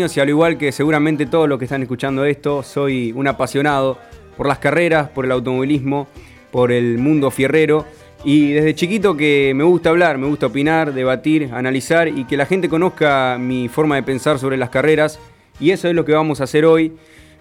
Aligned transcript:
y 0.00 0.20
al 0.20 0.28
igual 0.28 0.58
que 0.58 0.70
seguramente 0.70 1.26
todos 1.26 1.48
los 1.48 1.58
que 1.58 1.64
están 1.64 1.82
escuchando 1.82 2.24
esto, 2.24 2.62
soy 2.62 3.10
un 3.16 3.26
apasionado 3.26 3.98
por 4.36 4.46
las 4.46 4.60
carreras, 4.60 5.08
por 5.08 5.24
el 5.24 5.32
automovilismo, 5.32 6.06
por 6.52 6.70
el 6.70 6.98
mundo 6.98 7.32
fierrero 7.32 7.84
y 8.22 8.52
desde 8.52 8.76
chiquito 8.76 9.16
que 9.16 9.52
me 9.56 9.64
gusta 9.64 9.90
hablar, 9.90 10.16
me 10.16 10.28
gusta 10.28 10.46
opinar, 10.46 10.94
debatir, 10.94 11.50
analizar 11.52 12.06
y 12.06 12.26
que 12.26 12.36
la 12.36 12.46
gente 12.46 12.68
conozca 12.68 13.38
mi 13.40 13.66
forma 13.68 13.96
de 13.96 14.04
pensar 14.04 14.38
sobre 14.38 14.56
las 14.56 14.70
carreras 14.70 15.18
y 15.58 15.72
eso 15.72 15.88
es 15.88 15.96
lo 15.96 16.04
que 16.04 16.12
vamos 16.12 16.40
a 16.40 16.44
hacer 16.44 16.64
hoy 16.64 16.92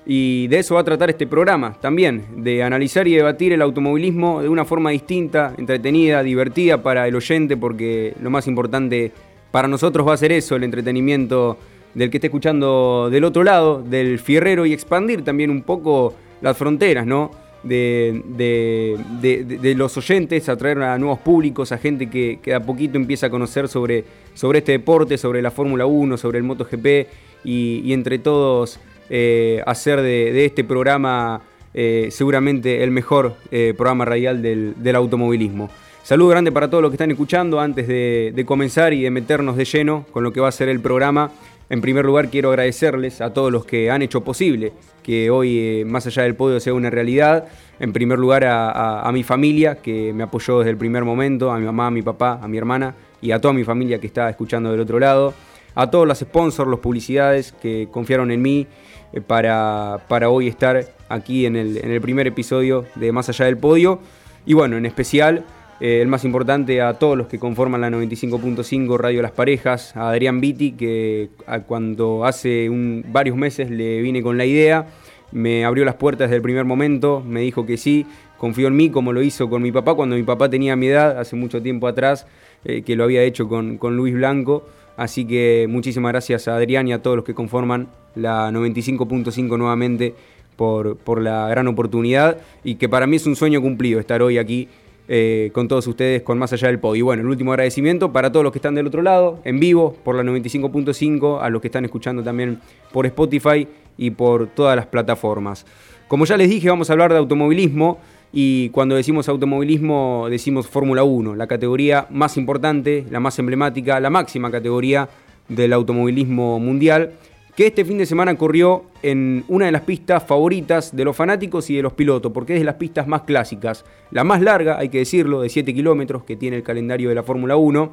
y 0.08 0.48
de 0.48 0.58
eso 0.58 0.74
va 0.74 0.82
a 0.82 0.84
tratar 0.84 1.12
este 1.12 1.28
programa 1.28 1.78
también, 1.80 2.26
de 2.38 2.64
analizar 2.64 3.08
y 3.08 3.14
debatir 3.14 3.54
el 3.54 3.62
automovilismo 3.62 4.42
de 4.42 4.50
una 4.50 4.66
forma 4.66 4.90
distinta, 4.90 5.54
entretenida, 5.60 6.24
divertida 6.24 6.82
para 6.82 7.08
el 7.08 7.16
oyente 7.16 7.56
porque 7.56 8.16
lo 8.20 8.32
más 8.32 8.48
importante 8.48 9.12
para 9.52 9.68
nosotros 9.68 10.08
va 10.08 10.16
a 10.16 10.18
ser 10.18 10.32
eso, 10.32 10.56
el 10.56 10.64
entretenimiento 10.64 11.60
del 11.94 12.10
que 12.10 12.18
esté 12.18 12.28
escuchando 12.28 13.10
del 13.12 13.24
otro 13.24 13.44
lado, 13.44 13.82
del 13.82 14.20
fierrero, 14.20 14.66
y 14.66 14.74
expandir 14.74 15.24
también 15.24 15.50
un 15.50 15.62
poco 15.64 16.14
las 16.42 16.58
fronteras, 16.58 17.06
¿no? 17.06 17.32
De, 17.64 18.22
de, 18.26 19.76
los 19.76 19.98
oyentes, 19.98 20.48
atraer 20.48 20.82
a 20.84 20.98
nuevos 20.98 21.20
públicos, 21.20 21.72
a 21.72 21.78
gente 21.78 22.10
que, 22.10 22.40
que, 22.42 22.54
a 22.54 22.62
poquito 22.62 22.98
empieza 22.98 23.28
a 23.28 23.30
conocer 23.30 23.68
sobre, 23.68 24.06
sobre 24.36 24.60
este 24.60 24.74
deporte, 24.74 25.18
sobre 25.18 25.42
la 25.42 25.52
Fórmula 25.52 25.86
1, 25.86 26.18
sobre 26.18 26.38
el 26.38 26.46
MotoGP, 26.46 27.08
y, 27.44 27.82
y 27.84 27.94
entre 27.94 28.20
todos 28.20 28.80
eh, 29.10 29.62
hacer 29.66 30.02
de, 30.02 30.46
este 30.46 30.66
programa 30.66 31.42
eh, 31.74 32.10
seguramente 32.12 32.84
el 32.84 32.92
mejor 32.92 33.36
eh, 33.52 33.74
programa 33.76 34.04
radial 34.04 34.42
del, 34.42 34.74
del 34.78 34.96
automovilismo. 34.96 35.70
Saludo 36.04 36.30
grande 36.30 36.52
para 36.52 36.70
todos 36.70 36.82
los 36.82 36.92
que 36.92 36.96
están 36.96 37.12
escuchando 37.12 37.60
antes 37.60 37.88
de, 37.88 38.44
comenzar 38.46 38.94
y 38.94 39.04
de 39.04 39.12
meternos 39.12 39.58
de 39.58 39.66
lleno 39.66 40.06
con 40.12 40.24
lo 40.24 40.32
que 40.32 40.40
va 40.40 40.48
a 40.48 40.52
ser 40.52 40.70
el 40.70 40.80
programa. 40.80 41.32
En 41.70 41.82
primer 41.82 42.06
lugar, 42.06 42.30
quiero 42.30 42.50
agradecerles 42.50 43.20
a 43.20 43.34
todos 43.34 43.52
los 43.52 43.66
que 43.66 43.92
han 43.92 44.02
hecho 44.02 44.24
posible 44.24 44.72
que 45.04 45.30
hoy, 45.30 45.58
eh, 45.60 45.86
más 45.86 46.06
allá 46.08 46.24
del 46.24 46.36
podio, 46.36 46.60
sea 46.60 46.74
una 46.74 46.90
realidad. 46.90 47.46
En 47.80 47.94
primer 47.94 48.20
lugar, 48.20 48.46
a, 48.46 49.10
mi 49.14 49.24
familia, 49.24 49.76
que 49.76 50.14
me 50.14 50.24
apoyó 50.24 50.60
desde 50.60 50.72
el 50.72 50.78
primer 50.78 51.04
momento, 51.04 51.52
a 51.52 51.60
mi 51.60 51.66
mamá, 51.66 51.88
a 51.88 51.92
mi 51.92 52.02
papá, 52.02 52.40
a 52.42 52.48
mi 52.48 52.58
hermana 52.58 52.96
y 53.22 53.32
a 53.32 53.40
toda 53.40 53.54
mi 53.54 53.64
familia 53.64 54.00
que 54.00 54.08
está 54.08 54.30
escuchando 54.30 54.72
del 54.72 54.80
otro 54.80 55.00
lado. 55.00 55.34
A 55.76 55.92
todos 55.92 56.08
los 56.08 56.18
sponsors, 56.20 56.70
los 56.70 56.80
publicidades 56.80 57.52
que 57.52 57.88
confiaron 57.92 58.32
en 58.32 58.42
mí 58.42 58.66
eh, 59.14 59.22
para, 59.22 60.00
para, 60.08 60.30
hoy 60.30 60.48
estar 60.48 60.86
aquí 61.08 61.46
en 61.46 61.56
el, 61.56 61.78
en 61.78 61.92
el 61.92 62.02
primer 62.02 62.28
episodio 62.28 62.86
de 62.96 63.12
Más 63.12 63.30
allá 63.30 63.46
del 63.46 63.58
podio. 63.58 64.00
Y 64.46 64.54
bueno, 64.54 64.78
en 64.78 64.86
especial 64.86 65.46
eh, 65.80 66.02
el 66.02 66.08
más 66.08 66.26
importante 66.26 66.82
a 66.82 66.94
todos 66.96 67.18
los 67.18 67.28
que 67.28 67.40
conforman 67.40 67.82
la 67.82 67.90
95.5 67.90 68.98
Radio 68.98 69.22
Las 69.22 69.32
Parejas, 69.32 69.96
a 69.96 70.10
Adrián 70.10 70.42
Vitti, 70.42 70.72
que 70.72 71.30
cuando 71.68 72.26
hace 72.26 72.70
varios 73.10 73.38
meses 73.38 73.70
le 73.70 74.02
vine 74.02 74.22
con 74.22 74.38
la 74.38 74.46
idea, 74.46 74.88
me 75.32 75.66
abrió 75.66 75.86
las 75.86 75.96
puertas 75.96 76.30
desde 76.30 76.38
el 76.38 76.42
primer 76.42 76.66
momento, 76.66 77.24
me 77.26 77.42
dijo 77.42 77.66
que 77.66 77.78
sí, 77.78 78.06
confió 78.38 78.68
en 78.68 78.76
mí 78.76 78.90
como 78.90 79.14
lo 79.14 79.22
hizo 79.22 79.50
con 79.50 79.62
mi 79.62 79.72
papá 79.72 79.96
cuando 79.96 80.16
mi 80.16 80.24
papá 80.24 80.50
tenía 80.50 80.76
mi 80.76 80.88
edad, 80.88 81.20
hace 81.20 81.36
mucho 81.36 81.62
tiempo 81.62 81.88
atrás, 81.88 82.26
eh, 82.66 82.82
que 82.82 82.96
lo 82.96 83.04
había 83.04 83.24
hecho 83.24 83.48
con, 83.48 83.78
Luis 83.96 84.14
Blanco. 84.14 84.64
Así 84.96 85.26
que 85.26 85.68
muchísimas 85.70 86.12
gracias 86.12 86.48
a 86.48 86.56
Adrián 86.56 86.88
y 86.88 86.94
a 86.94 87.04
todos 87.04 87.18
los 87.18 87.26
que 87.26 87.36
conforman 87.36 87.88
la 88.16 88.50
95.5 88.50 89.58
nuevamente 89.58 90.16
por, 90.56 90.98
por 90.98 91.22
la 91.22 91.48
gran 91.50 91.68
oportunidad 91.68 92.40
y 92.64 92.76
que 92.76 92.90
para 92.90 93.06
mí 93.06 93.18
es 93.18 93.28
un 93.28 93.36
sueño 93.36 93.62
cumplido 93.62 94.00
estar 94.00 94.24
hoy 94.24 94.40
aquí 94.40 94.70
eh, 95.08 95.52
con 95.54 95.68
todos 95.68 95.88
ustedes 95.88 96.22
con 96.22 96.38
Más 96.38 96.52
Allá 96.54 96.68
del 96.68 96.80
Podio. 96.80 97.00
Y 97.00 97.02
bueno, 97.02 97.22
el 97.22 97.28
último 97.30 97.52
agradecimiento 97.54 98.12
para 98.12 98.32
todos 98.32 98.44
los 98.44 98.52
que 98.52 98.60
están 98.60 98.76
del 98.76 98.88
otro 98.88 99.02
lado, 99.02 99.40
en 99.44 99.60
vivo, 99.60 99.96
por 100.04 100.16
la 100.16 100.24
95.5, 100.24 101.40
a 101.42 101.50
los 101.50 101.62
que 101.62 101.68
están 101.70 101.86
escuchando 101.86 102.24
también 102.24 102.60
por 102.92 103.06
Spotify 103.06 103.68
y 103.98 104.12
por 104.12 104.48
todas 104.48 104.76
las 104.76 104.86
plataformas. 104.86 105.66
Como 106.08 106.26
ya 106.26 106.38
les 106.38 106.50
dije, 106.50 106.70
vamos 106.70 106.90
a 106.90 106.94
hablar 106.94 107.12
de 107.12 107.20
automovilismo. 107.20 108.00
Y 108.34 108.70
cuando 108.70 108.96
decimos 108.96 109.30
automovilismo, 109.30 110.28
decimos 110.30 110.68
Fórmula 110.68 111.04
1, 111.04 111.36
la 111.36 111.48
categoría 111.48 112.08
más 112.10 112.36
importante, 112.36 113.06
la 113.10 113.22
más 113.22 113.40
emblemática, 113.40 114.00
la 114.02 114.10
máxima 114.10 114.52
categoría 114.52 115.08
del 115.48 115.72
automovilismo 115.72 116.60
mundial 116.60 117.14
que 117.58 117.66
este 117.66 117.84
fin 117.84 117.98
de 117.98 118.06
semana 118.06 118.36
corrió 118.36 118.84
en 119.02 119.44
una 119.48 119.66
de 119.66 119.72
las 119.72 119.82
pistas 119.82 120.24
favoritas 120.24 120.96
de 120.96 121.04
los 121.04 121.16
fanáticos 121.16 121.72
y 121.72 121.76
de 121.76 121.82
los 121.82 121.94
pilotos, 121.94 122.32
porque 122.32 122.54
es 122.54 122.60
de 122.60 122.66
las 122.66 122.76
pistas 122.76 123.08
más 123.08 123.24
clásicas. 123.24 123.84
La 124.12 124.24
más 124.24 124.44
larga, 124.44 124.78
hay 124.78 124.90
que 124.90 125.00
decirlo, 125.00 125.42
de 125.42 125.50
7 125.50 125.74
kilómetros, 125.74 126.24
que 126.24 126.36
tiene 126.36 126.58
el 126.58 126.62
calendario 126.62 127.10
de 127.10 127.16
la 127.16 127.24
Fórmula 127.24 127.56
1. 127.56 127.92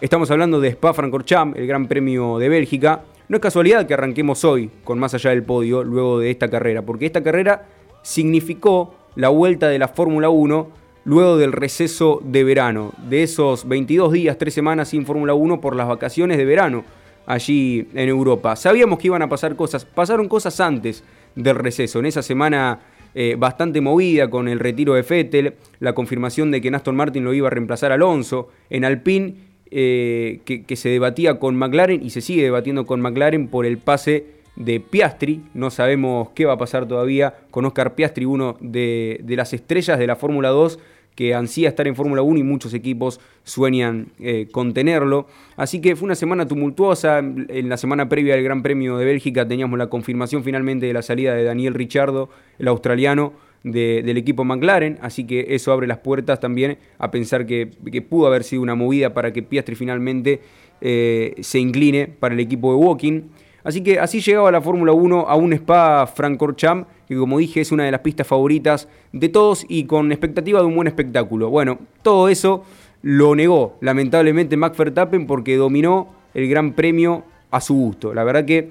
Estamos 0.00 0.30
hablando 0.30 0.60
de 0.60 0.70
Spa-Francorchamps, 0.70 1.58
el 1.58 1.66
Gran 1.66 1.88
Premio 1.88 2.38
de 2.38 2.48
Bélgica. 2.48 3.02
No 3.28 3.36
es 3.36 3.42
casualidad 3.42 3.86
que 3.86 3.92
arranquemos 3.92 4.46
hoy 4.46 4.70
con 4.82 4.98
más 4.98 5.12
allá 5.12 5.28
del 5.28 5.42
podio 5.42 5.84
luego 5.84 6.18
de 6.18 6.30
esta 6.30 6.48
carrera, 6.48 6.80
porque 6.80 7.04
esta 7.04 7.22
carrera 7.22 7.66
significó 8.00 8.94
la 9.14 9.28
vuelta 9.28 9.68
de 9.68 9.78
la 9.78 9.88
Fórmula 9.88 10.30
1 10.30 10.68
luego 11.04 11.36
del 11.36 11.52
receso 11.52 12.22
de 12.24 12.44
verano, 12.44 12.94
de 13.10 13.24
esos 13.24 13.68
22 13.68 14.10
días, 14.10 14.38
3 14.38 14.54
semanas 14.54 14.88
sin 14.88 15.04
Fórmula 15.04 15.34
1 15.34 15.60
por 15.60 15.76
las 15.76 15.86
vacaciones 15.86 16.38
de 16.38 16.46
verano 16.46 16.84
allí 17.26 17.88
en 17.94 18.08
Europa. 18.08 18.56
Sabíamos 18.56 18.98
que 18.98 19.08
iban 19.08 19.22
a 19.22 19.28
pasar 19.28 19.56
cosas, 19.56 19.84
pasaron 19.84 20.28
cosas 20.28 20.58
antes 20.60 21.04
del 21.34 21.56
receso, 21.56 21.98
en 21.98 22.06
esa 22.06 22.22
semana 22.22 22.80
eh, 23.14 23.34
bastante 23.38 23.80
movida 23.80 24.30
con 24.30 24.48
el 24.48 24.58
retiro 24.58 24.94
de 24.94 25.02
Fettel, 25.02 25.54
la 25.80 25.94
confirmación 25.94 26.50
de 26.50 26.60
que 26.60 26.68
Aston 26.68 26.96
Martin 26.96 27.24
lo 27.24 27.34
iba 27.34 27.48
a 27.48 27.50
reemplazar 27.50 27.92
Alonso, 27.92 28.48
en 28.70 28.84
Alpine 28.84 29.34
eh, 29.70 30.40
que, 30.44 30.76
se 30.76 30.88
debatía 30.88 31.38
con 31.38 31.56
McLaren 31.56 32.04
y 32.04 32.10
se 32.10 32.20
sigue 32.20 32.42
debatiendo 32.42 32.86
con 32.86 33.00
McLaren 33.00 33.48
por 33.48 33.66
el 33.66 33.78
pase 33.78 34.36
de 34.54 34.80
Piastri, 34.80 35.42
no 35.54 35.70
sabemos 35.70 36.30
qué 36.34 36.46
va 36.46 36.54
a 36.54 36.58
pasar 36.58 36.86
todavía 36.86 37.34
con 37.50 37.64
Oscar 37.66 37.94
Piastri, 37.94 38.24
uno 38.24 38.56
de, 38.60 39.20
de 39.22 39.36
las 39.36 39.52
estrellas 39.52 39.98
de 39.98 40.06
la 40.06 40.16
Fórmula 40.16 40.48
2 40.50 40.78
que 41.16 41.34
ansía 41.34 41.70
estar 41.70 41.88
en 41.88 41.96
Fórmula 41.96 42.22
1 42.22 42.38
y 42.38 42.42
muchos 42.44 42.74
equipos 42.74 43.20
sueñan 43.42 44.08
eh, 44.20 44.46
con 44.52 44.74
tenerlo. 44.74 45.26
Así 45.56 45.80
que 45.80 45.96
fue 45.96 46.06
una 46.06 46.14
semana 46.14 46.46
tumultuosa. 46.46 47.18
En 47.18 47.68
la 47.68 47.78
semana 47.78 48.08
previa 48.08 48.34
del 48.34 48.44
Gran 48.44 48.62
Premio 48.62 48.98
de 48.98 49.06
Bélgica 49.06 49.48
teníamos 49.48 49.78
la 49.78 49.88
confirmación 49.88 50.44
finalmente 50.44 50.86
de 50.86 50.92
la 50.92 51.02
salida 51.02 51.34
de 51.34 51.42
Daniel 51.42 51.74
Ricciardo, 51.74 52.28
el 52.58 52.68
australiano, 52.68 53.32
del 53.64 54.16
equipo 54.16 54.44
McLaren. 54.44 54.98
Así 55.00 55.24
que 55.24 55.46
eso 55.50 55.72
abre 55.72 55.86
las 55.86 55.98
puertas 55.98 56.38
también 56.38 56.78
a 56.98 57.10
pensar 57.10 57.46
que, 57.46 57.66
pudo 58.08 58.26
haber 58.28 58.44
sido 58.44 58.62
una 58.62 58.74
movida 58.74 59.12
para 59.12 59.32
que 59.32 59.42
Piastri 59.42 59.74
finalmente 59.74 60.40
eh, 60.80 61.34
se 61.40 61.58
incline 61.58 62.06
para 62.06 62.34
el 62.34 62.40
equipo 62.40 62.70
de 62.72 62.76
Walking. 62.76 63.22
Así 63.66 63.82
que 63.82 63.98
así 63.98 64.20
llegaba 64.20 64.52
la 64.52 64.60
Fórmula 64.60 64.92
1 64.92 65.26
a 65.28 65.34
un 65.34 65.52
Spa 65.52 66.06
Francorchamps, 66.06 66.86
que 67.08 67.16
como 67.16 67.38
dije 67.38 67.60
es 67.60 67.72
una 67.72 67.82
de 67.82 67.90
las 67.90 68.00
pistas 68.00 68.24
favoritas 68.24 68.88
de 69.12 69.28
todos 69.28 69.66
y 69.68 69.86
con 69.86 70.12
expectativa 70.12 70.60
de 70.60 70.66
un 70.66 70.76
buen 70.76 70.86
espectáculo. 70.86 71.50
Bueno, 71.50 71.80
todo 72.02 72.28
eso 72.28 72.62
lo 73.02 73.34
negó 73.34 73.76
lamentablemente 73.80 74.56
Max 74.56 74.78
Verstappen 74.78 75.26
porque 75.26 75.56
dominó 75.56 76.06
el 76.32 76.48
Gran 76.48 76.74
Premio 76.74 77.24
a 77.50 77.60
su 77.60 77.74
gusto. 77.74 78.14
La 78.14 78.22
verdad 78.22 78.44
que 78.44 78.70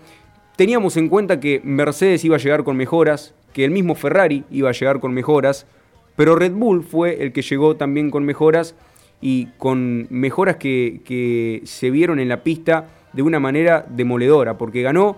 teníamos 0.55 0.95
en 0.95 1.09
cuenta 1.09 1.41
que 1.41 1.59
Mercedes 1.65 2.23
iba 2.23 2.37
a 2.37 2.39
llegar 2.39 2.63
con 2.63 2.77
mejoras, 2.77 3.35
que 3.51 3.65
el 3.65 3.71
mismo 3.71 3.95
Ferrari 3.95 4.45
iba 4.49 4.69
a 4.69 4.71
llegar 4.71 5.01
con 5.01 5.13
mejoras, 5.13 5.67
pero 6.15 6.37
Red 6.37 6.53
Bull 6.53 6.83
fue 6.83 7.21
el 7.21 7.33
que 7.33 7.41
llegó 7.41 7.75
también 7.75 8.11
con 8.11 8.23
mejoras 8.23 8.75
y 9.19 9.47
con 9.57 10.07
mejoras 10.09 10.55
que, 10.55 11.01
que 11.03 11.63
se 11.65 11.89
vieron 11.89 12.17
en 12.21 12.29
la 12.29 12.43
pista 12.43 12.87
de 13.15 13.21
una 13.21 13.39
manera 13.39 13.85
demoledora, 13.87 14.57
porque 14.57 14.81
ganó 14.81 15.17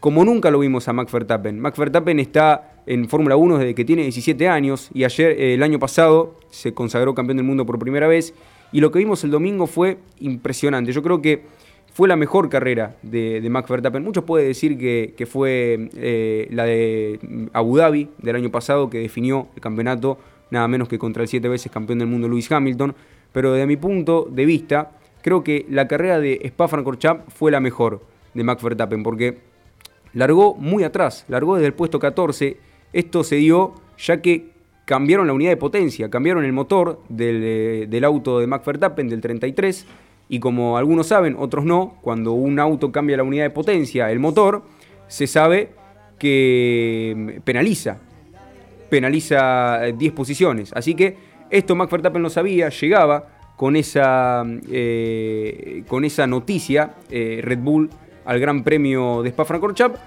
como 0.00 0.24
nunca 0.24 0.50
lo 0.50 0.58
vimos 0.58 0.88
a 0.88 0.92
Max 0.92 1.12
Verstappen. 1.12 1.58
Max 1.58 1.78
Verstappen 1.78 2.20
está 2.20 2.82
en 2.86 3.08
Fórmula 3.08 3.36
1 3.36 3.58
desde 3.58 3.74
que 3.74 3.84
tiene 3.84 4.02
17 4.02 4.48
años 4.48 4.90
y 4.92 5.04
ayer, 5.04 5.32
eh, 5.32 5.54
el 5.54 5.62
año 5.62 5.78
pasado, 5.78 6.36
se 6.50 6.74
consagró 6.74 7.14
campeón 7.14 7.38
del 7.38 7.46
mundo 7.46 7.66
por 7.66 7.78
primera 7.78 8.06
vez. 8.06 8.34
Y 8.72 8.80
lo 8.80 8.90
que 8.90 8.98
vimos 8.98 9.22
el 9.24 9.30
domingo 9.30 9.66
fue 9.66 9.98
impresionante. 10.20 10.92
Yo 10.92 11.02
creo 11.02 11.22
que 11.22 11.42
fue 11.92 12.08
la 12.08 12.16
mejor 12.16 12.48
carrera 12.48 12.96
de, 13.02 13.46
Max 13.48 13.70
Verstappen. 13.70 14.02
Muchos 14.02 14.24
pueden 14.24 14.48
decir 14.48 14.76
que, 14.76 15.26
fue 15.26 15.88
eh, 15.96 16.48
la 16.50 16.64
de 16.64 17.18
Abu 17.52 17.78
Dhabi 17.78 18.08
del 18.18 18.36
año 18.36 18.50
pasado 18.50 18.90
que 18.90 18.98
definió 18.98 19.48
el 19.54 19.62
campeonato, 19.62 20.18
nada 20.50 20.68
menos 20.68 20.88
que 20.88 20.98
contra 20.98 21.22
el 21.22 21.28
siete 21.28 21.48
veces 21.48 21.72
campeón 21.72 22.00
del 22.00 22.08
mundo 22.08 22.28
Lewis 22.28 22.50
Hamilton. 22.50 22.94
Pero 23.32 23.52
desde 23.52 23.66
mi 23.66 23.76
punto 23.76 24.28
de 24.30 24.44
vista, 24.44 24.92
creo 25.26 25.42
que 25.42 25.66
la 25.68 25.88
carrera 25.88 26.20
de 26.20 26.38
Spa-Francorchamps 26.44 27.34
fue 27.34 27.50
la 27.50 27.58
mejor 27.58 28.00
de 28.32 28.44
Max 28.44 28.62
Verstappen, 28.62 29.02
porque 29.02 29.38
largó 30.12 30.54
muy 30.54 30.84
atrás, 30.84 31.24
largó 31.26 31.56
desde 31.56 31.66
el 31.66 31.74
puesto 31.74 31.98
14. 31.98 32.56
Esto 32.92 33.24
se 33.24 33.34
dio 33.34 33.74
ya 33.98 34.22
que 34.22 34.52
cambiaron 34.84 35.26
la 35.26 35.32
unidad 35.32 35.50
de 35.50 35.56
potencia, 35.56 36.08
cambiaron 36.10 36.44
el 36.44 36.52
motor 36.52 37.00
del, 37.08 37.40
eh, 37.42 37.86
del 37.88 38.04
auto 38.04 38.38
de 38.38 38.46
Max 38.46 38.64
Verstappen, 38.66 39.08
del 39.08 39.20
33, 39.20 39.84
y 40.28 40.38
como 40.38 40.78
algunos 40.78 41.08
saben, 41.08 41.34
otros 41.36 41.64
no, 41.64 41.96
cuando 42.02 42.30
un 42.30 42.60
auto 42.60 42.92
cambia 42.92 43.16
la 43.16 43.24
unidad 43.24 43.46
de 43.46 43.50
potencia, 43.50 44.12
el 44.12 44.20
motor, 44.20 44.62
se 45.08 45.26
sabe 45.26 45.70
que 46.20 47.14
mm, 47.16 47.40
penaliza, 47.40 47.98
penaliza 48.88 49.80
10 49.92 50.00
eh, 50.00 50.14
posiciones. 50.14 50.72
Así 50.72 50.94
que 50.94 51.16
esto 51.50 51.74
Max 51.74 51.90
Verstappen 51.90 52.22
lo 52.22 52.30
sabía, 52.30 52.68
llegaba 52.68 53.35
con 53.56 53.74
esa, 53.76 54.44
eh, 54.70 55.82
con 55.88 56.04
esa 56.04 56.26
noticia, 56.26 56.94
eh, 57.10 57.40
Red 57.42 57.58
Bull 57.58 57.90
al 58.24 58.38
Gran 58.38 58.62
Premio 58.62 59.22
de 59.22 59.30
Spa-Francorchamps. 59.30 59.98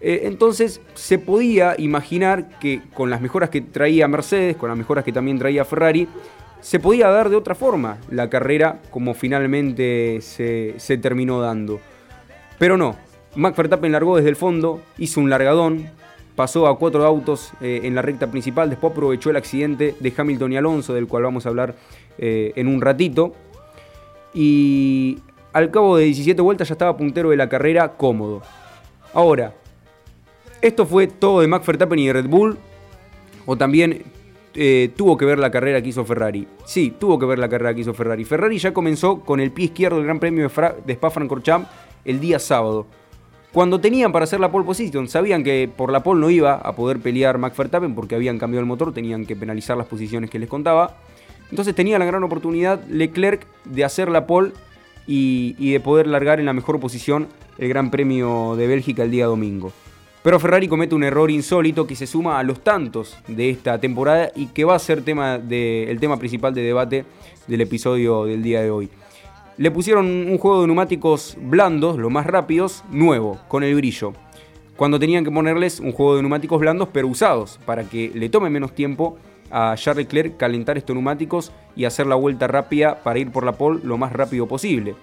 Eh, 0.00 0.22
entonces 0.24 0.80
se 0.94 1.18
podía 1.18 1.74
imaginar 1.78 2.58
que 2.58 2.82
con 2.92 3.08
las 3.08 3.20
mejoras 3.20 3.48
que 3.48 3.62
traía 3.62 4.08
Mercedes, 4.08 4.56
con 4.56 4.68
las 4.68 4.76
mejoras 4.76 5.04
que 5.04 5.12
también 5.12 5.38
traía 5.38 5.64
Ferrari, 5.64 6.08
se 6.60 6.80
podía 6.80 7.08
dar 7.08 7.30
de 7.30 7.36
otra 7.36 7.54
forma 7.54 7.98
la 8.10 8.28
carrera 8.28 8.80
como 8.90 9.14
finalmente 9.14 10.18
se, 10.20 10.74
se 10.78 10.98
terminó 10.98 11.40
dando. 11.40 11.80
Pero 12.58 12.76
no, 12.76 12.96
Max 13.36 13.58
largó 13.82 14.16
desde 14.16 14.30
el 14.30 14.36
fondo, 14.36 14.82
hizo 14.98 15.20
un 15.20 15.30
largadón, 15.30 15.90
pasó 16.36 16.68
a 16.68 16.78
cuatro 16.78 17.04
autos 17.04 17.52
eh, 17.60 17.80
en 17.84 17.94
la 17.94 18.02
recta 18.02 18.30
principal, 18.30 18.70
después 18.70 18.92
aprovechó 18.92 19.30
el 19.30 19.36
accidente 19.36 19.96
de 19.98 20.12
Hamilton 20.16 20.52
y 20.52 20.56
Alonso, 20.58 20.94
del 20.94 21.08
cual 21.08 21.24
vamos 21.24 21.46
a 21.46 21.48
hablar 21.48 21.74
eh, 22.18 22.52
en 22.54 22.68
un 22.68 22.80
ratito. 22.80 23.32
Y 24.34 25.18
al 25.52 25.70
cabo 25.70 25.96
de 25.96 26.04
17 26.04 26.40
vueltas 26.42 26.68
ya 26.68 26.74
estaba 26.74 26.96
puntero 26.96 27.30
de 27.30 27.36
la 27.36 27.48
carrera 27.48 27.96
cómodo. 27.96 28.42
Ahora, 29.14 29.54
esto 30.60 30.84
fue 30.84 31.06
todo 31.06 31.40
de 31.40 31.46
Max 31.46 31.66
Verstappen 31.66 31.98
y 31.98 32.06
de 32.06 32.12
Red 32.12 32.26
Bull, 32.28 32.58
o 33.46 33.56
también 33.56 34.04
eh, 34.54 34.90
tuvo 34.94 35.16
que 35.16 35.24
ver 35.24 35.38
la 35.38 35.50
carrera 35.50 35.80
que 35.80 35.88
hizo 35.88 36.04
Ferrari. 36.04 36.46
Sí, 36.66 36.94
tuvo 36.98 37.18
que 37.18 37.24
ver 37.24 37.38
la 37.38 37.48
carrera 37.48 37.74
que 37.74 37.80
hizo 37.80 37.94
Ferrari. 37.94 38.24
Ferrari 38.26 38.58
ya 38.58 38.74
comenzó 38.74 39.20
con 39.20 39.40
el 39.40 39.52
pie 39.52 39.66
izquierdo 39.66 39.96
del 39.96 40.04
Gran 40.04 40.20
Premio 40.20 40.46
de, 40.46 40.74
de 40.84 40.92
Spa-Francorchamps 40.92 41.68
el 42.04 42.20
día 42.20 42.38
sábado. 42.38 42.86
Cuando 43.56 43.80
tenían 43.80 44.12
para 44.12 44.24
hacer 44.24 44.38
la 44.38 44.50
pole 44.50 44.66
position, 44.66 45.08
sabían 45.08 45.42
que 45.42 45.66
por 45.74 45.90
la 45.90 46.02
pole 46.02 46.20
no 46.20 46.28
iba 46.28 46.56
a 46.56 46.76
poder 46.76 46.98
pelear 47.00 47.38
Max 47.38 47.56
porque 47.94 48.14
habían 48.14 48.38
cambiado 48.38 48.60
el 48.60 48.66
motor, 48.66 48.92
tenían 48.92 49.24
que 49.24 49.34
penalizar 49.34 49.78
las 49.78 49.86
posiciones 49.86 50.28
que 50.28 50.38
les 50.38 50.46
contaba. 50.46 50.98
Entonces 51.48 51.74
tenía 51.74 51.98
la 51.98 52.04
gran 52.04 52.22
oportunidad 52.22 52.84
Leclerc 52.86 53.46
de 53.64 53.82
hacer 53.82 54.10
la 54.10 54.26
pole 54.26 54.52
y, 55.06 55.72
de 55.72 55.80
poder 55.80 56.06
largar 56.06 56.38
en 56.38 56.44
la 56.44 56.52
mejor 56.52 56.78
posición 56.80 57.28
el 57.56 57.70
Gran 57.70 57.90
Premio 57.90 58.56
de 58.56 58.66
Bélgica 58.66 59.04
el 59.04 59.10
día 59.10 59.24
domingo. 59.24 59.72
Pero 60.22 60.38
Ferrari 60.38 60.68
comete 60.68 60.94
un 60.94 61.04
error 61.04 61.30
insólito 61.30 61.86
que 61.86 61.96
se 61.96 62.06
suma 62.06 62.38
a 62.38 62.42
los 62.42 62.60
tantos 62.60 63.16
de 63.26 63.48
esta 63.48 63.80
temporada 63.80 64.32
y 64.36 64.48
que 64.48 64.64
va 64.64 64.74
a 64.74 64.78
ser 64.78 65.00
tema 65.00 65.36
el 65.36 65.98
tema 65.98 66.18
principal 66.18 66.52
de 66.52 66.60
debate 66.60 67.06
del 67.46 67.62
episodio 67.62 68.26
del 68.26 68.42
día 68.42 68.60
de 68.60 68.70
hoy. 68.70 68.90
Le 69.58 69.70
pusieron 69.70 70.04
un 70.06 70.36
juego 70.36 70.60
de 70.60 70.66
neumáticos 70.66 71.34
blandos, 71.40 71.96
los 71.96 72.10
más 72.10 72.26
rápidos, 72.26 72.84
nuevo, 72.90 73.38
con 73.48 73.62
el 73.64 73.74
brillo. 73.74 74.12
Cuando 74.76 74.98
tenían 74.98 75.24
que 75.24 75.30
ponerles 75.30 75.80
un 75.80 75.92
juego 75.92 76.16
de 76.16 76.20
neumáticos 76.20 76.60
blandos 76.60 76.90
pero 76.92 77.08
usados, 77.08 77.58
para 77.64 77.84
que 77.84 78.10
le 78.14 78.28
tome 78.28 78.50
menos 78.50 78.74
tiempo 78.74 79.16
a 79.50 79.74
Charles 79.78 80.04
Leclerc 80.04 80.36
calentar 80.36 80.76
estos 80.76 80.94
neumáticos 80.94 81.52
y 81.74 81.86
hacer 81.86 82.06
la 82.06 82.16
vuelta 82.16 82.46
rápida 82.46 83.02
para 83.02 83.18
ir 83.18 83.30
por 83.30 83.44
la 83.44 83.52
pole 83.52 83.80
lo 83.82 83.96
más 83.96 84.12
rápido 84.12 84.46
posible. 84.46 84.94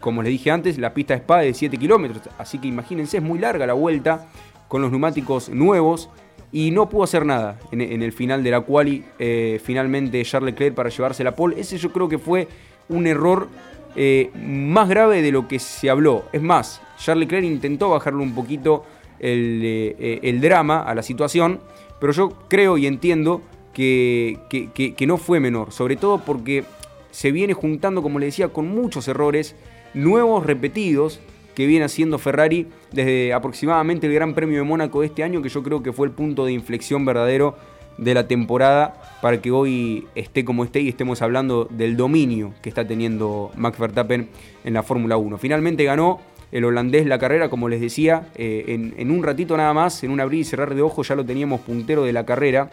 Como 0.00 0.22
les 0.22 0.32
dije 0.32 0.50
antes, 0.50 0.78
la 0.78 0.94
pista 0.94 1.12
de 1.12 1.20
Spa 1.20 1.44
es 1.44 1.48
de 1.48 1.58
7 1.58 1.76
kilómetros, 1.76 2.22
así 2.38 2.58
que 2.58 2.68
imagínense, 2.68 3.18
es 3.18 3.22
muy 3.22 3.38
larga 3.38 3.66
la 3.66 3.74
vuelta 3.74 4.28
con 4.66 4.80
los 4.80 4.92
neumáticos 4.92 5.50
nuevos 5.50 6.08
y 6.52 6.70
no 6.70 6.88
pudo 6.88 7.02
hacer 7.02 7.26
nada 7.26 7.58
en, 7.70 8.00
el 8.00 8.12
final 8.12 8.42
de 8.42 8.50
la 8.50 8.62
quali. 8.62 9.04
Eh, 9.18 9.60
finalmente 9.62 10.22
Charles 10.24 10.54
Leclerc 10.54 10.74
para 10.74 10.88
llevarse 10.88 11.22
la 11.22 11.34
pole. 11.34 11.60
Ese 11.60 11.76
yo 11.76 11.92
creo 11.92 12.08
que 12.08 12.16
fue 12.16 12.48
un 12.88 13.06
error 13.06 13.48
eh, 13.96 14.30
más 14.34 14.88
grave 14.88 15.22
de 15.22 15.32
lo 15.32 15.46
que 15.48 15.58
se 15.58 15.90
habló. 15.90 16.24
Es 16.32 16.42
más, 16.42 16.80
Charles 16.98 17.26
Leclerc 17.26 17.44
intentó 17.44 17.90
bajarle 17.90 18.22
un 18.22 18.34
poquito 18.34 18.84
eh, 19.20 20.20
el, 20.22 20.40
drama 20.40 20.82
a 20.82 20.94
la 20.94 21.02
situación, 21.02 21.60
pero 22.00 22.12
yo 22.12 22.30
creo 22.48 22.76
y 22.76 22.86
entiendo 22.86 23.42
que, 23.72 24.38
que, 24.50 25.06
no 25.06 25.16
fue 25.16 25.40
menor, 25.40 25.72
sobre 25.72 25.96
todo 25.96 26.18
porque 26.18 26.64
se 27.10 27.32
viene 27.32 27.54
juntando, 27.54 28.02
como 28.02 28.18
le 28.18 28.26
decía, 28.26 28.48
con 28.48 28.68
muchos 28.68 29.08
errores 29.08 29.56
nuevos, 29.94 30.44
repetidos, 30.44 31.20
que 31.54 31.66
viene 31.66 31.84
haciendo 31.84 32.18
Ferrari 32.18 32.66
desde 32.90 33.32
aproximadamente 33.32 34.08
el 34.08 34.14
Gran 34.14 34.34
Premio 34.34 34.58
de 34.58 34.64
Mónaco 34.64 35.00
de 35.00 35.06
este 35.06 35.22
año, 35.22 35.40
que 35.40 35.48
yo 35.48 35.62
creo 35.62 35.82
que 35.82 35.92
fue 35.92 36.06
el 36.08 36.12
punto 36.12 36.44
de 36.44 36.52
inflexión 36.52 37.04
verdadero 37.04 37.56
de 37.98 38.14
la 38.14 38.26
temporada 38.26 39.00
para 39.20 39.40
que 39.40 39.50
hoy 39.50 40.06
esté 40.14 40.44
como 40.44 40.64
esté 40.64 40.80
y 40.80 40.88
estemos 40.88 41.22
hablando 41.22 41.66
del 41.70 41.96
dominio 41.96 42.52
que 42.62 42.68
está 42.68 42.86
teniendo 42.86 43.50
Max 43.56 43.78
Verstappen 43.78 44.28
en 44.64 44.74
la 44.74 44.82
Fórmula 44.82 45.16
1. 45.16 45.38
Finalmente 45.38 45.84
ganó 45.84 46.20
el 46.54 46.64
holandés 46.64 47.06
la 47.06 47.18
carrera, 47.18 47.48
como 47.48 47.68
les 47.68 47.80
decía, 47.80 48.28
eh, 48.36 48.92
en, 48.96 49.10
un 49.10 49.24
ratito 49.24 49.56
nada 49.56 49.74
más, 49.74 50.04
en 50.04 50.12
un 50.12 50.20
abrir 50.20 50.40
y 50.40 50.44
cerrar 50.44 50.74
de 50.74 50.82
ojos 50.82 51.08
ya 51.08 51.16
lo 51.16 51.24
teníamos 51.24 51.60
puntero 51.62 52.04
de 52.04 52.12
la 52.12 52.24
carrera. 52.24 52.70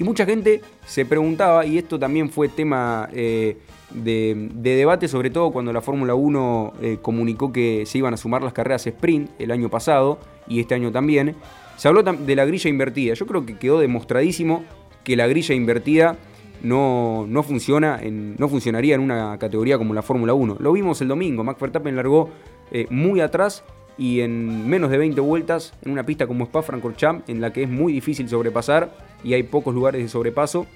Y 0.00 0.04
mucha 0.04 0.26
gente 0.26 0.62
se 0.84 1.04
preguntaba, 1.04 1.64
y 1.64 1.78
esto 1.78 1.96
también 1.96 2.28
fue 2.28 2.48
tema 2.48 3.08
eh, 3.12 3.56
de, 3.90 4.50
debate, 4.54 5.06
sobre 5.06 5.30
todo 5.30 5.52
cuando 5.52 5.72
la 5.72 5.80
Fórmula 5.80 6.14
1 6.14 6.72
eh, 6.82 6.98
comunicó 7.00 7.52
que 7.52 7.84
se 7.86 7.98
iban 7.98 8.14
a 8.14 8.16
sumar 8.16 8.42
las 8.42 8.52
carreras 8.52 8.84
sprint 8.84 9.30
el 9.38 9.52
año 9.52 9.68
pasado 9.68 10.18
y 10.48 10.58
este 10.58 10.74
año 10.74 10.90
también, 10.90 11.36
se 11.82 11.88
habló 11.88 12.04
de 12.04 12.36
la 12.36 12.44
grilla 12.44 12.70
invertida. 12.70 13.14
Yo 13.14 13.26
creo 13.26 13.44
que 13.44 13.56
quedó 13.56 13.80
demostradísimo 13.80 14.62
que 15.02 15.16
la 15.16 15.26
grilla 15.26 15.52
invertida 15.52 16.16
no, 16.62 17.26
no, 17.28 17.42
funciona 17.42 18.00
no 18.04 18.48
funcionaría 18.48 18.94
en 18.94 19.00
una 19.00 19.36
categoría 19.36 19.78
como 19.78 19.92
la 19.92 20.02
Fórmula 20.02 20.32
1. 20.32 20.58
Lo 20.60 20.70
vimos 20.70 21.00
el 21.00 21.08
domingo, 21.08 21.42
Max 21.42 21.60
Verstappen 21.60 21.96
largó 21.96 22.30
eh, 22.70 22.86
muy 22.88 23.20
atrás 23.20 23.64
y 23.98 24.20
en 24.20 24.68
menos 24.70 24.92
de 24.92 24.98
20 24.98 25.20
vueltas 25.22 25.74
en 25.84 25.90
una 25.90 26.06
pista 26.06 26.28
como 26.28 26.44
Spa-Francorchamps, 26.44 27.28
en 27.28 27.40
la 27.40 27.52
que 27.52 27.64
es 27.64 27.68
muy 27.68 27.92
difícil 27.92 28.28
sobrepasar 28.28 28.96
y 29.24 29.34
hay 29.34 29.42
pocos 29.42 29.74
lugares 29.74 30.00
de 30.02 30.08
sobrepaso, 30.08 30.68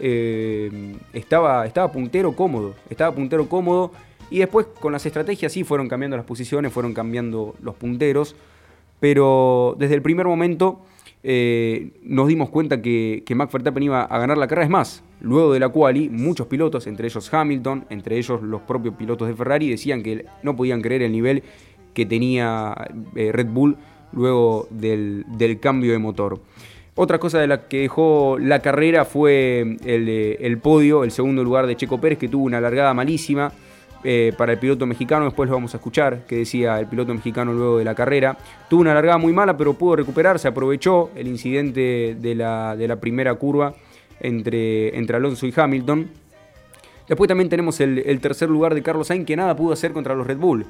eh, 0.00 0.96
estaba, 1.12 1.64
estaba 1.64 1.92
puntero 1.92 2.34
cómodo, 2.34 2.74
estaba 2.90 3.14
puntero 3.14 3.48
cómodo 3.48 3.92
y 4.30 4.40
después 4.40 4.66
con 4.80 4.90
las 4.90 5.06
estrategias 5.06 5.52
sí 5.52 5.62
fueron 5.62 5.88
cambiando 5.88 6.16
las 6.16 6.26
posiciones, 6.26 6.72
fueron 6.72 6.92
cambiando 6.92 7.54
los 7.62 7.76
punteros 7.76 8.34
pero 9.00 9.74
desde 9.78 9.94
el 9.94 10.02
primer 10.02 10.26
momento 10.26 10.82
eh, 11.22 11.90
nos 12.02 12.28
dimos 12.28 12.48
cuenta 12.48 12.80
que, 12.80 13.22
que 13.26 13.34
Max 13.34 13.52
iba 13.80 14.02
a 14.02 14.18
ganar 14.18 14.38
la 14.38 14.46
carrera. 14.46 14.64
Es 14.64 14.70
más, 14.70 15.02
luego 15.20 15.52
de 15.52 15.60
la 15.60 15.68
quali, 15.68 16.08
muchos 16.08 16.46
pilotos, 16.46 16.86
entre 16.86 17.08
ellos 17.08 17.32
Hamilton, 17.32 17.86
entre 17.90 18.18
ellos 18.18 18.42
los 18.42 18.62
propios 18.62 18.94
pilotos 18.94 19.28
de 19.28 19.34
Ferrari, 19.34 19.68
decían 19.68 20.02
que 20.02 20.26
no 20.42 20.56
podían 20.56 20.80
creer 20.80 21.02
el 21.02 21.12
nivel 21.12 21.42
que 21.94 22.06
tenía 22.06 22.74
eh, 23.16 23.32
Red 23.32 23.48
Bull 23.48 23.76
luego 24.12 24.66
del, 24.70 25.24
cambio 25.60 25.92
de 25.92 25.98
motor. 25.98 26.40
Otra 26.94 27.18
cosa 27.18 27.38
de 27.38 27.46
la 27.46 27.68
que 27.68 27.82
dejó 27.82 28.36
la 28.38 28.60
carrera 28.60 29.04
fue 29.04 29.76
el, 29.84 30.08
eh, 30.08 30.38
el 30.40 30.58
podio, 30.58 31.04
el 31.04 31.10
segundo 31.10 31.44
lugar 31.44 31.66
de 31.66 31.76
Checo 31.76 32.00
Pérez, 32.00 32.18
que 32.18 32.28
tuvo 32.28 32.44
una 32.44 32.60
largada 32.60 32.92
malísima. 32.94 33.52
Eh, 34.02 34.32
para 34.36 34.52
el 34.52 34.58
piloto 34.58 34.86
mexicano, 34.86 35.26
después 35.26 35.48
lo 35.48 35.56
vamos 35.56 35.74
a 35.74 35.76
escuchar, 35.76 36.24
que 36.26 36.36
decía 36.36 36.80
el 36.80 36.86
piloto 36.86 37.12
mexicano 37.12 37.52
luego 37.52 37.78
de 37.78 37.84
la 37.84 37.94
carrera. 37.94 38.38
Tuvo 38.68 38.80
una 38.80 38.94
largada 38.94 39.18
muy 39.18 39.32
mala, 39.32 39.56
pero 39.56 39.74
pudo 39.74 39.96
recuperarse, 39.96 40.48
aprovechó 40.48 41.10
el 41.14 41.28
incidente 41.28 42.16
de 42.18 42.34
la, 42.34 42.76
de 42.76 42.88
la 42.88 42.96
primera 42.96 43.34
curva 43.34 43.74
entre, 44.20 44.96
entre 44.96 45.16
Alonso 45.16 45.46
y 45.46 45.52
Hamilton. 45.54 46.08
Después 47.08 47.28
también 47.28 47.50
tenemos 47.50 47.78
el, 47.80 48.20
tercer 48.20 48.48
lugar 48.48 48.74
de 48.74 48.82
Carlos 48.82 49.08
Sainz, 49.08 49.26
que 49.26 49.36
nada 49.36 49.54
pudo 49.54 49.72
hacer 49.72 49.92
contra 49.92 50.14
los 50.14 50.26
Red 50.26 50.38
Bull. 50.38 50.64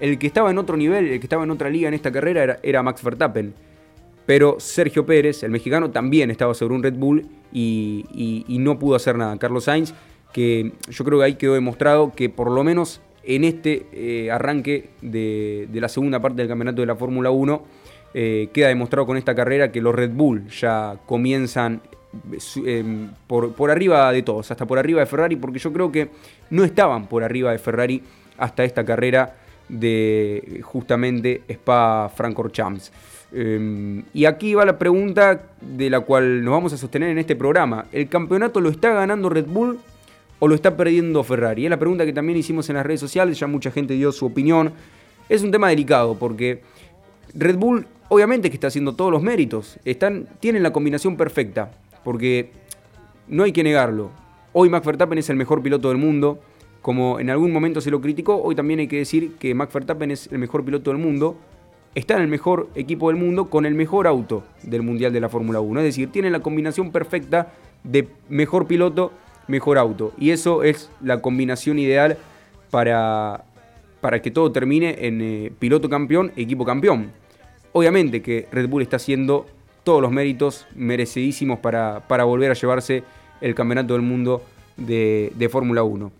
El 0.00 0.18
que 0.18 0.26
estaba 0.26 0.50
en 0.50 0.58
otro 0.58 0.76
nivel, 0.76 1.06
el 1.06 1.20
que 1.20 1.26
estaba 1.26 1.44
en 1.44 1.52
otra 1.52 1.70
liga 1.70 1.88
en 1.88 1.94
esta 1.94 2.12
carrera 2.12 2.58
era, 2.62 2.82
Max 2.82 3.02
Verstappen. 3.02 3.54
Pero 4.26 4.56
Sergio 4.58 5.06
Pérez, 5.06 5.42
el 5.42 5.52
mexicano, 5.52 5.90
también 5.90 6.30
estaba 6.30 6.52
sobre 6.52 6.74
un 6.74 6.82
Red 6.82 6.94
Bull 6.94 7.26
y, 7.52 8.44
y 8.48 8.58
no 8.58 8.78
pudo 8.78 8.96
hacer 8.96 9.16
nada. 9.16 9.38
Carlos 9.38 9.64
Sainz 9.64 9.94
que 10.34 10.72
yo 10.90 11.04
creo 11.04 11.20
que 11.20 11.24
ahí 11.24 11.34
quedó 11.36 11.54
demostrado 11.54 12.12
que 12.12 12.28
por 12.28 12.50
lo 12.50 12.64
menos 12.64 13.00
en 13.22 13.44
este 13.44 13.86
eh, 13.92 14.32
arranque 14.32 14.90
de, 15.00 15.68
la 15.72 15.88
segunda 15.88 16.20
parte 16.20 16.42
del 16.42 16.48
campeonato 16.48 16.80
de 16.80 16.86
la 16.88 16.96
Fórmula 16.96 17.30
1 17.30 17.62
eh, 18.14 18.48
queda 18.52 18.66
demostrado 18.66 19.06
con 19.06 19.16
esta 19.16 19.32
carrera 19.36 19.70
que 19.70 19.80
los 19.80 19.94
Red 19.94 20.10
Bull 20.10 20.48
ya 20.48 20.96
comienzan 21.06 21.80
eh, 22.66 22.84
por, 23.28 23.70
arriba 23.70 24.10
de 24.10 24.22
todos, 24.22 24.50
hasta 24.50 24.66
por 24.66 24.76
arriba 24.76 25.00
de 25.00 25.06
Ferrari, 25.06 25.36
porque 25.36 25.60
yo 25.60 25.72
creo 25.72 25.92
que 25.92 26.10
no 26.50 26.64
estaban 26.64 27.06
por 27.06 27.22
arriba 27.22 27.52
de 27.52 27.58
Ferrari 27.58 28.02
hasta 28.36 28.64
esta 28.64 28.84
carrera 28.84 29.36
de 29.68 30.60
justamente 30.64 31.42
Spa-Francorchamps. 31.48 32.92
y 34.12 34.24
aquí 34.24 34.54
va 34.54 34.64
la 34.64 34.78
pregunta 34.78 35.42
de 35.60 35.90
la 35.90 36.00
cual 36.00 36.44
nos 36.44 36.52
vamos 36.52 36.72
a 36.72 36.76
sostener 36.76 37.10
en 37.10 37.18
este 37.18 37.36
programa. 37.36 37.86
¿El 37.92 38.08
campeonato 38.08 38.60
lo 38.60 38.68
está 38.68 38.92
ganando 38.92 39.28
Red 39.28 39.46
Bull 39.46 39.78
o 40.44 40.48
lo 40.48 40.54
está 40.54 40.76
perdiendo 40.76 41.24
Ferrari? 41.24 41.64
Es 41.64 41.70
la 41.70 41.78
pregunta 41.78 42.04
que 42.04 42.12
también 42.12 42.36
hicimos 42.36 42.68
en 42.68 42.76
las 42.76 42.84
redes 42.84 43.00
sociales, 43.00 43.38
ya 43.38 43.46
mucha 43.46 43.70
gente 43.70 43.94
dio 43.94 44.12
su 44.12 44.26
opinión. 44.26 44.72
Es 45.30 45.42
un 45.42 45.50
tema 45.50 45.70
delicado 45.70 46.18
porque 46.18 46.60
Red 47.32 47.56
Bull 47.56 47.86
obviamente 48.10 48.50
que 48.50 48.56
está 48.56 48.66
haciendo 48.66 48.94
todos 48.94 49.10
los 49.10 49.22
méritos, 49.22 49.78
están, 49.86 50.28
tienen 50.40 50.62
la 50.62 50.70
combinación 50.70 51.16
perfecta, 51.16 51.70
porque 52.04 52.50
no 53.26 53.44
hay 53.44 53.52
que 53.52 53.64
negarlo. 53.64 54.10
Hoy 54.52 54.68
Max 54.68 54.84
Verstappen 54.84 55.16
es 55.16 55.30
el 55.30 55.36
mejor 55.36 55.62
piloto 55.62 55.88
del 55.88 55.96
mundo, 55.96 56.40
como 56.82 57.18
en 57.20 57.30
algún 57.30 57.50
momento 57.50 57.80
se 57.80 57.90
lo 57.90 58.02
criticó, 58.02 58.36
hoy 58.36 58.54
también 58.54 58.80
hay 58.80 58.88
que 58.88 58.98
decir 58.98 59.36
que 59.38 59.54
Max 59.54 59.72
Verstappen 59.72 60.10
es 60.10 60.30
el 60.30 60.38
mejor 60.38 60.62
piloto 60.62 60.90
del 60.90 61.00
mundo, 61.00 61.38
está 61.94 62.16
en 62.16 62.20
el 62.20 62.28
mejor 62.28 62.68
equipo 62.74 63.08
del 63.08 63.16
mundo 63.16 63.48
con 63.48 63.64
el 63.64 63.74
mejor 63.74 64.06
auto 64.06 64.44
del 64.62 64.82
Mundial 64.82 65.10
de 65.10 65.20
la 65.20 65.30
Fórmula 65.30 65.60
1. 65.60 65.80
Es 65.80 65.86
decir, 65.86 66.12
tiene 66.12 66.28
la 66.28 66.40
combinación 66.40 66.92
perfecta 66.92 67.54
de 67.82 68.08
mejor 68.28 68.66
piloto 68.66 69.12
mejor 69.48 69.78
auto. 69.78 70.12
Y 70.18 70.30
eso 70.30 70.62
es 70.62 70.90
la 71.00 71.20
combinación 71.20 71.78
ideal 71.78 72.16
para, 72.70 73.44
para 74.00 74.20
que 74.22 74.30
todo 74.30 74.52
termine 74.52 75.06
en 75.06 75.20
eh, 75.20 75.52
piloto 75.58 75.88
campeón, 75.88 76.32
equipo 76.36 76.64
campeón. 76.64 77.12
Obviamente 77.72 78.22
que 78.22 78.48
Red 78.52 78.68
Bull 78.68 78.82
está 78.82 78.96
haciendo 78.96 79.46
todos 79.82 80.00
los 80.00 80.10
méritos 80.10 80.66
merecidísimos 80.74 81.58
para, 81.58 82.00
para 82.08 82.24
volver 82.24 82.50
a 82.50 82.54
llevarse 82.54 83.04
el 83.40 83.54
campeonato 83.54 83.94
del 83.94 84.02
mundo 84.02 84.42
de, 84.76 85.32
de 85.34 85.48
Fórmula 85.48 85.82
1. 85.82 86.10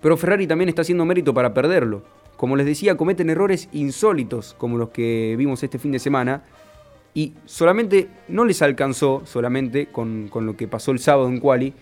Pero 0.00 0.16
Ferrari 0.16 0.46
también 0.46 0.68
está 0.68 0.82
haciendo 0.82 1.04
mérito 1.04 1.32
para 1.32 1.54
perderlo. 1.54 2.02
Como 2.36 2.56
les 2.56 2.66
decía, 2.66 2.96
cometen 2.96 3.30
errores 3.30 3.68
insólitos 3.72 4.54
como 4.58 4.76
los 4.76 4.88
que 4.88 5.36
vimos 5.38 5.62
este 5.62 5.78
fin 5.78 5.92
de 5.92 6.00
semana. 6.00 6.42
Y 7.14 7.34
solamente 7.44 8.08
no 8.26 8.44
les 8.44 8.62
alcanzó 8.62 9.22
solamente 9.24 9.86
con, 9.86 10.30
lo 10.34 10.56
que 10.56 10.66
pasó 10.66 10.90
el 10.90 10.98
sábado 10.98 11.28
en 11.28 11.38
Quali, 11.38 11.72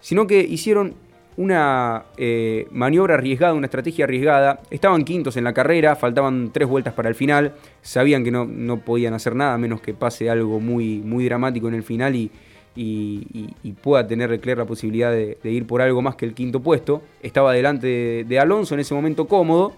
sino 0.00 0.26
que 0.26 0.40
hicieron 0.40 0.94
una 1.36 2.04
eh, 2.16 2.66
maniobra 2.70 3.14
arriesgada, 3.14 3.54
una 3.54 3.66
estrategia 3.66 4.04
arriesgada. 4.04 4.60
Estaban 4.70 5.04
quintos 5.04 5.36
en 5.36 5.44
la 5.44 5.52
carrera, 5.52 5.96
faltaban 5.96 6.50
tres 6.52 6.66
vueltas 6.66 6.94
para 6.94 7.08
el 7.08 7.14
final. 7.14 7.54
Sabían 7.82 8.24
que 8.24 8.30
no, 8.30 8.46
no 8.46 8.78
podían 8.80 9.14
hacer 9.14 9.34
nada 9.34 9.54
a 9.54 9.58
menos 9.58 9.80
que 9.80 9.92
pase 9.92 10.30
algo 10.30 10.60
muy, 10.60 10.98
muy 11.00 11.24
dramático 11.26 11.68
en 11.68 11.74
el 11.74 11.82
final 11.82 12.16
y, 12.16 12.30
y, 12.76 13.72
pueda 13.82 14.06
tener 14.06 14.30
Leclerc 14.30 14.58
la 14.58 14.64
posibilidad 14.66 15.10
de, 15.10 15.38
ir 15.44 15.66
por 15.66 15.80
algo 15.80 16.02
más 16.02 16.16
que 16.16 16.26
el 16.26 16.34
quinto 16.34 16.60
puesto. 16.60 17.02
Estaba 17.22 17.52
delante 17.52 18.24
de, 18.24 18.38
Alonso 18.38 18.74
en 18.74 18.80
ese 18.80 18.94
momento 18.94 19.26
cómodo, 19.26 19.72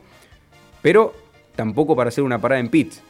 pero 0.83 1.15
tampoco 1.55 1.95
para 1.97 2.09
hacer 2.09 2.25
una 2.25 2.41
parada 2.41 2.61
en 2.61 2.69
pits. 2.69 3.03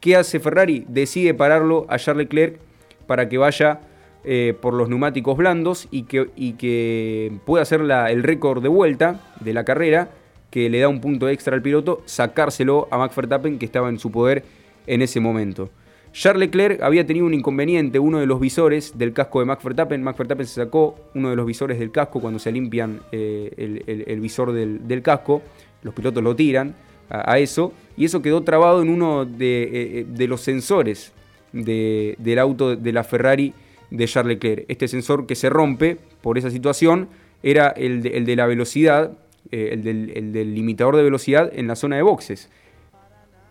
¿Qué 0.00 0.16
hace 0.16 0.40
Ferrari? 0.40 0.84
Decide 0.88 1.34
pararlo 1.34 1.86
a 1.88 1.98
Charles 1.98 2.26
Leclerc 2.26 2.58
para 3.06 3.28
que 3.28 3.38
vaya 3.38 3.80
eh, 4.24 4.56
por 4.58 4.74
los 4.74 4.88
neumáticos 4.88 5.36
blandos 5.36 5.88
y 5.90 6.04
que, 6.04 6.30
y 6.34 6.52
que 6.54 7.32
pueda 7.44 7.62
hacer 7.62 7.80
el 7.80 8.22
récord 8.22 8.62
de 8.62 8.68
vuelta 8.68 9.20
de 9.40 9.52
la 9.52 9.64
carrera, 9.64 10.08
que 10.50 10.70
le 10.70 10.78
da 10.78 10.88
un 10.88 11.00
punto 11.00 11.28
extra 11.28 11.54
al 11.54 11.62
piloto, 11.62 12.02
sacárselo 12.06 12.88
a 12.90 12.96
Max 12.96 13.14
Verstappen 13.16 13.58
que 13.58 13.66
estaba 13.66 13.88
en 13.88 13.98
su 13.98 14.10
poder 14.10 14.44
en 14.86 15.02
ese 15.02 15.20
momento. 15.20 15.68
Charles 16.14 16.46
Leclerc 16.48 16.80
había 16.80 17.04
tenido 17.04 17.26
un 17.26 17.34
inconveniente, 17.34 17.98
uno 17.98 18.20
de 18.20 18.26
los 18.26 18.38
visores 18.38 18.96
del 18.96 19.12
casco 19.12 19.40
de 19.40 19.46
Max 19.46 19.64
Verstappen. 19.64 20.00
Max 20.00 20.16
Verstappen 20.16 20.46
se 20.46 20.54
sacó 20.54 20.96
uno 21.14 21.30
de 21.30 21.36
los 21.36 21.44
visores 21.44 21.78
del 21.78 21.90
casco 21.90 22.20
cuando 22.20 22.38
se 22.38 22.52
limpian 22.52 23.00
eh, 23.10 23.82
el, 24.06 24.20
visor 24.20 24.52
del, 24.52 25.02
casco. 25.02 25.42
Los 25.82 25.92
pilotos 25.92 26.22
lo 26.22 26.36
tiran 26.36 26.76
a, 27.10 27.38
eso 27.40 27.72
y 27.96 28.04
eso 28.04 28.22
quedó 28.22 28.42
trabado 28.42 28.80
en 28.80 28.90
uno 28.90 29.24
de, 29.24 30.06
eh, 30.16 30.26
los 30.28 30.40
sensores 30.40 31.12
del 31.52 32.38
auto 32.38 32.76
de 32.76 32.92
la 32.92 33.02
Ferrari 33.02 33.52
de 33.96 34.06
Charles 34.06 34.36
Leclerc. 34.36 34.64
Este 34.68 34.88
sensor 34.88 35.26
que 35.26 35.34
se 35.34 35.48
rompe 35.48 35.98
por 36.20 36.38
esa 36.38 36.50
situación 36.50 37.08
era 37.42 37.68
el 37.68 38.02
de, 38.02 38.36
la 38.36 38.46
velocidad, 38.46 39.12
eh, 39.50 39.70
el, 39.72 40.32
del, 40.32 40.54
limitador 40.54 40.96
de 40.96 41.02
velocidad 41.02 41.50
en 41.54 41.66
la 41.66 41.76
zona 41.76 41.96
de 41.96 42.02
boxes. 42.02 42.50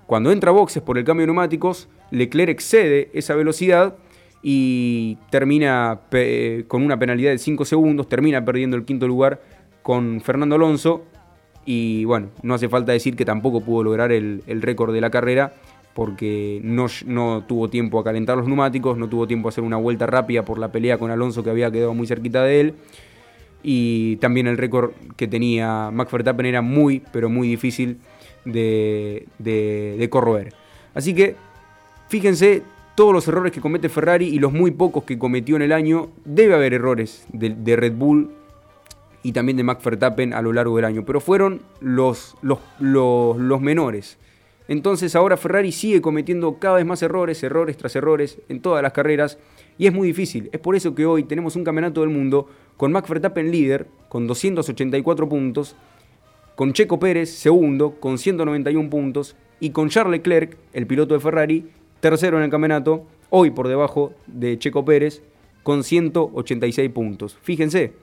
Cuando 0.07 0.31
entra 0.31 0.51
boxes 0.51 0.83
por 0.83 0.97
el 0.97 1.05
cambio 1.05 1.23
de 1.23 1.27
neumáticos, 1.27 1.88
Leclerc 2.12 2.50
excede 2.50 3.09
esa 3.13 3.35
velocidad 3.35 3.95
y 4.41 5.17
termina 5.29 6.01
con 6.67 6.83
una 6.83 7.00
penalidad 7.00 7.31
de 7.31 7.38
5 7.38 7.63
segundos, 7.63 8.09
termina 8.09 8.43
perdiendo 8.43 8.75
el 8.75 8.83
quinto 8.83 9.07
lugar 9.07 9.41
con 9.81 10.21
Fernando 10.21 10.55
Alonso 10.55 11.05
y 11.65 12.03
bueno, 12.05 12.29
no 12.41 12.53
hace 12.53 12.67
falta 12.67 12.91
decir 12.91 13.15
que 13.15 13.25
tampoco 13.25 13.62
pudo 13.62 13.83
lograr 13.83 14.12
el, 14.12 14.43
récord 14.47 14.93
de 14.93 15.01
la 15.01 15.09
carrera 15.09 15.53
porque 15.93 16.59
no, 16.63 16.88
no, 17.05 17.43
tuvo 17.47 17.69
tiempo 17.69 18.00
a 18.00 18.03
calentar 18.03 18.38
los 18.38 18.47
neumáticos, 18.47 18.97
no 18.97 19.07
tuvo 19.07 19.27
tiempo 19.27 19.47
a 19.47 19.50
hacer 19.50 19.63
una 19.63 19.77
vuelta 19.77 20.07
rápida 20.07 20.43
por 20.43 20.57
la 20.57 20.71
pelea 20.71 20.97
con 20.97 21.12
Alonso 21.12 21.43
que 21.43 21.50
había 21.50 21.71
quedado 21.71 21.93
muy 21.93 22.07
cerquita 22.07 22.43
de 22.43 22.59
él 22.62 22.73
y 23.62 24.17
también 24.17 24.47
el 24.47 24.57
récord 24.57 24.91
que 25.15 25.27
tenía 25.27 25.89
Max 25.91 26.12
Verstappen 26.12 26.45
era 26.45 26.62
muy, 26.62 27.01
pero 27.12 27.29
muy 27.29 27.47
difícil 27.47 27.97
de, 28.43 29.27
de 29.38 30.07
corroer. 30.09 30.53
Así 30.93 31.13
que 31.13 31.35
Fíjense 32.13 32.62
todos 32.93 33.12
los 33.12 33.27
errores 33.27 33.51
que 33.51 33.59
comete 33.59 33.89
Ferrari 33.89 34.27
y 34.27 34.38
los 34.38 34.53
muy 34.53 34.69
pocos 34.69 35.03
que 35.03 35.17
cometió 35.17 35.55
en 35.55 35.63
el 35.63 35.71
año. 35.71 36.09
Debe 36.25 36.53
haber 36.53 36.75
errores 36.75 37.25
de, 37.33 37.75
Red 37.75 37.93
Bull 37.93 38.29
y 39.23 39.31
también 39.31 39.57
de 39.57 39.63
Max 39.63 39.83
a 39.83 40.41
lo 40.43 40.53
largo 40.53 40.75
del 40.75 40.85
año, 40.85 41.03
pero 41.05 41.19
fueron 41.19 41.63
los, 41.79 42.35
los, 42.43 42.59
los, 42.79 43.62
menores. 43.62 44.19
Entonces 44.67 45.15
ahora 45.15 45.38
Ferrari 45.38 45.72
sigue 45.72 46.01
cometiendo 46.01 46.58
cada 46.60 46.77
vez 46.77 46.86
más 46.86 47.01
errores, 47.01 47.43
errores 47.43 47.77
tras 47.77 47.96
errores 47.96 48.39
en 48.48 48.62
todas 48.62 48.82
las 48.82 48.93
carreras 48.93 49.38
y 49.77 49.88
es 49.88 49.93
muy 49.93 50.08
difícil. 50.08 50.50
Es 50.53 50.60
por 50.60 50.75
eso 50.75 50.96
que 50.96 51.05
hoy 51.05 51.24
tenemos 51.24 51.55
un 51.55 51.63
campeonato 51.63 52.01
del 52.01 52.10
mundo 52.10 52.48
con 52.77 52.91
Max 52.91 53.10
Verstappen 53.10 53.51
líder 53.51 53.88
con 54.08 54.27
284 54.27 55.27
puntos, 55.27 55.75
con 56.55 56.72
Checo 56.72 57.00
Pérez 57.00 57.29
segundo 57.29 57.96
con 58.00 58.17
191 58.17 58.89
puntos 58.89 59.36
y 59.60 59.72
con 59.72 59.89
Charles 59.89 60.20
Leclerc, 60.20 60.58
el 60.74 60.88
piloto 60.88 61.13
de 61.13 61.20
Ferrari, 61.20 61.70
tercero 62.00 62.38
en 62.38 62.43
el 62.43 62.50
campeonato, 62.50 63.05
hoy 63.29 63.51
por 63.51 63.67
debajo 63.67 64.13
de 64.27 64.58
Checo 64.60 64.86
Pérez, 64.86 65.22
con 65.63 65.84
186 65.84 66.89
puntos. 66.91 67.38
Fíjense, 67.41 67.93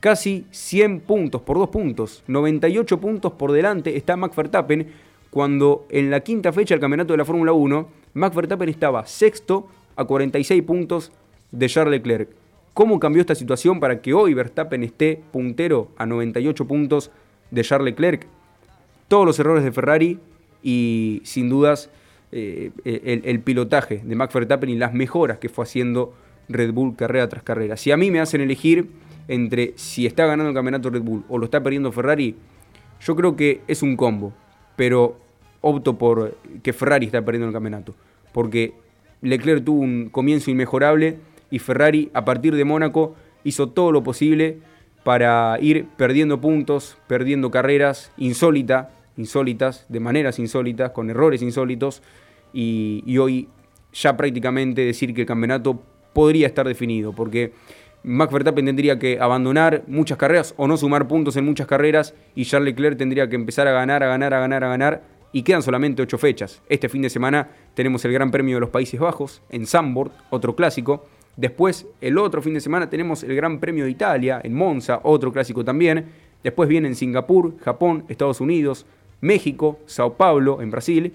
casi 0.00 0.46
100 0.50 1.00
puntos 1.00 1.40
por 1.40 1.56
dos 1.56 1.70
puntos, 1.70 2.22
98 2.26 3.00
puntos 3.00 3.32
por 3.32 3.52
delante 3.52 3.96
está 3.96 4.16
Max 4.16 4.36
Verstappen, 4.36 4.88
cuando 5.34 5.84
en 5.90 6.12
la 6.12 6.20
quinta 6.20 6.52
fecha 6.52 6.74
del 6.74 6.80
campeonato 6.80 7.12
de 7.12 7.16
la 7.16 7.24
Fórmula 7.24 7.52
1, 7.52 7.88
Max 8.14 8.36
Verstappen 8.36 8.68
estaba 8.68 9.04
sexto 9.04 9.66
a 9.96 10.04
46 10.04 10.62
puntos 10.62 11.10
de 11.50 11.68
Charles 11.68 11.90
Leclerc. 11.90 12.28
¿Cómo 12.72 13.00
cambió 13.00 13.20
esta 13.20 13.34
situación 13.34 13.80
para 13.80 14.00
que 14.00 14.14
hoy 14.14 14.32
Verstappen 14.32 14.84
esté 14.84 15.20
puntero 15.32 15.90
a 15.96 16.06
98 16.06 16.68
puntos 16.68 17.10
de 17.50 17.62
Charles 17.64 17.86
Leclerc? 17.86 18.28
Todos 19.08 19.26
los 19.26 19.36
errores 19.40 19.64
de 19.64 19.72
Ferrari 19.72 20.20
y 20.62 21.20
sin 21.24 21.48
dudas 21.48 21.90
eh, 22.30 22.70
el, 22.84 23.40
pilotaje 23.40 24.02
de 24.04 24.14
Max 24.14 24.32
Verstappen 24.32 24.70
y 24.70 24.76
las 24.76 24.94
mejoras 24.94 25.38
que 25.38 25.48
fue 25.48 25.64
haciendo 25.64 26.14
Red 26.48 26.72
Bull 26.72 26.94
carrera 26.94 27.28
tras 27.28 27.42
carrera. 27.42 27.76
Si 27.76 27.90
a 27.90 27.96
mí 27.96 28.12
me 28.12 28.20
hacen 28.20 28.40
elegir 28.40 28.88
entre 29.26 29.72
si 29.74 30.06
está 30.06 30.26
ganando 30.26 30.50
el 30.50 30.54
campeonato 30.54 30.90
Red 30.90 31.02
Bull 31.02 31.24
o 31.28 31.38
lo 31.38 31.46
está 31.46 31.60
perdiendo 31.60 31.90
Ferrari, 31.90 32.36
yo 33.00 33.16
creo 33.16 33.34
que 33.34 33.62
es 33.66 33.82
un 33.82 33.96
combo, 33.96 34.32
pero 34.76 35.23
opto 35.64 35.96
por 35.96 36.36
que 36.62 36.72
Ferrari 36.72 37.06
está 37.06 37.24
perdiendo 37.24 37.48
el 37.48 37.54
campeonato, 37.54 37.94
porque 38.32 38.74
Leclerc 39.22 39.64
tuvo 39.64 39.80
un 39.80 40.10
comienzo 40.10 40.50
inmejorable 40.50 41.16
y 41.50 41.58
Ferrari 41.58 42.10
a 42.12 42.24
partir 42.24 42.54
de 42.54 42.64
Mónaco 42.64 43.16
hizo 43.44 43.70
todo 43.70 43.90
lo 43.90 44.02
posible 44.02 44.58
para 45.04 45.56
ir 45.60 45.86
perdiendo 45.96 46.40
puntos, 46.40 46.98
perdiendo 47.06 47.50
carreras 47.50 48.12
insólita, 48.18 48.90
insólitas, 49.16 49.86
de 49.88 50.00
maneras 50.00 50.38
insólitas, 50.38 50.90
con 50.90 51.10
errores 51.10 51.42
insólitos, 51.42 52.02
y, 52.52 53.18
hoy 53.18 53.48
ya 53.92 54.16
prácticamente 54.16 54.82
decir 54.82 55.14
que 55.14 55.22
el 55.22 55.26
campeonato 55.26 55.82
podría 56.12 56.46
estar 56.46 56.66
definido, 56.66 57.12
porque 57.12 57.52
Max 58.02 58.32
Verstappen 58.32 58.66
tendría 58.66 58.98
que 58.98 59.18
abandonar 59.18 59.82
muchas 59.86 60.18
carreras 60.18 60.54
o 60.56 60.68
no 60.68 60.76
sumar 60.76 61.08
puntos 61.08 61.36
en 61.36 61.44
muchas 61.44 61.66
carreras 61.66 62.14
y 62.34 62.44
Charles 62.44 62.74
Leclerc 62.74 62.98
tendría 62.98 63.28
que 63.28 63.36
empezar 63.36 63.66
a 63.66 63.72
ganar, 63.72 64.02
a 64.02 64.06
ganar, 64.06 64.34
a 64.34 64.40
ganar, 64.40 64.62
a 64.62 64.68
ganar 64.68 65.13
y 65.34 65.42
quedan 65.42 65.62
solamente 65.62 66.00
ocho 66.00 66.16
fechas. 66.16 66.62
Este 66.68 66.88
fin 66.88 67.02
de 67.02 67.10
semana 67.10 67.48
tenemos 67.74 68.04
el 68.04 68.12
Gran 68.12 68.30
Premio 68.30 68.54
de 68.54 68.60
los 68.60 68.70
Países 68.70 69.00
Bajos 69.00 69.42
en 69.50 69.66
Zandvoort, 69.66 70.12
otro 70.30 70.54
clásico. 70.54 71.06
Después, 71.36 71.88
el 72.00 72.18
otro 72.18 72.40
fin 72.40 72.54
de 72.54 72.60
semana 72.60 72.88
tenemos 72.88 73.24
el 73.24 73.34
Gran 73.34 73.58
Premio 73.58 73.84
de 73.84 73.90
Italia 73.90 74.40
en 74.44 74.54
Monza, 74.54 75.00
otro 75.02 75.32
clásico 75.32 75.64
también. 75.64 76.06
Después 76.44 76.68
vienen 76.68 76.94
Singapur, 76.94 77.58
Japón, 77.58 78.04
Estados 78.08 78.40
Unidos, 78.40 78.86
México, 79.20 79.80
Sao 79.86 80.14
Paulo 80.14 80.62
en 80.62 80.70
Brasil 80.70 81.12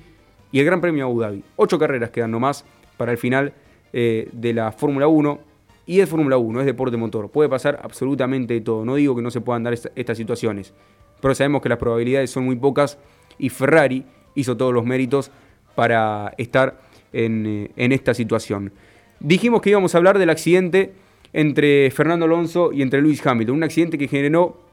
y 0.52 0.60
el 0.60 0.66
Gran 0.66 0.82
Premio 0.82 1.06
Abu 1.06 1.22
Dhabi. 1.22 1.42
Ocho 1.56 1.80
carreras 1.80 2.10
quedan 2.10 2.32
nomás 2.32 2.66
para 2.98 3.14
el 3.14 3.18
final 3.18 3.54
eh, 3.94 4.28
de 4.34 4.54
la 4.54 4.74
Fórmula 4.74 5.08
1. 5.08 5.40
Y 5.86 6.02
es 6.02 6.10
Fórmula 6.10 6.36
1, 6.36 6.60
es 6.60 6.66
deporte 6.66 6.98
motor. 6.98 7.32
Puede 7.32 7.48
pasar 7.48 7.80
absolutamente 7.82 8.60
todo. 8.60 8.84
No 8.84 8.96
digo 8.96 9.16
que 9.16 9.22
no 9.22 9.32
se 9.32 9.40
puedan 9.40 9.64
dar 9.64 9.74
estas 9.74 10.18
situaciones. 10.18 10.74
Pero 11.22 11.34
sabemos 11.34 11.62
que 11.62 11.70
las 11.70 11.78
probabilidades 11.78 12.30
son 12.30 12.44
muy 12.44 12.58
pocas. 12.58 13.00
Y 13.40 13.50
Ferrari 13.50 14.06
hizo 14.36 14.56
todos 14.56 14.74
los 14.74 14.86
méritos 14.86 15.32
para 15.76 16.34
estar 16.38 16.80
en, 17.12 17.46
eh, 17.46 17.72
en 17.76 17.92
esta 17.92 18.14
situación. 18.14 18.72
Dijimos 19.20 19.62
que 19.62 19.72
íbamos 19.72 19.96
a 19.96 19.98
hablar 19.98 20.20
del 20.20 20.30
accidente 20.30 20.94
entre 21.34 21.90
Fernando 21.92 22.26
Alonso 22.26 22.72
y 22.72 22.82
entre 22.82 23.02
Lewis 23.02 23.26
Hamilton. 23.26 23.56
Un 23.56 23.64
accidente 23.64 23.98
que 23.98 24.08
generó 24.08 24.70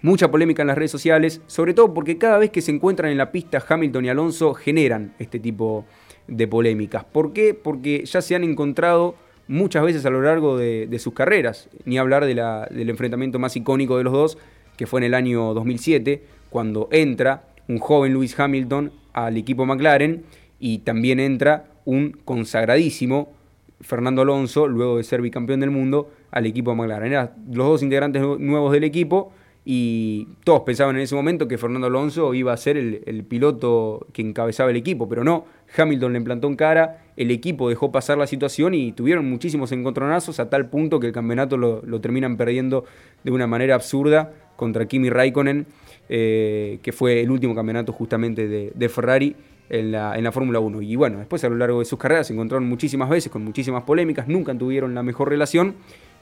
Mucha 0.00 0.30
polémica 0.30 0.62
en 0.62 0.68
las 0.68 0.78
redes 0.78 0.92
sociales, 0.92 1.40
sobre 1.48 1.74
todo 1.74 1.92
porque 1.92 2.18
cada 2.18 2.38
vez 2.38 2.50
que 2.50 2.60
se 2.60 2.70
encuentran 2.70 3.10
en 3.10 3.18
la 3.18 3.32
pista 3.32 3.64
Hamilton 3.66 4.04
y 4.04 4.08
Alonso 4.08 4.54
generan 4.54 5.14
este 5.18 5.40
tipo 5.40 5.86
de 6.28 6.46
polémicas. 6.46 7.04
¿Por 7.04 7.32
qué? 7.32 7.52
Porque 7.52 8.04
ya 8.04 8.22
se 8.22 8.36
han 8.36 8.44
encontrado 8.44 9.16
muchas 9.48 9.82
veces 9.82 10.06
a 10.06 10.10
lo 10.10 10.22
largo 10.22 10.56
de, 10.56 10.96
sus 11.00 11.14
carreras, 11.14 11.68
ni 11.84 11.98
hablar 11.98 12.26
del 12.26 12.90
enfrentamiento 12.90 13.40
más 13.40 13.56
icónico 13.56 13.98
de 13.98 14.04
los 14.04 14.12
dos, 14.12 14.38
que 14.76 14.86
fue 14.86 15.00
en 15.00 15.04
el 15.04 15.14
año 15.14 15.52
2007, 15.52 16.22
cuando 16.48 16.88
entra 16.92 17.48
un 17.68 17.78
joven 17.78 18.12
Lewis 18.12 18.38
Hamilton 18.38 18.92
al 19.12 19.36
equipo 19.36 19.66
McLaren 19.66 20.24
y 20.58 20.78
también 20.78 21.20
entra 21.20 21.66
un 21.84 22.12
consagradísimo 22.24 23.32
Fernando 23.80 24.22
Alonso, 24.22 24.66
luego 24.66 24.96
de 24.96 25.04
ser 25.04 25.22
bicampeón 25.22 25.60
del 25.60 25.70
mundo, 25.70 26.10
al 26.30 26.46
equipo 26.46 26.74
McLaren. 26.74 27.12
Eran 27.12 27.30
los 27.52 27.66
dos 27.66 27.82
integrantes 27.82 28.22
nuevos 28.22 28.72
del 28.72 28.84
equipo 28.84 29.32
y 29.70 30.26
todos 30.44 30.62
pensaban 30.62 30.96
en 30.96 31.02
ese 31.02 31.14
momento 31.14 31.46
que 31.46 31.58
Fernando 31.58 31.88
Alonso 31.88 32.32
iba 32.32 32.54
a 32.54 32.56
ser 32.56 32.78
el, 32.78 33.24
piloto 33.28 34.06
que 34.14 34.22
encabezaba 34.22 34.70
el 34.70 34.76
equipo, 34.76 35.10
pero 35.10 35.24
no, 35.24 35.44
Hamilton 35.76 36.12
le 36.14 36.18
implantó 36.18 36.48
en 36.48 36.56
cara, 36.56 37.02
el 37.18 37.30
equipo 37.30 37.68
dejó 37.68 37.92
pasar 37.92 38.16
la 38.16 38.26
situación 38.26 38.72
y 38.72 38.92
tuvieron 38.92 39.28
muchísimos 39.28 39.70
encontronazos 39.72 40.40
a 40.40 40.48
tal 40.48 40.70
punto 40.70 40.98
que 41.00 41.08
el 41.08 41.12
campeonato 41.12 41.58
lo, 41.58 42.00
terminan 42.00 42.38
perdiendo 42.38 42.84
de 43.24 43.30
una 43.30 43.46
manera 43.46 43.74
absurda 43.74 44.32
contra 44.56 44.86
Kimi 44.86 45.10
Raikkonen, 45.10 45.66
eh, 46.08 46.78
que 46.82 46.92
fue 46.92 47.20
el 47.20 47.30
último 47.30 47.54
campeonato 47.54 47.92
justamente 47.92 48.48
de, 48.48 48.88
Ferrari 48.88 49.36
en 49.68 49.92
la, 49.92 50.16
en 50.16 50.24
la 50.24 50.32
Fórmula 50.32 50.60
1. 50.60 50.82
Y 50.82 50.96
bueno, 50.96 51.18
después 51.18 51.44
a 51.44 51.48
lo 51.48 51.56
largo 51.56 51.80
de 51.80 51.84
sus 51.84 51.98
carreras 51.98 52.26
se 52.26 52.32
encontraron 52.32 52.68
muchísimas 52.68 53.08
veces 53.08 53.30
con 53.30 53.44
muchísimas 53.44 53.82
polémicas, 53.84 54.28
nunca 54.28 54.56
tuvieron 54.56 54.94
la 54.94 55.02
mejor 55.02 55.28
relación 55.28 55.74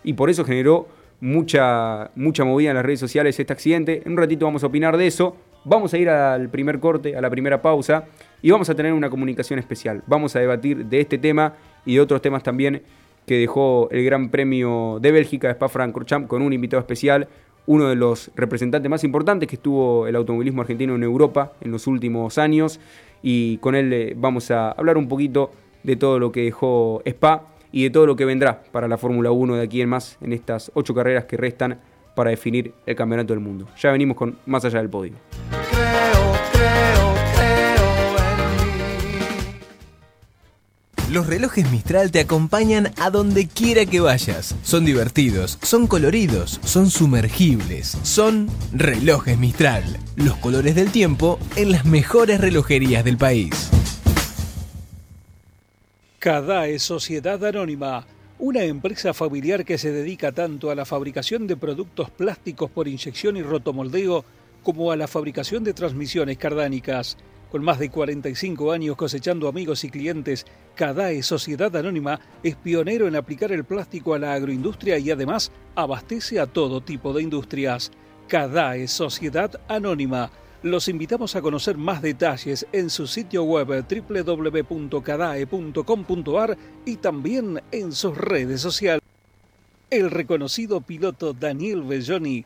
y 0.02 0.12
por 0.14 0.30
eso 0.30 0.44
generó 0.44 0.88
mucha, 1.20 2.10
mucha 2.14 2.44
movida 2.44 2.70
en 2.70 2.76
las 2.76 2.84
redes 2.84 3.00
sociales 3.00 3.38
este 3.38 3.52
accidente. 3.52 4.02
En 4.04 4.12
un 4.12 4.18
ratito 4.18 4.46
vamos 4.46 4.62
a 4.64 4.66
opinar 4.66 4.96
de 4.96 5.06
eso. 5.06 5.36
Vamos 5.64 5.92
a 5.94 5.98
ir 5.98 6.08
al 6.08 6.48
primer 6.48 6.78
corte, 6.78 7.16
a 7.16 7.20
la 7.20 7.28
primera 7.28 7.60
pausa, 7.60 8.04
y 8.40 8.52
vamos 8.52 8.70
a 8.70 8.76
tener 8.76 8.92
una 8.92 9.10
comunicación 9.10 9.58
especial. 9.58 10.02
Vamos 10.06 10.36
a 10.36 10.38
debatir 10.38 10.86
de 10.86 11.00
este 11.00 11.18
tema 11.18 11.54
y 11.84 11.96
de 11.96 12.00
otros 12.00 12.22
temas 12.22 12.44
también 12.44 12.82
que 13.26 13.36
dejó 13.36 13.88
el 13.90 14.04
Gran 14.04 14.30
Premio 14.30 14.98
de 15.00 15.10
Bélgica 15.10 15.50
Spa-Francorchamps 15.50 16.28
con 16.28 16.42
un 16.42 16.52
invitado 16.52 16.80
especial, 16.80 17.26
uno 17.66 17.88
de 17.88 17.96
los 17.96 18.30
representantes 18.36 18.90
más 18.90 19.04
importantes 19.04 19.48
que 19.48 19.56
estuvo 19.56 20.06
el 20.06 20.16
automovilismo 20.16 20.62
argentino 20.62 20.94
en 20.94 21.02
Europa 21.02 21.52
en 21.60 21.72
los 21.72 21.86
últimos 21.86 22.38
años, 22.38 22.80
y 23.22 23.58
con 23.58 23.74
él 23.74 23.92
eh, 23.92 24.14
vamos 24.16 24.50
a 24.50 24.70
hablar 24.70 24.96
un 24.96 25.08
poquito 25.08 25.50
de 25.82 25.96
todo 25.96 26.18
lo 26.18 26.32
que 26.32 26.42
dejó 26.42 27.02
Spa 27.04 27.48
y 27.72 27.84
de 27.84 27.90
todo 27.90 28.06
lo 28.06 28.16
que 28.16 28.24
vendrá 28.24 28.62
para 28.72 28.88
la 28.88 28.98
Fórmula 28.98 29.30
1 29.30 29.56
de 29.56 29.62
aquí 29.62 29.80
en 29.80 29.88
más 29.88 30.18
en 30.20 30.32
estas 30.32 30.70
ocho 30.74 30.94
carreras 30.94 31.24
que 31.24 31.36
restan 31.36 31.80
para 32.14 32.30
definir 32.30 32.72
el 32.86 32.96
campeonato 32.96 33.34
del 33.34 33.40
mundo. 33.40 33.66
Ya 33.78 33.92
venimos 33.92 34.16
con 34.16 34.38
más 34.46 34.64
allá 34.64 34.78
del 34.78 34.88
podio. 34.88 35.12
Los 41.10 41.28
relojes 41.28 41.70
Mistral 41.70 42.10
te 42.10 42.18
acompañan 42.18 42.92
a 42.98 43.10
donde 43.10 43.46
quiera 43.46 43.86
que 43.86 44.00
vayas. 44.00 44.56
Son 44.62 44.84
divertidos, 44.84 45.56
son 45.62 45.86
coloridos, 45.86 46.58
son 46.64 46.90
sumergibles, 46.90 47.96
son 48.02 48.48
relojes 48.72 49.38
Mistral. 49.38 49.84
Los 50.16 50.36
colores 50.38 50.74
del 50.74 50.90
tiempo 50.90 51.38
en 51.54 51.70
las 51.70 51.84
mejores 51.84 52.40
relojerías 52.40 53.04
del 53.04 53.18
país. 53.18 53.70
Cadae 56.18 56.80
Sociedad 56.80 57.44
Anónima, 57.44 58.04
una 58.40 58.64
empresa 58.64 59.14
familiar 59.14 59.64
que 59.64 59.78
se 59.78 59.92
dedica 59.92 60.32
tanto 60.32 60.72
a 60.72 60.74
la 60.74 60.84
fabricación 60.84 61.46
de 61.46 61.56
productos 61.56 62.10
plásticos 62.10 62.68
por 62.68 62.88
inyección 62.88 63.36
y 63.36 63.42
rotomoldeo 63.42 64.24
como 64.64 64.90
a 64.90 64.96
la 64.96 65.06
fabricación 65.06 65.62
de 65.62 65.72
transmisiones 65.72 66.36
cardánicas. 66.36 67.16
Con 67.50 67.62
más 67.62 67.78
de 67.78 67.90
45 67.90 68.72
años 68.72 68.96
cosechando 68.96 69.48
amigos 69.48 69.84
y 69.84 69.90
clientes, 69.90 70.46
Cadae 70.74 71.22
Sociedad 71.22 71.76
Anónima 71.76 72.18
es 72.42 72.56
pionero 72.56 73.06
en 73.06 73.14
aplicar 73.16 73.52
el 73.52 73.64
plástico 73.64 74.14
a 74.14 74.18
la 74.18 74.32
agroindustria 74.34 74.98
y 74.98 75.10
además 75.10 75.52
abastece 75.74 76.40
a 76.40 76.46
todo 76.46 76.80
tipo 76.80 77.12
de 77.12 77.22
industrias. 77.22 77.92
Cadae 78.28 78.88
Sociedad 78.88 79.60
Anónima 79.68 80.30
los 80.62 80.88
invitamos 80.88 81.36
a 81.36 81.42
conocer 81.42 81.76
más 81.76 82.00
detalles 82.02 82.66
en 82.72 82.90
su 82.90 83.06
sitio 83.06 83.44
web 83.44 83.68
www.cadae.com.ar 83.68 86.58
y 86.84 86.96
también 86.96 87.62
en 87.70 87.92
sus 87.92 88.18
redes 88.18 88.62
sociales. 88.62 89.04
El 89.90 90.10
reconocido 90.10 90.80
piloto 90.80 91.32
Daniel 91.32 91.82
Belloni 91.82 92.44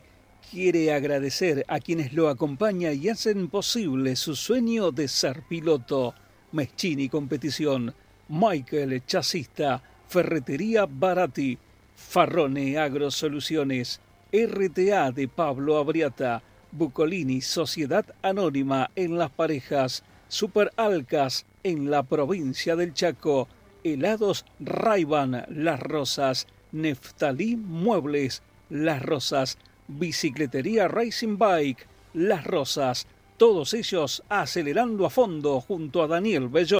quiere 0.49 0.93
agradecer 0.93 1.65
a 1.67 1.79
quienes 1.79 2.13
lo 2.13 2.29
acompañan 2.29 2.97
y 3.01 3.09
hacen 3.09 3.49
posible 3.49 4.15
su 4.15 4.35
sueño 4.35 4.91
de 4.91 5.07
ser 5.07 5.43
piloto. 5.43 6.15
Meschini 6.51 7.07
Competición, 7.07 7.93
Michael 8.27 9.05
Chasista, 9.05 9.81
Ferretería 10.07 10.85
Barati, 10.89 11.57
Farrone 11.95 12.77
Agrosoluciones, 12.77 14.01
RTA 14.33 15.11
de 15.11 15.27
Pablo 15.27 15.77
Abriata, 15.77 16.41
Bucolini, 16.71 17.41
Sociedad 17.41 18.05
Anónima 18.21 18.91
en 18.95 19.17
Las 19.17 19.31
Parejas, 19.31 20.03
Super 20.27 20.71
Alcas 20.77 21.45
en 21.63 21.91
la 21.91 22.03
provincia 22.03 22.75
del 22.75 22.93
Chaco, 22.93 23.47
Helados 23.83 24.45
Raiban 24.59 25.45
Las 25.49 25.79
Rosas, 25.79 26.47
Neftalí 26.71 27.55
Muebles 27.55 28.41
Las 28.69 29.01
Rosas, 29.01 29.57
Bicicletería 29.99 30.87
Racing 30.87 31.37
Bike 31.37 31.87
Las 32.13 32.43
Rosas, 32.45 33.07
todos 33.37 33.73
ellos 33.73 34.23
acelerando 34.29 35.05
a 35.05 35.09
fondo 35.09 35.61
junto 35.61 36.03
a 36.03 36.07
Daniel 36.07 36.47
Bello. 36.47 36.79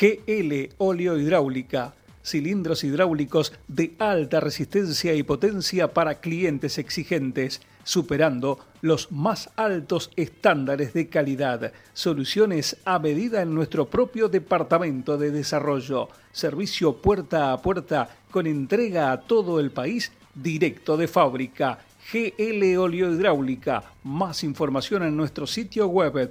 GL 0.00 0.74
Óleo 0.78 1.18
Hidráulica 1.18 1.94
cilindros 2.22 2.84
hidráulicos 2.84 3.52
de 3.68 3.94
alta 3.98 4.40
resistencia 4.40 5.14
y 5.14 5.22
potencia 5.22 5.92
para 5.92 6.20
clientes 6.20 6.78
exigentes, 6.78 7.60
superando 7.84 8.58
los 8.80 9.10
más 9.10 9.50
altos 9.56 10.10
estándares 10.16 10.92
de 10.92 11.08
calidad. 11.08 11.72
Soluciones 11.92 12.76
a 12.84 12.98
medida 12.98 13.42
en 13.42 13.54
nuestro 13.54 13.86
propio 13.86 14.28
departamento 14.28 15.18
de 15.18 15.30
desarrollo. 15.30 16.08
Servicio 16.30 16.96
puerta 16.96 17.52
a 17.52 17.60
puerta 17.60 18.08
con 18.30 18.46
entrega 18.46 19.12
a 19.12 19.20
todo 19.20 19.60
el 19.60 19.70
país 19.70 20.12
directo 20.34 20.96
de 20.96 21.08
fábrica. 21.08 21.78
GL 22.12 22.94
Hidráulica. 22.94 23.82
Más 24.04 24.44
información 24.44 25.02
en 25.04 25.16
nuestro 25.16 25.46
sitio 25.46 25.86
web 25.86 26.30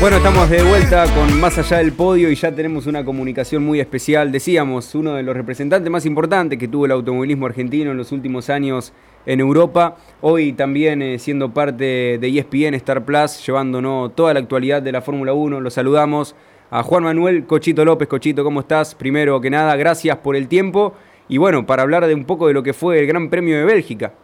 Bueno, 0.00 0.18
estamos 0.18 0.48
de 0.48 0.62
vuelta 0.62 1.12
con 1.12 1.40
Más 1.40 1.58
allá 1.58 1.78
del 1.78 1.92
podio 1.92 2.30
y 2.30 2.36
ya 2.36 2.54
tenemos 2.54 2.86
una 2.86 3.04
comunicación 3.04 3.64
muy 3.64 3.80
especial. 3.80 4.30
Decíamos, 4.30 4.94
uno 4.94 5.14
de 5.14 5.24
los 5.24 5.36
representantes 5.36 5.90
más 5.90 6.06
importantes 6.06 6.56
que 6.56 6.68
tuvo 6.68 6.86
el 6.86 6.92
automovilismo 6.92 7.46
argentino 7.46 7.90
en 7.90 7.96
los 7.96 8.12
últimos 8.12 8.48
años 8.48 8.92
en 9.28 9.40
Europa. 9.40 9.96
Hoy 10.22 10.54
también 10.54 11.02
eh, 11.02 11.18
siendo 11.18 11.52
parte 11.52 12.18
de 12.18 12.28
ESPN 12.28 12.74
Star 12.76 13.04
Plus, 13.04 13.46
llevándonos 13.46 14.16
toda 14.16 14.32
la 14.32 14.40
actualidad 14.40 14.80
de 14.80 14.90
la 14.90 15.02
Fórmula 15.02 15.34
1. 15.34 15.60
Lo 15.60 15.70
saludamos 15.70 16.34
a 16.70 16.82
Juan 16.82 17.04
Manuel 17.04 17.46
Cochito 17.46 17.84
López. 17.84 18.08
Cochito, 18.08 18.42
¿cómo 18.42 18.60
estás? 18.60 18.94
Primero 18.94 19.38
que 19.38 19.50
nada, 19.50 19.76
gracias 19.76 20.16
por 20.16 20.34
el 20.34 20.48
tiempo. 20.48 20.94
Y 21.28 21.36
bueno, 21.36 21.66
para 21.66 21.82
hablar 21.82 22.06
de 22.06 22.14
un 22.14 22.24
poco 22.24 22.48
de 22.48 22.54
lo 22.54 22.62
que 22.62 22.72
fue 22.72 23.00
el 23.00 23.06
Gran 23.06 23.28
Premio 23.28 23.58
de 23.58 23.64
Bélgica. 23.66 24.14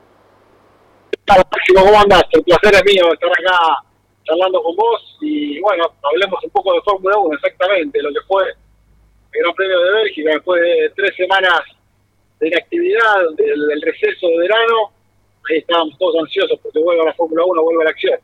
¿cómo 1.26 2.00
andás? 2.00 2.24
El 2.30 2.42
placer 2.42 2.74
es 2.74 2.84
mío 2.84 3.12
estar 3.12 3.30
acá 3.30 3.58
charlando 4.24 4.62
con 4.62 4.74
vos 4.74 5.18
y 5.20 5.60
bueno, 5.60 5.84
hablemos 6.02 6.42
un 6.42 6.50
poco 6.50 6.72
de 6.72 6.80
Fórmula 6.80 7.18
1, 7.18 7.34
exactamente, 7.34 8.00
lo 8.00 8.08
que 8.08 8.20
fue 8.26 8.44
el 8.44 9.42
Gran 9.42 9.54
Premio 9.54 9.80
de 9.80 9.92
Bélgica 9.92 10.30
después 10.30 10.62
de 10.62 10.92
tres 10.96 11.14
semanas 11.16 11.60
de 12.44 12.48
inactividad, 12.48 13.30
del, 13.36 13.82
receso 13.82 14.28
de 14.28 14.38
verano, 14.38 14.92
ahí 15.50 15.58
estábamos 15.58 15.96
todos 15.98 16.16
ansiosos 16.22 16.58
porque 16.62 16.78
vuelve 16.80 17.04
la 17.04 17.14
Fórmula 17.14 17.42
1, 17.44 17.62
vuelve 17.62 17.82
a 17.82 17.84
la 17.84 17.90
acción. 17.90 18.18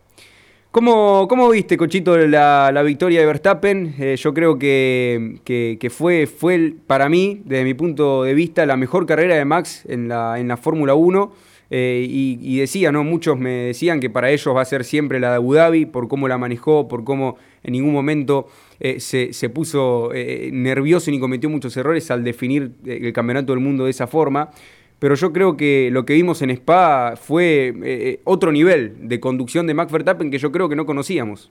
¿Cómo, 0.70 1.26
¿Cómo, 1.28 1.50
viste, 1.50 1.76
Cochito, 1.76 2.16
la, 2.16 2.70
la 2.72 2.82
victoria 2.82 3.20
de 3.20 3.26
Verstappen? 3.26 3.94
Eh, 3.98 4.16
yo 4.16 4.32
creo 4.32 4.56
que, 4.56 5.40
que, 5.44 5.90
fue, 5.90 6.28
fue 6.28 6.74
para 6.86 7.08
mí, 7.08 7.40
desde 7.44 7.64
mi 7.64 7.74
punto 7.74 8.22
de 8.22 8.34
vista, 8.34 8.64
la 8.66 8.76
mejor 8.76 9.04
carrera 9.04 9.34
de 9.34 9.44
Max 9.44 9.84
en 9.88 10.08
la, 10.08 10.38
en 10.38 10.46
la 10.46 10.56
Fórmula 10.56 10.94
1. 10.94 11.32
Eh, 11.70 12.04
y, 12.08 12.58
decía, 12.58 12.90
¿no? 12.90 13.04
Muchos 13.04 13.38
me 13.38 13.50
decían 13.50 14.00
que 14.00 14.10
para 14.10 14.30
ellos 14.30 14.54
va 14.54 14.62
a 14.62 14.64
ser 14.64 14.84
siempre 14.84 15.20
la 15.20 15.30
de 15.30 15.36
Abu 15.36 15.54
Dhabi, 15.54 15.86
por 15.86 16.08
cómo 16.08 16.26
la 16.26 16.36
manejó, 16.36 16.88
por 16.88 17.04
cómo 17.04 17.36
en 17.62 17.72
ningún 17.72 17.92
momento 17.92 18.48
eh, 18.80 18.98
se, 18.98 19.32
se, 19.32 19.48
puso 19.50 20.10
nervioso 20.12 21.10
ni 21.10 21.20
cometió 21.20 21.48
muchos 21.48 21.76
errores 21.76 22.10
al 22.10 22.24
definir 22.24 22.72
el 22.84 23.12
campeonato 23.12 23.52
del 23.52 23.60
mundo 23.60 23.84
de 23.84 23.90
esa 23.90 24.06
forma 24.06 24.50
pero 25.00 25.14
yo 25.14 25.32
creo 25.32 25.56
que 25.56 25.88
lo 25.90 26.04
que 26.04 26.12
vimos 26.12 26.42
en 26.42 26.50
Spa 26.50 27.16
fue 27.16 27.72
eh, 27.82 28.20
otro 28.24 28.52
nivel 28.52 29.08
de 29.08 29.18
conducción 29.18 29.66
de 29.66 29.72
Max 29.72 29.90
Verstappen 29.90 30.30
que 30.30 30.38
yo 30.38 30.52
creo 30.52 30.68
que 30.68 30.76
no 30.76 30.84
conocíamos. 30.84 31.50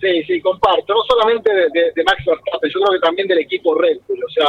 Sí, 0.00 0.22
sí, 0.26 0.40
comparto. 0.40 0.94
No 0.94 1.02
solamente 1.06 1.50
de, 1.52 2.04
Max 2.04 2.24
Verstappen, 2.26 2.70
yo 2.70 2.80
creo 2.80 2.92
que 2.98 3.06
también 3.06 3.28
del 3.28 3.40
equipo 3.40 3.78
Red 3.78 3.98
Bull. 4.08 4.24
O 4.24 4.30
sea, 4.30 4.46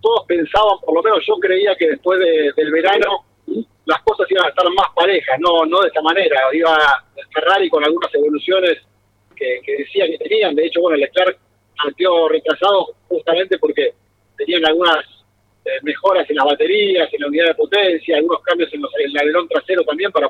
todos 0.00 0.24
pensaban, 0.26 0.78
por 0.84 0.94
lo 0.94 1.02
menos 1.02 1.24
yo 1.26 1.34
creía 1.36 1.74
que 1.76 1.90
después 1.90 2.18
del 2.18 2.70
verano 2.70 3.24
las 3.84 4.02
cosas 4.02 4.30
iban 4.30 4.46
a 4.46 4.48
estar 4.48 4.64
más 4.72 4.88
parejas, 4.94 5.38
no 5.40 5.64
no 5.66 5.80
de 5.80 5.88
esta 5.88 6.02
manera. 6.02 6.40
Iba 6.52 6.78
Ferrari 7.32 7.68
con 7.68 7.84
algunas 7.84 8.14
evoluciones 8.14 8.78
que, 9.36 9.60
que 9.64 9.76
decía 9.78 10.06
que 10.06 10.18
tenían. 10.18 10.54
De 10.54 10.66
hecho, 10.66 10.80
bueno, 10.80 10.96
Leclerc 10.96 11.38
partió 11.82 12.28
retrasado 12.28 12.94
justamente 13.08 13.58
porque 13.58 13.94
tenían 14.36 14.64
algunas 14.66 15.04
eh, 15.64 15.78
mejoras 15.82 16.28
en 16.30 16.36
las 16.36 16.46
baterías, 16.46 17.12
en 17.12 17.20
la 17.20 17.28
unidad 17.28 17.46
de 17.48 17.54
potencia, 17.54 18.16
algunos 18.16 18.40
cambios 18.42 18.72
en, 18.72 18.80
el 18.80 19.18
alerón 19.18 19.48
trasero 19.48 19.82
también 19.84 20.10
para 20.10 20.28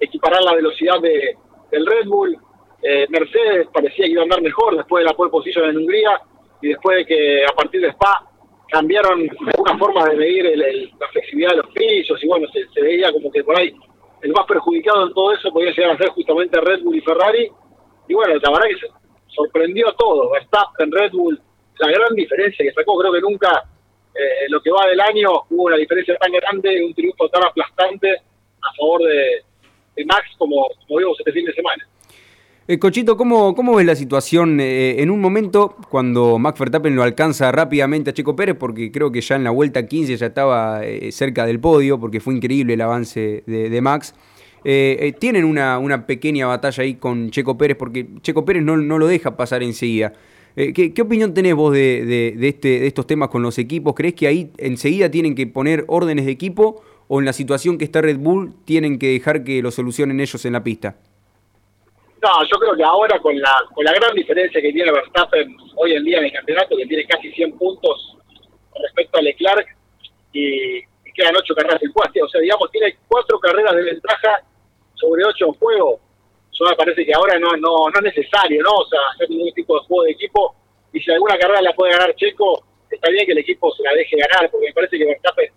equiparar 0.00 0.42
la 0.42 0.54
velocidad 0.54 1.00
de, 1.00 1.36
del 1.70 1.86
Red 1.86 2.06
Bull. 2.06 2.36
Eh, 2.82 3.06
Mercedes 3.08 3.68
parecía 3.72 4.06
que 4.06 4.12
iba 4.12 4.22
a 4.22 4.24
andar 4.24 4.42
mejor 4.42 4.76
después 4.76 5.02
de 5.02 5.10
la 5.10 5.16
pole 5.16 5.30
position 5.30 5.68
en 5.68 5.76
Hungría 5.76 6.20
y 6.60 6.68
después 6.68 6.98
de 6.98 7.06
que 7.06 7.44
a 7.44 7.54
partir 7.54 7.80
de 7.80 7.88
Spa 7.88 8.27
cambiaron 8.68 9.28
algunas 9.46 9.78
formas 9.78 10.10
de 10.10 10.16
medir 10.16 10.56
la 10.98 11.08
flexibilidad 11.08 11.50
de 11.52 11.56
los 11.58 11.70
pisos 11.72 12.22
y 12.22 12.26
bueno, 12.26 12.46
se, 12.52 12.80
veía 12.80 13.12
como 13.12 13.30
que 13.30 13.42
por 13.42 13.58
ahí 13.58 13.72
el 14.22 14.32
más 14.32 14.46
perjudicado 14.46 15.06
en 15.06 15.14
todo 15.14 15.32
eso 15.32 15.50
podía 15.50 15.70
llegar 15.70 15.92
a 15.92 15.98
ser 15.98 16.08
justamente 16.08 16.60
Red 16.60 16.82
Bull 16.82 16.96
y 16.96 17.00
Ferrari. 17.00 17.50
Y 18.08 18.14
bueno, 18.14 18.34
la 18.34 18.50
verdad 18.50 18.68
que 18.68 18.86
sorprendió 19.28 19.88
a 19.88 19.96
todos. 19.96 20.30
Verstappen, 20.32 20.90
Red 20.90 21.12
Bull, 21.12 21.40
la 21.78 21.88
gran 21.88 22.14
diferencia 22.14 22.64
que 22.64 22.72
sacó, 22.72 22.98
creo 22.98 23.12
que 23.12 23.20
nunca 23.20 23.64
eh, 24.14 24.48
lo 24.48 24.60
que 24.60 24.70
va 24.70 24.86
del 24.86 25.00
año 25.00 25.30
hubo 25.50 25.64
una 25.64 25.76
diferencia 25.76 26.16
tan 26.16 26.32
grande, 26.32 26.84
un 26.84 26.94
triunfo 26.94 27.28
tan 27.28 27.44
aplastante 27.44 28.16
a 28.16 28.74
favor 28.76 29.02
de, 29.02 29.44
Max 30.04 30.28
como, 30.38 30.68
vimos 30.88 31.18
este 31.18 31.32
fin 31.32 31.44
de 31.44 31.52
semana. 31.52 31.86
Eh, 32.70 32.78
Cochito, 32.78 33.16
¿cómo, 33.16 33.54
¿cómo 33.54 33.76
ves 33.76 33.86
la 33.86 33.96
situación 33.96 34.60
eh, 34.60 35.00
en 35.00 35.10
un 35.10 35.22
momento 35.22 35.74
cuando 35.88 36.38
Max 36.38 36.60
Verstappen 36.60 36.94
lo 36.94 37.02
alcanza 37.02 37.50
rápidamente 37.50 38.10
a 38.10 38.12
Checo 38.12 38.36
Pérez? 38.36 38.56
Porque 38.58 38.92
creo 38.92 39.10
que 39.10 39.22
ya 39.22 39.36
en 39.36 39.44
la 39.44 39.50
vuelta 39.50 39.86
15 39.86 40.14
ya 40.18 40.26
estaba 40.26 40.82
cerca 41.10 41.46
del 41.46 41.60
podio, 41.60 41.98
porque 41.98 42.20
fue 42.20 42.34
increíble 42.34 42.74
el 42.74 42.82
avance 42.82 43.42
de, 43.46 43.80
Max. 43.80 44.14
tienen 45.18 45.46
una, 45.46 46.06
pequeña 46.06 46.46
batalla 46.46 46.82
ahí 46.82 46.96
con 46.96 47.30
Checo 47.30 47.56
Pérez, 47.56 47.78
porque 47.78 48.06
Checo 48.20 48.44
Pérez 48.44 48.62
no, 48.62 48.76
lo 48.76 49.06
deja 49.06 49.34
pasar 49.34 49.62
enseguida. 49.62 50.12
Eh, 50.54 50.74
¿qué, 50.74 51.00
opinión 51.00 51.32
tenés 51.32 51.54
vos 51.54 51.72
de, 51.72 52.36
este, 52.38 52.80
de 52.80 52.86
estos 52.86 53.06
temas 53.06 53.30
con 53.30 53.40
los 53.40 53.56
equipos? 53.56 53.94
¿Crees 53.94 54.12
que 54.12 54.26
ahí 54.26 54.50
enseguida 54.58 55.10
tienen 55.10 55.34
que 55.34 55.46
poner 55.46 55.86
órdenes 55.88 56.26
de 56.26 56.32
equipo 56.32 56.82
o 57.06 57.18
en 57.18 57.24
la 57.24 57.32
situación 57.32 57.78
que 57.78 57.86
está 57.86 58.02
Red 58.02 58.18
Bull 58.18 58.52
tienen 58.66 58.98
que 58.98 59.08
dejar 59.08 59.42
que 59.42 59.62
lo 59.62 59.70
solucionen 59.70 60.20
ellos 60.20 60.44
en 60.44 60.52
la 60.52 60.62
pista? 60.62 60.96
No, 62.22 62.44
yo 62.44 62.58
creo 62.58 62.76
que 62.76 62.82
ahora 62.82 63.18
con 63.20 63.38
la, 63.38 63.52
con 63.72 63.84
la 63.84 63.92
gran 63.92 64.14
diferencia 64.14 64.60
que 64.60 64.72
tiene 64.72 64.90
Verstappen 64.90 65.56
hoy 65.76 65.94
en 65.94 66.04
día 66.04 66.18
en 66.18 66.24
el 66.24 66.32
campeonato, 66.32 66.76
que 66.76 66.86
tiene 66.86 67.06
casi 67.06 67.30
100 67.32 67.56
puntos 67.58 68.16
respecto 68.82 69.18
a 69.18 69.22
Leclerc 69.22 69.76
y, 70.32 70.82
quedan 71.14 71.34
8 71.34 71.52
carreras 71.56 71.82
en 71.82 71.90
cuatro, 71.92 72.24
o 72.24 72.28
sea, 72.28 72.40
digamos, 72.40 72.70
tiene 72.70 72.96
4 73.08 73.40
carreras 73.40 73.74
de 73.74 73.82
ventaja 73.82 74.40
sobre 74.94 75.24
8 75.24 75.46
en 75.46 75.52
juego 75.54 76.00
me 76.66 76.76
parece 76.76 77.04
que 77.04 77.14
ahora 77.14 77.38
no, 77.38 77.56
no, 77.56 77.88
no 77.88 77.98
es 77.98 78.14
necesario, 78.14 78.62
¿no? 78.62 78.70
O 78.70 78.86
sea, 78.86 79.00
hacer 79.14 79.30
ningún 79.30 79.52
tipo 79.52 79.78
de 79.78 79.86
juego 79.86 80.04
de 80.04 80.10
equipo. 80.12 80.54
Y 80.92 81.00
si 81.00 81.10
alguna 81.12 81.38
carrera 81.38 81.62
la 81.62 81.72
puede 81.72 81.92
ganar 81.92 82.14
Checo, 82.16 82.64
está 82.90 83.10
bien 83.10 83.26
que 83.26 83.32
el 83.32 83.38
equipo 83.38 83.72
se 83.74 83.82
la 83.82 83.92
deje 83.92 84.16
ganar, 84.16 84.50
porque 84.50 84.66
me 84.66 84.72
parece 84.72 84.98
que 84.98 85.04
Verstappen 85.04 85.52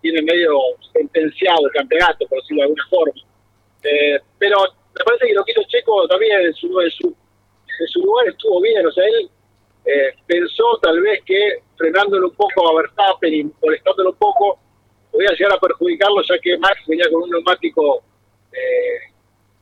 tiene 0.00 0.22
medio 0.22 0.58
sentenciado 0.92 1.66
el 1.66 1.72
campeonato, 1.72 2.26
por 2.26 2.40
decirlo 2.40 2.62
de 2.62 2.62
alguna 2.62 2.86
forma. 2.88 3.12
Eh, 3.82 4.20
pero 4.38 4.56
me 4.94 5.04
parece 5.04 5.26
que 5.26 5.34
lo 5.34 5.44
que 5.44 5.52
hizo 5.52 5.62
Checo 5.68 6.08
también 6.08 6.40
en 6.40 6.54
su, 6.54 6.80
en 6.80 6.90
su, 6.90 7.08
en 7.08 7.86
su 7.88 8.00
lugar 8.00 8.28
estuvo 8.28 8.60
bien. 8.60 8.86
O 8.86 8.92
sea, 8.92 9.04
él 9.06 9.30
eh, 9.84 10.14
pensó 10.26 10.78
tal 10.82 11.00
vez 11.00 11.22
que 11.24 11.62
frenándolo 11.76 12.28
un 12.28 12.34
poco 12.34 12.68
a 12.68 12.82
Verstappen 12.82 13.34
y 13.34 13.44
molestándolo 13.62 14.10
un 14.10 14.16
poco, 14.16 14.58
podía 15.10 15.30
llegar 15.30 15.54
a 15.54 15.60
perjudicarlo, 15.60 16.22
ya 16.22 16.38
que 16.38 16.58
Max 16.58 16.80
venía 16.86 17.06
con 17.10 17.22
un 17.22 17.30
neumático 17.30 18.02
eh, 18.52 19.10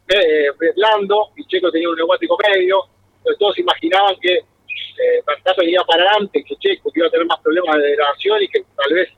eh, 0.08 0.46
blando 0.74 1.30
y 1.36 1.44
Checo 1.46 1.70
tenía 1.70 1.88
un 1.88 1.96
neumático 1.96 2.36
medio, 2.48 2.82
entonces 3.18 3.38
todos 3.38 3.58
imaginaban 3.58 4.16
que 4.20 4.34
eh, 4.34 5.22
Verstappen 5.26 5.68
iba 5.68 5.84
para 5.84 6.02
adelante, 6.04 6.42
que 6.44 6.56
Checo 6.56 6.90
iba 6.94 7.06
a 7.06 7.10
tener 7.10 7.26
más 7.26 7.40
problemas 7.40 7.76
de 7.76 7.82
degradación 7.82 8.42
y 8.42 8.48
que 8.48 8.64
tal 8.76 8.94
vez 8.94 9.08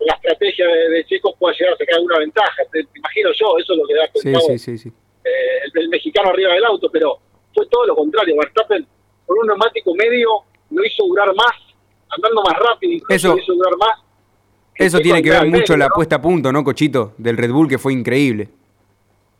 la 0.00 0.14
estrategia 0.14 0.66
de, 0.66 1.04
Checo 1.06 1.34
pueda 1.36 1.56
llegar 1.56 1.74
a 1.74 1.76
sacar 1.78 1.94
alguna 1.96 2.18
ventaja. 2.18 2.62
Te, 2.70 2.84
imagino 2.94 3.30
yo, 3.32 3.58
eso 3.58 3.72
es 3.72 3.78
lo 3.78 3.86
que 3.86 3.94
da 3.94 4.10
sí, 4.14 4.58
sí, 4.58 4.78
sí, 4.78 4.92
eh, 5.24 5.70
el, 5.74 5.88
mexicano 5.88 6.30
arriba 6.30 6.52
del 6.52 6.64
auto, 6.64 6.88
pero 6.90 7.18
fue 7.54 7.66
todo 7.66 7.86
lo 7.86 7.96
contrario. 7.96 8.36
Verstappen 8.36 8.86
con 9.26 9.38
un 9.38 9.46
neumático 9.46 9.94
medio 9.94 10.28
lo 10.70 10.84
hizo 10.84 11.04
durar 11.06 11.34
más, 11.34 11.54
andando 12.10 12.42
más 12.42 12.58
rápido, 12.58 12.92
incluso 12.92 13.14
eso, 13.14 13.36
lo 13.36 13.42
hizo 13.42 13.54
durar 13.54 13.76
más. 13.78 14.00
Eso 14.76 14.98
tiene 14.98 15.22
que 15.22 15.30
ver 15.30 15.46
mucho 15.46 15.76
la 15.76 15.88
puesta 15.88 16.16
a 16.16 16.22
punto, 16.22 16.52
¿no, 16.52 16.64
Cochito? 16.64 17.12
Del 17.16 17.36
Red 17.36 17.52
Bull, 17.52 17.68
que 17.68 17.78
fue 17.78 17.92
increíble. 17.92 18.48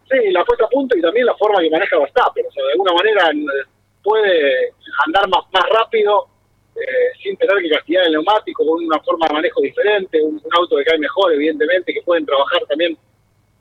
Sí, 0.08 0.30
la 0.30 0.44
puesta 0.44 0.64
a 0.64 0.68
punto 0.68 0.96
y 0.96 1.00
también 1.00 1.26
la 1.26 1.34
forma 1.34 1.60
que 1.60 1.70
maneja 1.70 1.98
Verstappen. 1.98 2.46
O 2.46 2.52
sea, 2.52 2.64
de 2.64 2.72
alguna 2.72 2.92
manera 2.92 3.30
eh, 3.30 3.66
puede 4.02 4.72
andar 5.06 5.28
más, 5.28 5.44
más 5.52 5.64
rápido 5.70 6.28
eh, 6.76 7.16
sin 7.22 7.36
tener 7.36 7.62
que 7.62 7.70
castigar 7.70 8.06
el 8.06 8.12
neumático, 8.12 8.66
con 8.66 8.84
una 8.84 8.98
forma 9.00 9.28
de 9.28 9.34
manejo 9.34 9.60
diferente, 9.60 10.20
un, 10.20 10.40
auto 10.58 10.76
que 10.76 10.84
cae 10.84 10.98
mejor, 10.98 11.32
evidentemente, 11.32 11.94
que 11.94 12.02
pueden 12.02 12.26
trabajar 12.26 12.62
también 12.68 12.98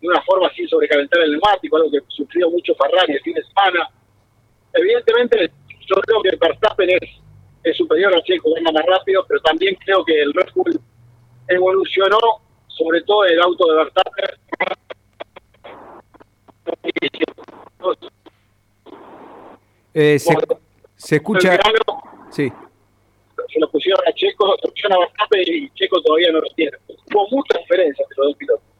de 0.04 0.10
una 0.10 0.22
forma 0.24 0.52
sin 0.54 0.68
sobrecalentar 0.68 1.22
el 1.22 1.32
neumático, 1.32 1.78
algo 1.78 1.90
que 1.90 2.00
sufrió 2.10 2.50
mucho 2.50 2.76
Ferrari 2.76 3.14
el 3.14 3.22
fin 3.22 3.36
de 3.36 3.44
semana. 3.44 3.90
Evidentemente, 4.74 5.50
yo 5.88 5.96
creo 6.02 6.22
que 6.22 6.36
Verstappen 6.36 6.90
es, 6.90 7.10
es 7.64 7.78
superior 7.78 8.14
a 8.14 8.22
Checo, 8.22 8.54
anda 8.58 8.74
más 8.74 8.86
rápido, 8.86 9.26
pero 9.26 9.40
también 9.40 9.76
creo 9.76 10.04
que 10.04 10.22
el 10.22 10.34
Red 10.34 10.50
Bull 10.54 10.78
evolucionó, 11.48 12.20
sobre 12.68 13.02
todo 13.04 13.24
el 13.24 13.42
auto 13.42 13.66
de 13.66 13.76
Verstappen, 13.78 14.26
eh, 19.94 20.20
se, 20.20 21.16
escucha. 21.16 21.60
sí. 22.30 22.52
Se 23.48 23.60
lo 23.60 23.70
pusieron 23.70 24.02
a 24.06 24.12
Checo, 24.12 24.58
se 24.58 24.68
lo 24.68 24.74
pusieron 24.74 25.04
a 25.04 25.38
y 25.46 25.70
Checo 25.70 26.02
todavía 26.02 26.32
no 26.32 26.42
lo 26.42 26.50
tiene. 26.56 26.76
Hubo 26.88 27.28
mucha 27.30 27.58
diferencia 27.60 28.04
entre 28.04 28.18
los 28.18 28.28
dos 28.28 28.38
pilotos. 28.38 28.73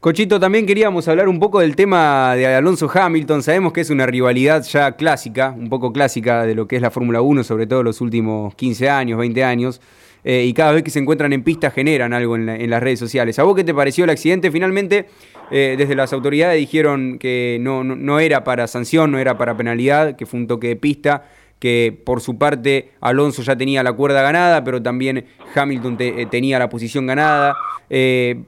Cochito, 0.00 0.40
también 0.40 0.64
queríamos 0.64 1.06
hablar 1.08 1.28
un 1.28 1.38
poco 1.38 1.60
del 1.60 1.76
tema 1.76 2.34
de 2.34 2.46
Alonso 2.46 2.90
Hamilton. 2.90 3.42
Sabemos 3.42 3.74
que 3.74 3.82
es 3.82 3.90
una 3.90 4.06
rivalidad 4.06 4.62
ya 4.62 4.92
clásica, 4.92 5.54
un 5.54 5.68
poco 5.68 5.92
clásica 5.92 6.46
de 6.46 6.54
lo 6.54 6.66
que 6.66 6.76
es 6.76 6.82
la 6.82 6.90
Fórmula 6.90 7.20
1, 7.20 7.44
sobre 7.44 7.66
todo 7.66 7.82
los 7.82 8.00
últimos 8.00 8.54
15 8.54 8.88
años, 8.88 9.18
20 9.18 9.44
años. 9.44 9.82
Eh, 10.24 10.46
y 10.46 10.54
cada 10.54 10.72
vez 10.72 10.84
que 10.84 10.90
se 10.90 11.00
encuentran 11.00 11.34
en 11.34 11.42
pista 11.42 11.70
generan 11.70 12.14
algo 12.14 12.34
en, 12.36 12.70
las 12.70 12.82
redes 12.82 12.98
sociales. 12.98 13.38
¿A 13.38 13.42
vos 13.42 13.54
qué 13.54 13.62
te 13.62 13.74
pareció 13.74 14.04
el 14.04 14.10
accidente? 14.10 14.50
Finalmente, 14.50 15.04
eh, 15.50 15.74
desde 15.76 15.94
las 15.94 16.14
autoridades 16.14 16.58
dijeron 16.58 17.18
que 17.18 17.58
no, 17.60 17.84
no, 17.84 18.20
era 18.20 18.42
para 18.42 18.66
sanción, 18.68 19.12
no 19.12 19.18
era 19.18 19.36
para 19.36 19.54
penalidad, 19.54 20.16
que 20.16 20.24
fue 20.24 20.40
un 20.40 20.46
toque 20.46 20.68
de 20.68 20.76
pista, 20.76 21.24
que 21.60 21.96
por 22.04 22.20
su 22.20 22.36
parte 22.36 22.90
Alonso 23.00 23.42
ya 23.42 23.54
tenía 23.54 23.84
la 23.84 23.92
cuerda 23.92 24.22
ganada, 24.22 24.64
pero 24.64 24.82
también 24.82 25.26
Hamilton 25.54 25.96
eh, 26.00 26.26
tenía 26.28 26.58
la 26.58 26.68
posición 26.68 27.06
ganada. 27.06 27.56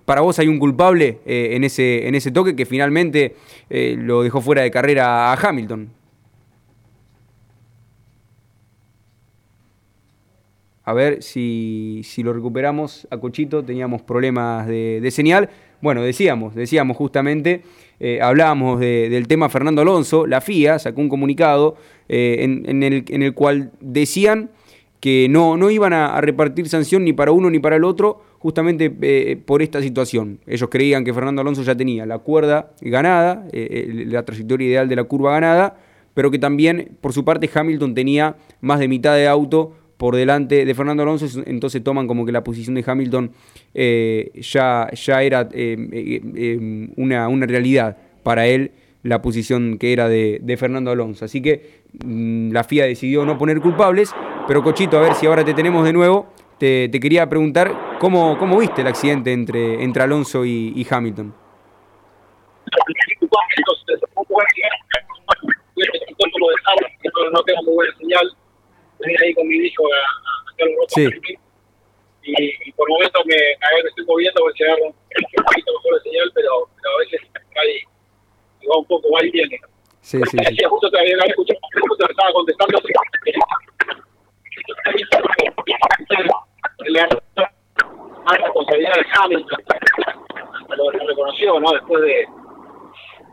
¿Para 0.05 0.21
vos 0.21 0.39
hay 0.39 0.49
un 0.49 0.59
culpable 0.59 1.19
en, 1.25 1.65
ese, 1.65 2.07
en 2.07 2.15
ese 2.15 2.31
toque 2.31 2.55
que 2.55 2.65
finalmente 2.65 3.35
lo 3.71 4.23
dejó 4.23 4.41
fuera 4.41 4.63
de 4.63 4.71
carrera 4.71 5.33
a 5.33 5.35
Hamilton? 5.35 5.91
A 10.85 10.93
ver 10.95 11.23
si, 11.23 12.03
si 12.05 12.23
lo 12.23 12.33
recuperamos 12.33 13.07
a 13.11 13.19
Cochito. 13.19 13.65
Teníamos 13.65 14.03
problemas 14.03 14.67
de, 14.67 15.09
señal. 15.11 15.49
Bueno, 15.83 16.01
decíamos, 16.03 16.55
decíamos 16.55 16.97
justamente, 16.97 17.63
eh, 17.99 18.21
hablábamos 18.23 18.79
del 18.79 19.27
tema 19.27 19.49
Fernando 19.49 19.83
Alonso, 19.83 20.29
la 20.29 20.41
FIA 20.41 20.79
sacó 20.79 21.01
un 21.01 21.09
comunicado 21.09 21.75
eh, 22.09 22.37
en, 22.41 22.83
el, 22.85 23.35
cual 23.35 23.73
decían 23.81 24.51
que 25.01 25.27
no, 25.29 25.57
no 25.57 25.71
iban 25.71 25.93
a, 25.93 26.21
repartir 26.21 26.69
sanción 26.69 27.03
ni 27.03 27.13
para 27.13 27.33
uno 27.33 27.51
ni 27.51 27.59
para 27.59 27.75
el 27.75 27.83
otro, 27.83 28.23
justamente 28.39 28.95
eh, 29.03 29.37
por 29.45 29.61
esta 29.61 29.83
situación. 29.83 30.39
Ellos 30.47 30.69
creían 30.71 31.05
que 31.05 31.13
Fernando 31.13 31.43
Alonso 31.43 31.65
ya 31.65 31.75
tenía 31.75 32.07
la 32.07 32.21
cuerda 32.21 32.71
ganada, 32.81 33.45
la 33.53 34.25
trayectoria 34.25 34.69
ideal 34.69 34.89
de 34.89 34.95
la 34.95 35.03
curva 35.03 35.33
ganada, 35.33 35.79
pero 36.15 36.31
que 36.31 36.39
también, 36.39 36.97
por 37.01 37.13
su 37.13 37.25
parte, 37.25 37.51
Hamilton 37.53 37.93
tenía 37.93 38.37
más 38.61 38.79
de 38.79 38.87
mitad 38.87 39.17
de 39.17 39.27
auto 39.27 39.73
por 40.03 40.17
delante 40.17 40.65
de 40.65 40.75
Fernando 40.75 41.05
Alonso, 41.05 41.27
entonces 41.47 41.85
toman 41.85 42.09
como 42.09 42.27
que 42.27 42.33
la 42.33 42.43
posición 42.43 42.75
de 42.75 42.83
Hamilton 42.85 43.31
eh, 43.73 44.33
ya, 44.35 44.91
ya 44.91 45.23
era 45.23 45.49
eh, 45.53 45.77
eh, 45.93 46.89
una, 46.97 47.29
una, 47.29 47.47
realidad 47.47 47.97
para 48.25 48.49
él, 48.49 48.73
la 49.05 49.23
posición 49.23 49.79
que 49.79 49.93
era 49.93 50.09
de, 50.09 50.57
Fernando 50.59 50.91
Alonso. 50.91 51.25
Así 51.25 51.41
que 51.41 51.85
mm, 52.05 52.51
la 52.51 52.65
FIA 52.65 52.87
decidió 52.87 53.25
no 53.25 53.39
poner 53.39 53.61
culpables, 53.61 54.13
pero 54.49 54.65
Cochito, 54.65 54.99
a 54.99 55.03
ver 55.03 55.15
si 55.15 55.27
ahora 55.27 55.45
te 55.45 55.55
tenemos 55.55 55.85
de 55.85 55.93
nuevo, 55.93 56.27
te, 56.59 56.91
quería 56.91 57.29
preguntar 57.29 57.97
cómo, 58.01 58.37
cómo 58.39 58.59
viste 58.59 58.81
el 58.81 58.89
accidente 58.89 59.33
entre, 59.33 59.85
entre 59.85 60.03
Alonso 60.03 60.45
y, 60.45 60.85
Hamilton. 60.91 61.33
no 67.33 67.43
tengo 67.45 67.63
muy 67.63 67.75
buena 67.75 67.97
señal 67.99 68.42
venir 69.03 69.19
ahí 69.23 69.35
con 69.35 69.47
mi 69.47 69.57
hijo 69.57 69.85
a, 69.87 69.97
a 69.97 70.53
hacer 70.53 70.69
un 70.69 70.77
sí. 70.89 71.37
y, 72.23 72.69
y, 72.69 72.73
por 72.73 72.89
momentos 72.89 73.25
me, 73.27 73.35
me, 73.35 73.89
estoy 73.89 74.05
moviendo 74.07 74.41
porque 74.41 74.59
se 74.59 74.65
agarra 74.65 74.87
un 74.87 74.95
poquito 75.45 75.73
mejor 75.73 75.95
de 75.95 76.11
señal, 76.11 76.31
pero, 76.35 76.69
pero 76.77 76.95
a 76.95 76.99
veces 76.99 77.21
ahí 77.57 77.83
va 78.69 78.79
un 78.79 78.87
poco 78.87 79.09
va 79.13 79.25
y 79.25 79.31
viene. 79.31 79.61
Sí, 80.01 80.21
sí, 80.31 80.39
sí. 80.39 80.65
Justo 80.65 80.91
te 80.91 80.99
había 80.99 81.17
escuchado, 81.27 81.61
justo 81.81 82.07
te 82.07 82.13
estaba 82.13 82.33
contestando. 82.33 82.79
Le 86.87 87.07
más 88.25 88.39
responsabilidad 88.39 88.95
de 88.95 89.07
Hamilton, 89.15 89.65
lo 90.77 90.91
reconoció, 90.91 91.61
¿no? 91.61 91.73
Después 91.73 92.03
de, 92.03 92.27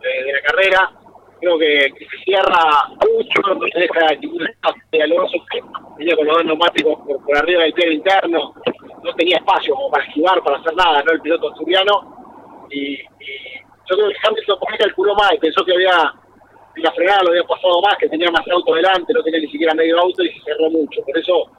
de, 0.01 0.23
de 0.23 0.33
la 0.33 0.41
carrera 0.41 0.99
creo 1.39 1.57
que, 1.57 1.93
se 1.99 2.23
cierra 2.23 2.87
mucho, 2.89 3.41
no 3.41 3.67
se 3.67 3.79
deja 3.79 4.13
ningún 4.19 4.47
espacio 4.47 4.83
de 4.91 5.03
Alonso, 5.03 5.37
que 5.51 5.61
venía 5.97 6.15
con 6.15 6.27
los 6.27 6.28
dos 6.39 6.45
neumáticos 6.45 6.99
por, 7.25 7.37
arriba 7.37 7.63
del 7.63 7.73
pie 7.73 7.93
interno, 7.93 8.53
no 9.03 9.13
tenía 9.15 9.37
espacio 9.37 9.75
como 9.75 9.91
para 9.91 10.05
esquivar, 10.05 10.43
para 10.43 10.57
hacer 10.57 10.73
nada, 10.75 11.03
¿no? 11.03 11.11
El 11.11 11.21
piloto 11.21 11.49
asturiano, 11.51 12.67
y, 12.71 12.97
yo 12.97 13.95
creo 13.95 14.09
que 14.09 14.15
Hamilton 14.23 14.59
por 14.59 14.71
ahí 14.71 14.77
calculó 14.77 15.15
mal, 15.15 15.37
pensó 15.39 15.65
que 15.65 15.73
había 15.73 16.13
la 16.75 16.91
frenada 16.93 17.23
lo 17.23 17.31
había 17.31 17.43
pasado 17.43 17.81
más, 17.81 17.97
que 17.97 18.07
tenía 18.07 18.31
más 18.31 18.47
auto 18.47 18.73
delante, 18.73 19.11
no 19.13 19.23
tenía 19.23 19.39
ni 19.41 19.51
siquiera 19.51 19.73
medio 19.73 19.99
auto 19.99 20.23
y 20.23 20.31
se 20.31 20.41
cerró 20.41 20.69
mucho. 20.69 21.01
Por 21.01 21.17
eso 21.17 21.51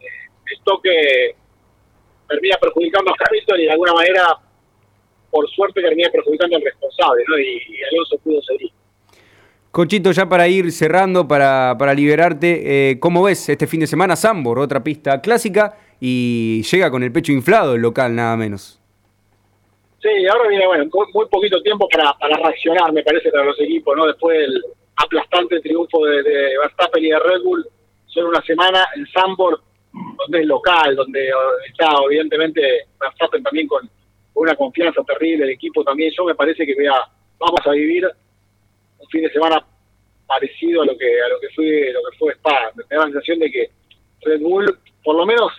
eh, 0.00 0.06
esto 0.50 0.80
que 0.82 1.34
termina 2.28 2.56
perjudicando 2.56 3.10
a 3.10 3.14
Hamilton 3.18 3.60
y 3.60 3.64
de 3.64 3.72
alguna 3.72 3.92
manera, 3.92 4.22
por 5.30 5.48
suerte, 5.50 5.82
termina 5.82 6.08
perjudicando 6.10 6.56
al 6.56 6.62
responsable, 6.62 7.24
¿no? 7.28 7.38
Y, 7.38 7.62
y 7.68 7.82
Alonso 7.92 8.16
pudo 8.18 8.40
seguir. 8.42 8.70
Cochito, 9.70 10.10
ya 10.10 10.28
para 10.28 10.48
ir 10.48 10.72
cerrando, 10.72 11.28
para, 11.28 11.76
para 11.78 11.94
liberarte, 11.94 12.90
eh, 12.90 12.98
¿cómo 12.98 13.22
ves 13.22 13.48
este 13.48 13.68
fin 13.68 13.78
de 13.78 13.86
semana 13.86 14.16
Sambor, 14.16 14.58
otra 14.58 14.82
pista 14.82 15.20
clásica, 15.20 15.78
y 16.00 16.62
llega 16.62 16.90
con 16.90 17.04
el 17.04 17.12
pecho 17.12 17.30
inflado 17.30 17.76
el 17.76 17.82
local, 17.82 18.16
nada 18.16 18.36
menos? 18.36 18.80
Sí, 20.02 20.08
ahora 20.26 20.48
viene, 20.48 20.66
bueno, 20.66 20.86
muy 21.14 21.26
poquito 21.28 21.62
tiempo 21.62 21.88
para, 21.88 22.12
para 22.14 22.36
reaccionar, 22.36 22.92
me 22.92 23.04
parece, 23.04 23.30
para 23.30 23.44
los 23.44 23.60
equipos, 23.60 23.96
¿no? 23.96 24.06
Después 24.06 24.38
del 24.38 24.60
aplastante 24.96 25.60
triunfo 25.60 26.04
de, 26.04 26.22
de 26.24 26.58
Verstappen 26.58 27.04
y 27.04 27.10
de 27.10 27.18
Red 27.20 27.42
Bull, 27.44 27.64
solo 28.06 28.30
una 28.30 28.42
semana 28.42 28.88
en 28.96 29.06
Sambor, 29.06 29.60
donde 30.18 30.40
es 30.40 30.46
local, 30.46 30.96
donde 30.96 31.30
está, 31.68 31.94
obviamente, 31.96 32.60
Verstappen 32.98 33.44
también 33.44 33.68
con 33.68 33.88
una 34.34 34.56
confianza 34.56 35.00
terrible, 35.04 35.44
el 35.44 35.50
equipo 35.50 35.84
también, 35.84 36.12
yo 36.16 36.24
me 36.24 36.34
parece 36.34 36.66
que 36.66 36.74
vea, 36.74 36.94
vamos 37.38 37.60
a 37.64 37.70
vivir 37.70 38.04
un 39.00 39.08
fin 39.08 39.22
de 39.22 39.32
semana 39.32 39.64
parecido 40.26 40.82
a 40.82 40.86
lo 40.86 40.96
que 40.96 41.20
a 41.20 41.28
lo 41.28 41.40
que 41.40 41.48
fue 41.54 41.92
lo 41.92 42.00
que 42.08 42.16
fue 42.18 42.32
Spa. 42.34 42.70
Me 42.76 42.84
da 42.88 42.98
la 42.98 43.04
sensación 43.04 43.38
de 43.40 43.50
que 43.50 43.70
Red 44.22 44.40
Bull, 44.40 44.78
por 45.02 45.16
lo 45.16 45.26
menos 45.26 45.50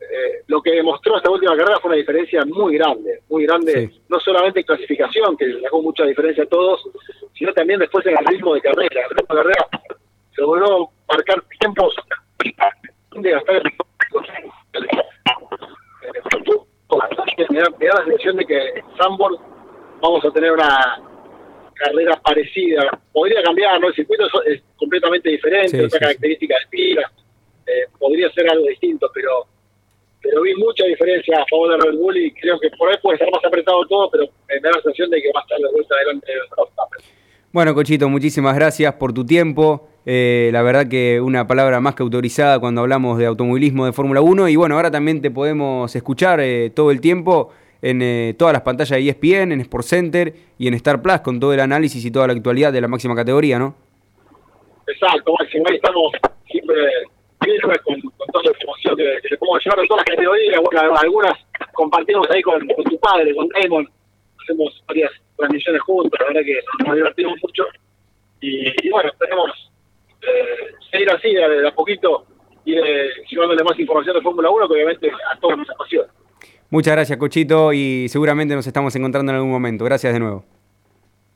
eh, 0.00 0.42
lo 0.46 0.62
que 0.62 0.72
demostró 0.72 1.16
esta 1.16 1.30
última 1.30 1.56
carrera 1.56 1.78
fue 1.80 1.90
una 1.90 1.98
diferencia 1.98 2.42
muy 2.46 2.78
grande, 2.78 3.20
muy 3.28 3.44
grande, 3.44 3.90
no 4.08 4.18
solamente 4.20 4.60
en 4.60 4.66
clasificación, 4.66 5.36
que 5.36 5.46
le 5.46 5.60
sacó 5.60 5.82
mucha 5.82 6.04
diferencia 6.04 6.44
a 6.44 6.46
todos, 6.46 6.80
sino 7.36 7.52
también 7.52 7.80
después 7.80 8.06
en 8.06 8.16
el 8.16 8.24
ritmo 8.24 8.54
de 8.54 8.62
carrera. 8.62 9.02
El 9.02 9.16
ritmo 9.16 9.34
de 9.34 9.42
carrera 9.42 9.68
se 10.34 10.40
logró 10.40 10.90
marcar 11.08 11.42
tiempos 11.58 11.94
de 13.12 13.30
gastar 13.30 13.56
el 13.56 13.62
me 17.50 17.58
da, 17.60 17.70
me 17.78 17.86
da 17.86 17.94
la 17.98 18.04
sensación 18.04 18.36
de 18.36 18.46
que 18.46 18.68
en 18.68 18.96
Sambor 18.96 19.38
vamos 20.00 20.24
a 20.24 20.30
tener 20.30 20.52
una 20.52 21.00
carreras 21.80 22.20
parecidas. 22.20 22.86
Podría 23.12 23.42
cambiar, 23.42 23.80
¿no? 23.80 23.88
El 23.88 23.94
circuito 23.94 24.24
es, 24.46 24.62
completamente 24.76 25.30
diferente, 25.30 25.84
otra 25.84 25.98
característica 25.98 26.54
de 26.54 26.66
pila, 26.70 27.10
eh, 27.66 27.86
podría 27.98 28.30
ser 28.32 28.50
algo 28.50 28.66
distinto, 28.66 29.10
pero 29.12 29.46
pero 30.22 30.42
vi 30.42 30.54
mucha 30.54 30.84
diferencia 30.84 31.40
a 31.40 31.46
favor 31.46 31.70
de 31.70 31.90
Red 31.90 31.96
Bull 31.96 32.16
y 32.16 32.30
creo 32.32 32.58
que 32.60 32.68
por 32.76 32.90
ahí 32.90 32.96
puede 33.02 33.14
estar 33.14 33.30
más 33.32 33.44
apretado 33.44 33.86
todo, 33.86 34.10
pero 34.10 34.24
me 34.48 34.60
da 34.60 34.70
la 34.70 34.82
sensación 34.82 35.10
de 35.10 35.22
que 35.22 35.30
va 35.34 35.40
a 35.40 35.42
estar 35.42 35.58
de 35.58 35.72
vuelta 35.72 35.94
adelante 35.94 36.30
de 36.30 36.38
los 36.38 36.68
Bueno, 37.52 37.74
Cochito, 37.74 38.08
muchísimas 38.08 38.54
gracias 38.54 38.94
por 38.94 39.14
tu 39.14 39.24
tiempo. 39.24 39.88
Eh, 40.04 40.50
la 40.52 40.62
verdad 40.62 40.88
que 40.88 41.20
una 41.20 41.46
palabra 41.46 41.80
más 41.80 41.94
que 41.94 42.02
autorizada 42.02 42.58
cuando 42.58 42.82
hablamos 42.82 43.18
de 43.18 43.26
automovilismo 43.26 43.86
de 43.86 43.92
Fórmula 43.92 44.20
1 44.20 44.48
y 44.48 44.56
bueno, 44.56 44.76
ahora 44.76 44.90
también 44.90 45.22
te 45.22 45.30
podemos 45.30 45.94
escuchar 45.94 46.40
eh, 46.40 46.70
todo 46.70 46.90
el 46.90 47.00
tiempo 47.00 47.50
en 47.82 48.02
eh, 48.02 48.34
todas 48.38 48.52
las 48.52 48.62
pantallas 48.62 48.98
de 48.98 49.08
ESPN, 49.08 49.52
en 49.52 49.60
Sport 49.62 49.84
Center 49.84 50.34
y 50.58 50.68
en 50.68 50.74
Star 50.74 51.00
Plus 51.02 51.20
con 51.20 51.40
todo 51.40 51.52
el 51.52 51.60
análisis 51.60 52.04
y 52.04 52.10
toda 52.10 52.26
la 52.26 52.32
actualidad 52.34 52.72
de 52.72 52.80
la 52.80 52.88
máxima 52.88 53.14
categoría, 53.14 53.58
¿no? 53.58 53.74
Exacto, 54.86 55.34
Máximo, 55.38 55.64
ahí 55.68 55.76
estamos 55.76 56.12
siempre 56.50 56.74
firmes 57.42 57.78
con, 57.82 58.00
con 58.00 58.28
toda 58.32 58.44
la 58.44 58.50
información 58.50 58.96
que, 58.96 59.28
que 59.28 59.36
podemos 59.36 59.64
llevar 59.64 59.80
de 59.80 59.86
todas 59.86 60.04
las 60.06 60.16
categorías, 60.16 60.60
bueno, 60.60 60.96
algunas 60.96 61.38
compartimos 61.72 62.28
ahí 62.30 62.42
con, 62.42 62.66
tu 62.66 62.98
padre, 62.98 63.34
con 63.34 63.48
Damon, 63.48 63.88
hacemos 64.42 64.82
varias 64.88 65.10
transmisiones 65.36 65.80
juntos, 65.82 66.18
la 66.20 66.26
verdad 66.26 66.42
que 66.44 66.58
nos 66.84 66.96
divertimos 66.96 67.38
mucho 67.42 67.64
y, 68.40 68.90
bueno, 68.90 69.10
tenemos 69.18 69.70
eh, 70.22 70.74
seguir 70.90 71.10
así 71.10 71.32
de, 71.32 71.68
a 71.68 71.74
poquito 71.74 72.26
y 72.64 72.74
llevándole 73.30 73.64
más 73.64 73.78
información 73.78 74.16
de 74.16 74.22
Fórmula 74.22 74.50
1 74.50 74.68
que 74.68 74.74
obviamente 74.74 75.10
a 75.10 75.38
todos 75.38 75.58
nos 75.58 75.70
apasiona. 75.70 76.08
Muchas 76.70 76.94
gracias, 76.94 77.18
Cochito, 77.18 77.72
y 77.72 78.08
seguramente 78.08 78.54
nos 78.54 78.66
estamos 78.66 78.94
encontrando 78.94 79.32
en 79.32 79.36
algún 79.36 79.50
momento. 79.50 79.84
Gracias 79.84 80.12
de 80.12 80.20
nuevo. 80.20 80.44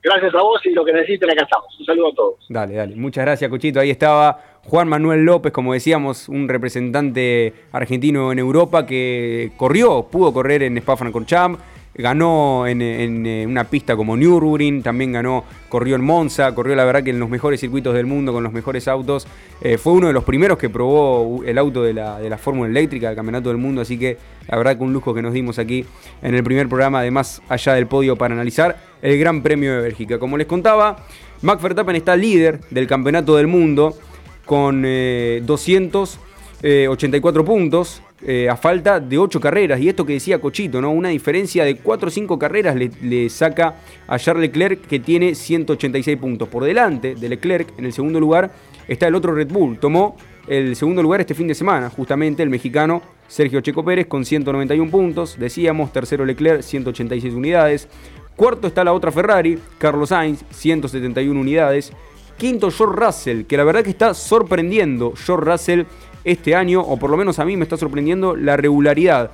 Gracias 0.03 0.35
a 0.35 0.43
vos 0.43 0.61
y 0.65 0.71
lo 0.71 0.85
que 0.85 0.93
necesiten 0.93 1.31
acá 1.31 1.43
estamos. 1.43 1.81
Un 1.81 1.87
saludo 1.87 2.09
a 2.09 2.15
todos. 2.15 2.47
Dale, 2.49 2.75
dale. 2.75 2.95
Muchas 2.95 3.25
gracias, 3.25 3.51
Cochito. 3.51 3.81
Ahí 3.81 3.91
estaba 3.91 4.39
Juan 4.65 4.87
Manuel 4.87 5.25
López, 5.25 5.51
como 5.53 5.73
decíamos, 5.73 6.29
un 6.29 6.49
representante 6.49 7.53
argentino 7.73 8.31
en 8.31 8.39
Europa 8.39 8.87
que 8.87 9.53
corrió, 9.57 10.07
pudo 10.11 10.33
correr 10.33 10.63
en 10.63 10.77
Spa-Francorchamps 10.77 11.59
ganó 11.95 12.67
en, 12.67 12.81
eh, 12.81 13.47
una 13.47 13.65
pista 13.65 13.97
como 13.97 14.17
Nürburgring, 14.17 14.83
también 14.83 15.13
ganó, 15.13 15.45
corrió 15.69 15.97
en 15.97 16.05
Monza, 16.05 16.55
corrió 16.55 16.75
la 16.75 16.85
verdad 16.85 17.03
que 17.03 17.11
en 17.11 17.21
los 17.21 17.29
mejores 17.29 17.61
circuitos 17.61 17.95
del 17.95 18.07
mundo 18.07 18.33
con 18.33 18.43
los 18.43 18.53
mejores 18.53 18.89
autos. 18.89 19.27
Eh, 19.61 19.79
fue 19.79 19.93
uno 19.93 20.09
de 20.09 20.13
los 20.13 20.25
primeros 20.25 20.59
que 20.59 20.69
probó 20.69 21.43
el 21.45 21.57
auto 21.59 21.83
de 21.83 21.95
la, 21.95 22.19
de 22.19 22.29
la 22.29 22.39
Fórmula 22.39 22.69
Eléctrica 22.69 23.07
del 23.09 23.17
Campeonato 23.17 23.49
del 23.49 23.59
Mundo, 23.59 23.81
así 23.83 23.99
que 23.99 24.19
la 24.49 24.57
verdad 24.57 24.77
que 24.77 24.83
un 24.83 24.93
lujo 24.93 25.15
que 25.15 25.23
nos 25.23 25.33
dimos 25.33 25.59
aquí 25.59 25.85
en 26.23 26.35
el 26.35 26.43
primer 26.43 26.69
programa, 26.69 26.99
además 27.01 27.41
allá 27.49 27.75
del 27.75 27.87
podio 27.87 28.17
para 28.17 28.35
analizar 28.35 28.77
el 29.03 29.19
Gran 29.19 29.43
Premio 29.43 29.75
de 29.75 29.83
Bélgica. 29.83 30.19
Como 30.19 30.37
les 30.37 30.47
contaba, 30.47 30.97
Max 31.43 31.63
Verstappen 31.63 31.97
está 31.97 32.17
líder 32.17 32.61
del 32.71 32.87
Campeonato 32.87 33.37
del 33.37 33.47
Mundo 33.47 33.97
con 34.45 34.83
284 34.83 36.23
eh, 36.63 37.45
puntos. 37.45 38.03
Eh, 38.27 38.49
a 38.49 38.57
falta 38.57 39.01
de 39.01 39.19
8 39.19 39.39
carreras. 39.39 39.79
Y 39.81 39.89
esto 39.91 40.07
que 40.07 40.15
decía 40.15 40.41
Cochito, 40.41 40.81
¿no? 40.81 40.91
Una 40.91 41.11
diferencia 41.11 41.63
de 41.63 41.77
4 41.77 42.09
o 42.09 42.11
5 42.11 42.39
carreras 42.39 42.75
le, 42.75 43.29
saca 43.29 43.77
a 44.07 44.19
Charles 44.19 44.49
Leclerc 44.49 44.87
que 44.87 44.99
tiene 44.99 45.35
186 45.35 46.17
puntos. 46.17 46.49
Por 46.49 46.65
delante 46.65 47.15
de 47.15 47.29
Leclerc, 47.29 47.79
en 47.79 47.85
el 47.85 47.93
segundo 47.93 48.19
lugar, 48.19 48.51
está 48.89 49.09
el 49.09 49.15
otro 49.15 49.35
Red 49.35 49.49
Bull. 49.53 49.79
Tomó 49.79 50.17
el 50.49 50.75
segundo 50.75 51.03
lugar 51.03 51.21
este 51.21 51.35
fin 51.35 51.49
de 51.49 51.55
semana, 51.55 51.91
justamente 51.91 52.43
el 52.43 52.49
mexicano 52.49 53.03
Sergio 53.29 53.61
Checo 53.61 53.85
Pérez 53.85 54.07
con 54.07 54.25
191 54.25 54.91
puntos. 54.91 55.37
Decíamos, 55.39 55.93
tercero 55.93 56.25
Leclerc, 56.25 56.63
186 56.63 57.35
unidades. 57.35 57.89
Cuarto 58.37 58.69
está 58.69 58.85
la 58.85 58.95
otra 58.95 59.13
Ferrari, 59.13 59.59
Carlos 59.77 60.09
Sainz, 60.09 60.45
171 60.49 61.39
unidades. 61.39 61.93
Quinto, 62.39 62.71
George 62.71 62.97
Russell, 62.97 63.43
que 63.45 63.59
la 63.59 63.65
verdad 63.65 63.85
que 63.85 63.91
está 63.91 64.15
sorprendiendo. 64.15 65.13
George 65.15 65.51
Russell 65.51 65.83
este 66.25 66.55
año, 66.55 66.81
o 66.81 66.97
por 66.99 67.11
lo 67.11 67.17
menos 67.17 67.39
a 67.39 67.45
mí 67.45 67.57
me 67.57 67.65
está 67.65 67.77
sorprendiendo 67.77 68.35
la 68.37 68.57
regularidad. 68.57 69.31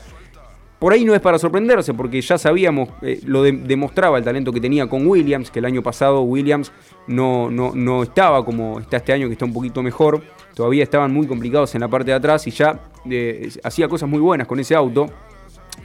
por 0.79 0.94
ahí 0.94 1.05
no 1.05 1.14
es 1.14 1.20
para 1.20 1.38
sorprenderse, 1.38 1.92
porque 1.92 2.20
ya 2.20 2.38
sabíamos, 2.38 2.88
eh, 3.03 3.20
lo 3.26 3.42
demostraba 3.42 4.16
el 4.16 4.24
talento 4.24 4.50
que 4.50 4.61
tenía 4.61 4.87
con 4.88 5.07
Williams, 5.07 5.50
que 5.50 5.59
el 5.59 5.66
año 5.66 5.83
pasado 5.83 6.22
Williams 6.22 6.72
no, 7.07 7.50
no, 7.50 7.72
no, 7.74 8.03
estaba 8.03 8.44
como 8.44 8.81
está 8.81 8.96
este 8.96 9.12
año, 9.12 9.26
que 9.26 9.35
está 9.35 9.44
un 9.44 9.53
poquito 9.53 9.83
mejor. 9.83 10.22
Todavía 10.55 10.83
estaban 10.83 11.12
muy 11.12 11.26
complicados 11.26 11.74
en 11.74 11.83
la 11.83 11.88
parte 11.88 12.11
de 12.11 12.16
atrás 12.16 12.46
y 12.46 12.50
ya 12.50 12.81
eh, 13.09 13.50
hacía 13.62 13.88
cosas 13.88 14.09
muy 14.09 14.20
buenas 14.20 14.46
con 14.46 14.59
ese 14.59 14.74
auto. 14.74 15.07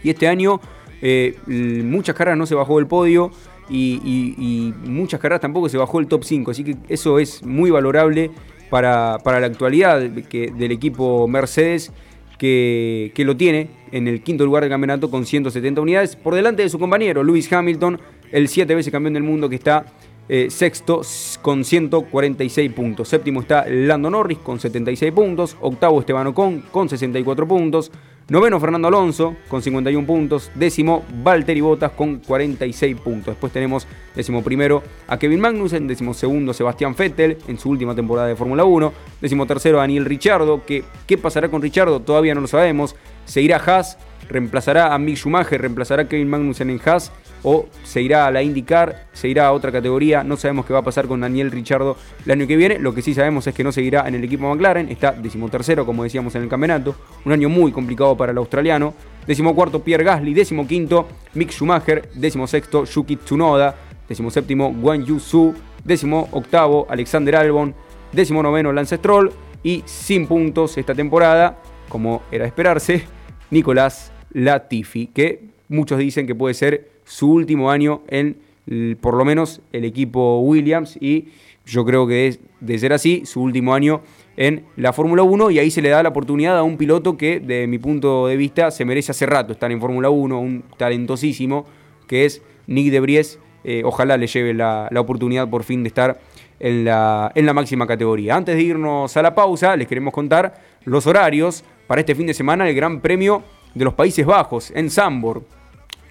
Y 0.01 0.09
este 0.09 0.27
año 0.27 0.61
eh, 1.01 1.37
muchas 1.83 2.15
carreras 2.15 2.37
no 2.37 2.45
se 2.45 2.55
bajó 2.55 2.77
del 2.77 2.87
podio 2.87 3.31
y, 3.69 4.73
muchas 4.83 5.19
carreras 5.19 5.41
tampoco 5.41 5.69
se 5.69 5.77
bajó 5.77 5.99
el 5.99 6.07
top 6.07 6.23
5. 6.23 6.51
Así 6.51 6.63
que 6.63 6.77
eso 6.89 7.19
es 7.19 7.43
muy 7.43 7.71
valorable 7.71 8.31
para, 8.69 9.17
la 9.23 9.45
actualidad 9.45 10.01
del 10.01 10.71
equipo 10.71 11.27
Mercedes 11.27 11.91
que, 12.37 13.11
lo 13.17 13.35
tiene 13.37 13.69
en 13.91 14.07
el 14.07 14.21
quinto 14.21 14.45
lugar 14.45 14.63
del 14.63 14.69
campeonato 14.69 15.09
con 15.09 15.25
170 15.25 15.81
unidades, 15.81 16.15
por 16.15 16.35
delante 16.35 16.63
de 16.63 16.69
su 16.69 16.79
compañero 16.79 17.23
Lewis 17.23 17.51
Hamilton, 17.51 17.99
el 18.31 18.47
siete 18.47 18.75
veces 18.75 18.91
campeón 18.91 19.13
del 19.13 19.23
mundo 19.23 19.49
que 19.49 19.55
está 19.55 19.85
eh, 20.27 20.49
sexto 20.49 21.01
con 21.41 21.63
146 21.63 22.71
puntos. 22.73 23.09
Séptimo 23.09 23.41
está 23.41 23.65
Lando 23.67 24.09
Norris 24.09 24.39
con 24.39 24.59
76 24.59 25.11
puntos. 25.11 25.57
Octavo 25.61 25.99
Esteban 25.99 26.27
Ocon 26.27 26.61
con 26.71 26.89
64 26.89 27.47
puntos. 27.47 27.91
Noveno 28.27 28.59
Fernando 28.59 28.87
Alonso 28.87 29.35
con 29.47 29.61
51 29.61 30.07
puntos. 30.07 30.51
Décimo 30.55 31.03
Valtteri 31.23 31.61
Bottas 31.61 31.91
con 31.91 32.17
46 32.17 32.95
puntos. 32.95 33.35
Después 33.35 33.53
tenemos 33.53 33.87
décimo 34.15 34.43
primero 34.43 34.81
a 35.07 35.19
Kevin 35.19 35.41
Magnussen. 35.41 35.87
Décimo 35.87 36.15
segundo 36.15 36.51
Sebastián 36.51 36.95
Vettel 36.97 37.37
en 37.47 37.59
su 37.59 37.69
última 37.69 37.93
temporada 37.93 38.27
de 38.27 38.35
Fórmula 38.35 38.63
1. 38.63 38.93
Décimo 39.21 39.45
tercero 39.45 39.77
Daniel 39.77 40.05
Ricciardo. 40.05 40.65
Que, 40.65 40.83
¿Qué 41.05 41.19
pasará 41.19 41.49
con 41.49 41.61
Ricciardo? 41.61 41.99
Todavía 41.99 42.33
no 42.33 42.41
lo 42.41 42.47
sabemos. 42.47 42.95
Se 43.25 43.41
irá 43.41 43.57
Haas. 43.57 43.99
Reemplazará 44.29 44.93
a 44.93 44.97
Mick 44.97 45.17
Schumacher. 45.17 45.61
Reemplazará 45.61 46.03
a 46.03 46.07
Kevin 46.07 46.29
Magnussen 46.29 46.69
en 46.69 46.81
Haas 46.85 47.11
o 47.47 47.67
se 47.83 48.01
irá 48.01 48.25
a 48.25 48.31
la 48.31 48.41
IndyCar, 48.41 49.05
se 49.13 49.27
irá 49.27 49.45
a 49.45 49.51
otra 49.51 49.71
categoría. 49.71 50.23
No 50.23 50.35
sabemos 50.35 50.65
qué 50.65 50.73
va 50.73 50.79
a 50.79 50.83
pasar 50.83 51.07
con 51.07 51.21
Daniel 51.21 51.51
Richardo 51.51 51.95
el 52.25 52.31
año 52.31 52.47
que 52.47 52.55
viene. 52.55 52.79
Lo 52.79 52.93
que 52.93 53.03
sí 53.03 53.13
sabemos 53.13 53.45
es 53.45 53.53
que 53.53 53.63
no 53.63 53.71
seguirá 53.71 54.07
en 54.07 54.15
el 54.15 54.23
equipo 54.23 54.51
McLaren. 54.51 54.89
Está 54.89 55.11
decimotercero, 55.11 55.85
como 55.85 56.03
decíamos 56.03 56.33
en 56.33 56.41
el 56.41 56.49
campeonato. 56.49 56.95
Un 57.23 57.33
año 57.33 57.47
muy 57.47 57.71
complicado 57.71 58.17
para 58.17 58.31
el 58.31 58.37
australiano. 58.39 58.95
Decimocuarto 59.27 59.83
Pierre 59.83 60.03
Gasly. 60.03 60.33
Decimoquinto 60.33 61.07
Mick 61.35 61.51
Schumacher. 61.51 62.09
Decimosexto 62.15 62.85
Yuki 62.85 63.17
Tsunoda. 63.17 63.75
Decimoséptimo 64.09 64.73
Guan 64.73 65.05
Yu 65.05 65.19
Su. 65.19 65.53
Decimo 65.83 66.27
octavo 66.31 66.87
Alexander 66.89 67.35
Albon. 67.35 67.75
Décimo 68.11 68.41
noveno 68.41 68.73
Lance 68.73 68.97
Stroll. 68.97 69.31
Y 69.61 69.83
sin 69.85 70.25
puntos 70.25 70.77
esta 70.77 70.95
temporada, 70.95 71.57
como 71.89 72.23
era 72.31 72.43
de 72.43 72.49
esperarse, 72.49 73.03
Nicolás 73.51 74.11
Latifi, 74.35 75.07
que 75.07 75.45
muchos 75.69 75.97
dicen 75.97 76.27
que 76.27 76.35
puede 76.35 76.53
ser 76.53 76.89
su 77.05 77.31
último 77.31 77.71
año 77.71 78.03
en 78.07 78.37
por 78.99 79.15
lo 79.15 79.25
menos 79.25 79.61
el 79.71 79.85
equipo 79.85 80.39
Williams 80.39 80.97
y 80.99 81.29
yo 81.65 81.85
creo 81.85 82.07
que 82.07 82.27
es, 82.27 82.39
de 82.59 82.77
ser 82.77 82.93
así, 82.93 83.25
su 83.25 83.41
último 83.41 83.73
año 83.73 84.01
en 84.37 84.65
la 84.75 84.91
Fórmula 84.91 85.23
1 85.23 85.51
y 85.51 85.59
ahí 85.59 85.71
se 85.71 85.81
le 85.81 85.89
da 85.89 86.03
la 86.03 86.09
oportunidad 86.09 86.57
a 86.57 86.63
un 86.63 86.77
piloto 86.77 87.17
que 87.17 87.39
de 87.39 87.67
mi 87.67 87.77
punto 87.77 88.27
de 88.27 88.35
vista 88.35 88.71
se 88.71 88.83
merece 88.83 89.11
hace 89.11 89.25
rato 89.25 89.53
estar 89.53 89.71
en 89.71 89.79
Fórmula 89.79 90.09
1, 90.09 90.39
un 90.39 90.63
talentosísimo 90.77 91.65
que 92.07 92.25
es 92.25 92.41
Nick 92.67 92.91
de 92.91 92.99
Bries. 92.99 93.39
Eh, 93.63 93.81
ojalá 93.83 94.17
le 94.17 94.27
lleve 94.27 94.53
la, 94.53 94.89
oportunidad 94.95 95.49
por 95.49 95.63
fin 95.63 95.81
de 95.83 95.87
estar 95.87 96.19
en 96.59 96.85
la, 96.85 97.31
en 97.33 97.45
la 97.45 97.53
máxima 97.53 97.87
categoría. 97.87 98.35
Antes 98.35 98.55
de 98.55 98.61
irnos 98.61 99.15
a 99.17 99.21
la 99.21 99.33
pausa, 99.33 99.75
les 99.75 99.87
queremos 99.87 100.13
contar 100.13 100.61
los 100.83 101.07
horarios 101.07 101.63
para 101.87 102.01
este 102.01 102.13
fin 102.13 102.27
de 102.27 102.33
semana, 102.35 102.67
el 102.69 102.75
Gran 102.75 103.01
Premio 103.01 103.43
de 103.75 103.85
los 103.85 103.93
Países 103.93 104.25
Bajos 104.25 104.71
en 104.71 104.89
Zambor. 104.89 105.43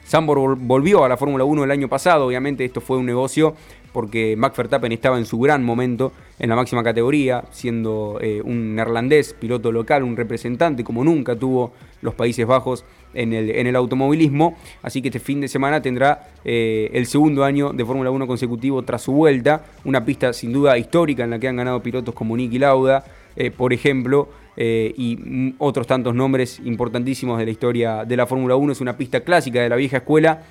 Sambor 0.05 0.57
volvió 0.57 1.05
a 1.05 1.09
la 1.09 1.17
Fórmula 1.17 1.45
1 1.45 1.65
el 1.65 1.71
año 1.71 1.89
pasado, 1.89 2.27
obviamente 2.27 2.65
esto 2.65 2.81
fue 2.81 2.99
un 2.99 3.07
negocio 3.07 3.55
porque 3.95 4.35
Max 4.37 4.59
estaba 4.91 5.19
en 5.19 5.25
su 5.25 5.39
gran 5.39 5.65
momento 5.65 6.13
en 6.41 6.51
la 6.51 6.57
máxima 6.57 6.83
categoría, 6.83 7.45
siendo 7.53 8.19
eh, 8.21 8.43
un 8.45 8.75
neerlandés, 8.75 9.35
piloto 9.35 9.71
local, 9.71 10.03
un 10.03 10.17
representante 10.17 10.83
como 10.83 11.05
nunca 11.05 11.37
tuvo 11.37 11.73
los 12.03 12.13
Países 12.15 12.45
Bajos 12.45 12.85
en 13.15 13.33
el, 13.33 13.51
en 13.51 13.69
el 13.69 13.77
automovilismo. 13.77 14.57
Así 14.83 15.01
que 15.01 15.09
este 15.09 15.21
fin 15.21 15.41
de 15.41 15.47
semana 15.47 15.81
tendrá 15.81 16.29
eh, 16.45 16.91
el 16.93 17.07
segundo 17.07 17.45
año 17.45 17.73
de 17.73 17.85
Fórmula 17.85 18.11
1 18.11 18.27
consecutivo 18.27 18.83
tras 18.83 19.03
su 19.03 19.13
vuelta. 19.13 19.65
Una 19.85 20.05
pista 20.05 20.33
sin 20.33 20.53
duda 20.53 20.77
histórica 20.77 21.23
en 21.23 21.31
la 21.31 21.39
que 21.39 21.47
han 21.47 21.57
ganado 21.57 21.81
pilotos 21.81 22.17
como 22.17 22.37
Nicky 22.37 22.59
Lauda, 22.59 23.05
eh, 23.37 23.53
por 23.53 23.73
ejemplo. 23.73 24.29
Eh, 24.57 24.95
y 24.97 25.55
otros 25.59 25.87
tantos 25.87 26.15
nombres 26.15 26.61
importantísimos 26.65 27.39
de 27.39 27.45
la 27.45 27.51
historia 27.51 28.05
de 28.05 28.17
la 28.17 28.27
Fórmula 28.27 28.57
1. 28.57 28.73
Es 28.73 28.81
una 28.81 28.97
pista 28.97 29.21
clásica 29.21 29.61
de 29.61 29.69
la 29.69 29.77
vieja 29.77 29.99
escuela. 29.99 30.43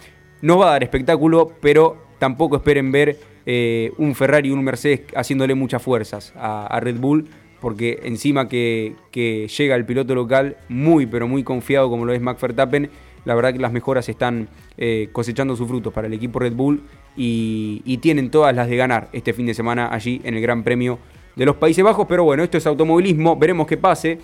No 0.42 0.58
va 0.58 0.68
a 0.68 0.72
dar 0.72 0.84
espectáculo, 0.84 1.54
pero 1.62 1.98
tampoco 2.20 2.58
esperen 2.58 2.92
ver 2.92 3.18
eh, 3.46 3.92
un 3.98 4.16
Ferrari 4.16 4.50
y 4.50 4.52
un 4.52 4.63
Mercedes 4.63 5.02
haciéndole 5.16 5.56
muchas 5.56 5.82
fuerzas 5.82 6.34
a, 6.36 6.80
Red 6.82 6.98
Bull, 6.98 7.28
porque 7.62 8.02
encima 8.04 8.50
que, 8.50 8.96
llega 9.13 9.76
el 9.76 9.86
piloto 9.86 10.16
local 10.16 10.58
muy, 10.68 11.06
pero 11.06 11.28
muy 11.28 11.44
confiado 11.44 11.89
como 11.89 12.06
lo 12.06 12.13
es 12.13 12.22
Max 12.22 12.42
Verstappen, 12.42 12.89
la 13.26 13.36
verdad 13.36 13.54
que 13.54 13.60
las 13.60 13.72
mejoras 13.72 14.10
están 14.10 14.50
eh, 14.78 15.08
cosechando 15.13 15.56
sus 15.56 15.68
frutos 15.68 15.94
para 15.94 16.08
el 16.08 16.13
equipo 16.13 16.39
Red 16.39 16.54
Bull 16.54 16.84
y 17.16 17.98
tienen 18.02 18.32
todas 18.32 18.54
las 18.54 18.68
de 18.68 18.76
ganar 18.76 19.08
este 19.13 19.32
fin 19.32 19.46
de 19.46 19.54
semana 19.54 19.94
allí 19.94 20.20
en 20.26 20.36
el 20.36 20.42
Gran 20.42 20.63
Premio 20.63 21.00
de 21.36 21.46
los 21.46 21.56
Países 21.56 21.84
Bajos, 21.84 22.06
pero 22.08 22.24
bueno, 22.24 22.43
esto 22.43 22.58
es 22.58 22.67
automovilismo, 22.67 23.36
veremos 23.36 23.67
qué 23.67 23.78
pase. 23.78 24.19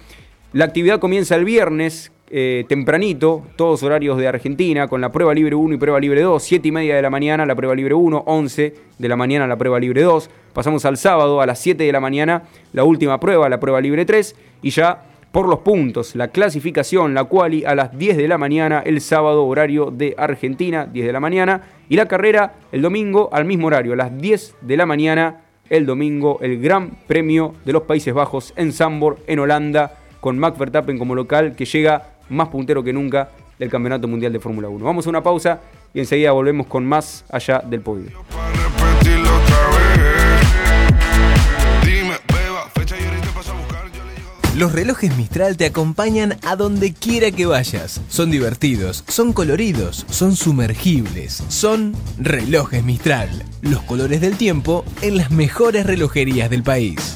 La 0.54 0.66
actividad 0.66 1.00
comienza 1.00 1.36
el 1.36 1.46
viernes, 1.46 2.12
eh, 2.32 2.66
tempranito, 2.68 3.44
todos 3.56 3.82
horarios 3.84 4.18
de 4.18 4.28
Argentina, 4.28 4.88
con 4.88 5.02
la 5.02 5.12
prueba 5.12 5.34
libre 5.34 5.56
1 5.56 5.76
y 5.76 5.78
prueba 5.78 6.00
libre 6.00 6.22
2, 6.22 6.42
7 6.42 6.68
y 6.68 6.72
media 6.72 6.96
de 6.96 7.02
la 7.02 7.10
mañana 7.10 7.46
la 7.46 7.56
prueba 7.56 7.76
libre 7.76 7.94
1, 7.94 8.24
11 8.26 8.74
de 8.98 9.08
la 9.08 9.16
mañana 9.16 9.48
la 9.48 9.58
prueba 9.58 9.80
libre 9.80 10.04
2. 10.04 10.30
Pasamos 10.54 10.86
al 10.86 10.98
sábado 10.98 11.42
a 11.42 11.46
las 11.46 11.60
7 11.60 11.84
de 11.84 11.92
la 11.92 12.00
mañana 12.00 12.44
la 12.74 12.84
última 12.84 13.20
prueba, 13.20 13.50
la 13.50 13.60
prueba 13.60 13.82
libre 13.82 14.06
3, 14.06 14.36
y 14.62 14.70
ya 14.70 15.06
por 15.32 15.48
los 15.48 15.60
puntos, 15.60 16.16
la 16.16 16.30
clasificación, 16.30 17.14
la 17.14 17.26
quali 17.26 17.64
a 17.66 17.76
las 17.76 17.98
10 17.98 18.18
de 18.18 18.28
la 18.28 18.38
mañana 18.38 18.82
el 18.86 19.02
sábado 19.02 19.46
horario 19.46 19.92
de 19.92 20.16
Argentina, 20.18 20.86
10 20.86 21.06
de 21.06 21.14
la 21.14 21.20
mañana, 21.20 21.62
y 21.90 21.96
la 21.96 22.08
carrera 22.08 22.54
el 22.72 22.82
domingo 22.82 23.30
al 23.32 23.46
mismo 23.46 23.68
horario, 23.68 23.94
a 23.94 23.96
las 23.96 24.18
10 24.18 24.56
de 24.62 24.78
la 24.78 24.86
mañana 24.86 25.42
el 25.70 25.86
domingo 25.86 26.40
el 26.42 26.60
Gran 26.60 26.92
Premio 27.08 27.54
de 27.66 27.74
los 27.74 27.84
Países 27.84 28.14
Bajos 28.14 28.54
en 28.56 28.74
Zandvoort, 28.74 29.20
en 29.28 29.40
Holanda, 29.40 29.98
con 30.20 30.38
Max 30.38 30.58
Verstappen 30.58 30.98
como 30.98 31.16
local, 31.16 31.56
que 31.56 31.66
llega 31.66 32.14
más 32.30 32.50
puntero 32.50 32.84
que 32.84 32.94
nunca 32.94 33.30
del 33.58 33.70
Campeonato 33.70 34.08
Mundial 34.08 34.34
de 34.34 34.40
Fórmula 34.40 34.70
1. 34.70 34.84
Vamos 34.84 35.06
a 35.06 35.10
una 35.10 35.22
pausa 35.24 35.62
y 35.94 36.00
enseguida 36.00 36.32
volvemos 36.32 36.68
con 36.68 36.86
más 36.86 37.26
allá 37.30 37.60
del 37.60 37.82
podio. 37.82 38.12
Los 44.60 44.74
relojes 44.74 45.16
Mistral 45.16 45.56
te 45.56 45.68
acompañan 45.68 46.36
a 46.44 46.58
donde 46.58 46.94
quiera 46.94 47.32
que 47.32 47.46
vayas. 47.46 48.02
Son 48.10 48.30
divertidos, 48.30 49.06
son 49.08 49.32
coloridos, 49.32 50.06
son 50.10 50.36
sumergibles, 50.36 51.42
son 51.48 51.96
relojes 52.18 52.84
Mistral. 52.84 53.30
Los 53.62 53.82
colores 53.84 54.20
del 54.20 54.36
tiempo 54.36 54.84
en 55.02 55.16
las 55.16 55.32
mejores 55.32 55.86
relojerías 55.86 56.50
del 56.50 56.64
país. 56.64 57.16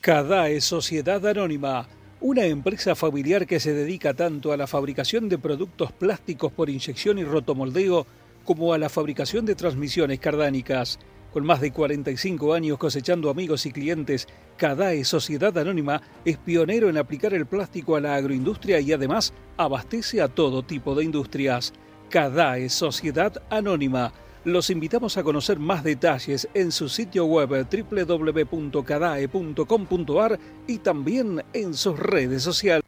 Cadae 0.00 0.60
Sociedad 0.60 1.26
Anónima, 1.26 1.88
una 2.20 2.44
empresa 2.44 2.94
familiar 2.94 3.48
que 3.48 3.58
se 3.58 3.72
dedica 3.72 4.14
tanto 4.14 4.52
a 4.52 4.56
la 4.56 4.68
fabricación 4.68 5.28
de 5.28 5.38
productos 5.38 5.90
plásticos 5.90 6.52
por 6.52 6.70
inyección 6.70 7.18
y 7.18 7.24
rotomoldeo 7.24 8.06
como 8.44 8.72
a 8.72 8.78
la 8.78 8.88
fabricación 8.88 9.44
de 9.44 9.56
transmisiones 9.56 10.20
cardánicas 10.20 11.00
con 11.34 11.44
más 11.44 11.60
de 11.60 11.70
45 11.72 12.54
años 12.54 12.78
cosechando 12.78 13.28
amigos 13.28 13.66
y 13.66 13.72
clientes, 13.72 14.28
Cadae 14.56 15.04
Sociedad 15.04 15.58
Anónima 15.58 16.00
es 16.24 16.38
pionero 16.38 16.88
en 16.88 16.96
aplicar 16.96 17.34
el 17.34 17.44
plástico 17.44 17.96
a 17.96 18.00
la 18.00 18.14
agroindustria 18.14 18.78
y 18.78 18.92
además 18.92 19.32
abastece 19.56 20.22
a 20.22 20.28
todo 20.28 20.62
tipo 20.62 20.94
de 20.94 21.02
industrias. 21.02 21.72
Cadae 22.08 22.68
Sociedad 22.68 23.42
Anónima. 23.50 24.12
Los 24.44 24.70
invitamos 24.70 25.16
a 25.16 25.24
conocer 25.24 25.58
más 25.58 25.82
detalles 25.82 26.48
en 26.54 26.70
su 26.70 26.88
sitio 26.88 27.24
web 27.24 27.50
www.cadae.com.ar 27.50 30.38
y 30.68 30.78
también 30.78 31.42
en 31.52 31.74
sus 31.74 31.98
redes 31.98 32.44
sociales. 32.44 32.84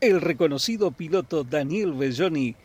El 0.00 0.22
reconocido 0.22 0.90
piloto 0.90 1.44
Daniel 1.44 1.92
Belloni 1.92 2.56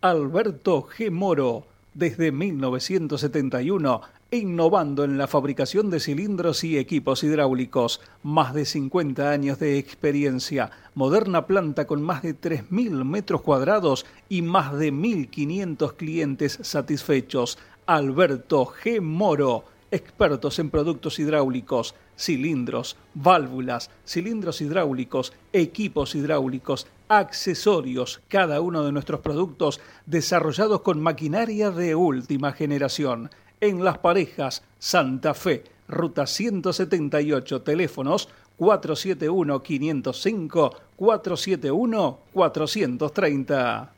Alberto 0.00 0.88
G. 0.88 1.10
Moro, 1.10 1.66
desde 1.92 2.30
1971, 2.30 4.00
innovando 4.30 5.04
en 5.04 5.18
la 5.18 5.26
fabricación 5.26 5.90
de 5.90 6.00
cilindros 6.00 6.64
y 6.64 6.78
equipos 6.78 7.22
hidráulicos. 7.22 8.00
Más 8.22 8.54
de 8.54 8.64
50 8.64 9.30
años 9.30 9.58
de 9.58 9.78
experiencia, 9.78 10.70
moderna 10.94 11.46
planta 11.46 11.86
con 11.86 12.02
más 12.02 12.22
de 12.22 12.34
3.000 12.34 13.04
metros 13.04 13.42
cuadrados 13.42 14.06
y 14.28 14.42
más 14.42 14.76
de 14.76 14.92
1.500 14.92 15.94
clientes 15.94 16.58
satisfechos. 16.62 17.58
Alberto 17.86 18.66
G. 18.66 19.00
Moro, 19.00 19.64
expertos 19.90 20.58
en 20.58 20.70
productos 20.70 21.18
hidráulicos 21.18 21.94
cilindros, 22.16 22.96
válvulas, 23.14 23.90
cilindros 24.06 24.60
hidráulicos, 24.60 25.32
equipos 25.52 26.14
hidráulicos, 26.14 26.86
accesorios, 27.08 28.20
cada 28.28 28.60
uno 28.60 28.84
de 28.84 28.92
nuestros 28.92 29.20
productos 29.20 29.80
desarrollados 30.06 30.80
con 30.80 31.00
maquinaria 31.00 31.70
de 31.70 31.94
última 31.94 32.52
generación. 32.52 33.30
En 33.60 33.84
Las 33.84 33.98
Parejas, 33.98 34.64
Santa 34.78 35.32
Fe, 35.32 35.64
Ruta 35.88 36.26
178, 36.26 37.62
teléfonos 37.62 38.28
471-505, 38.58 40.76
471-430. 40.98 43.88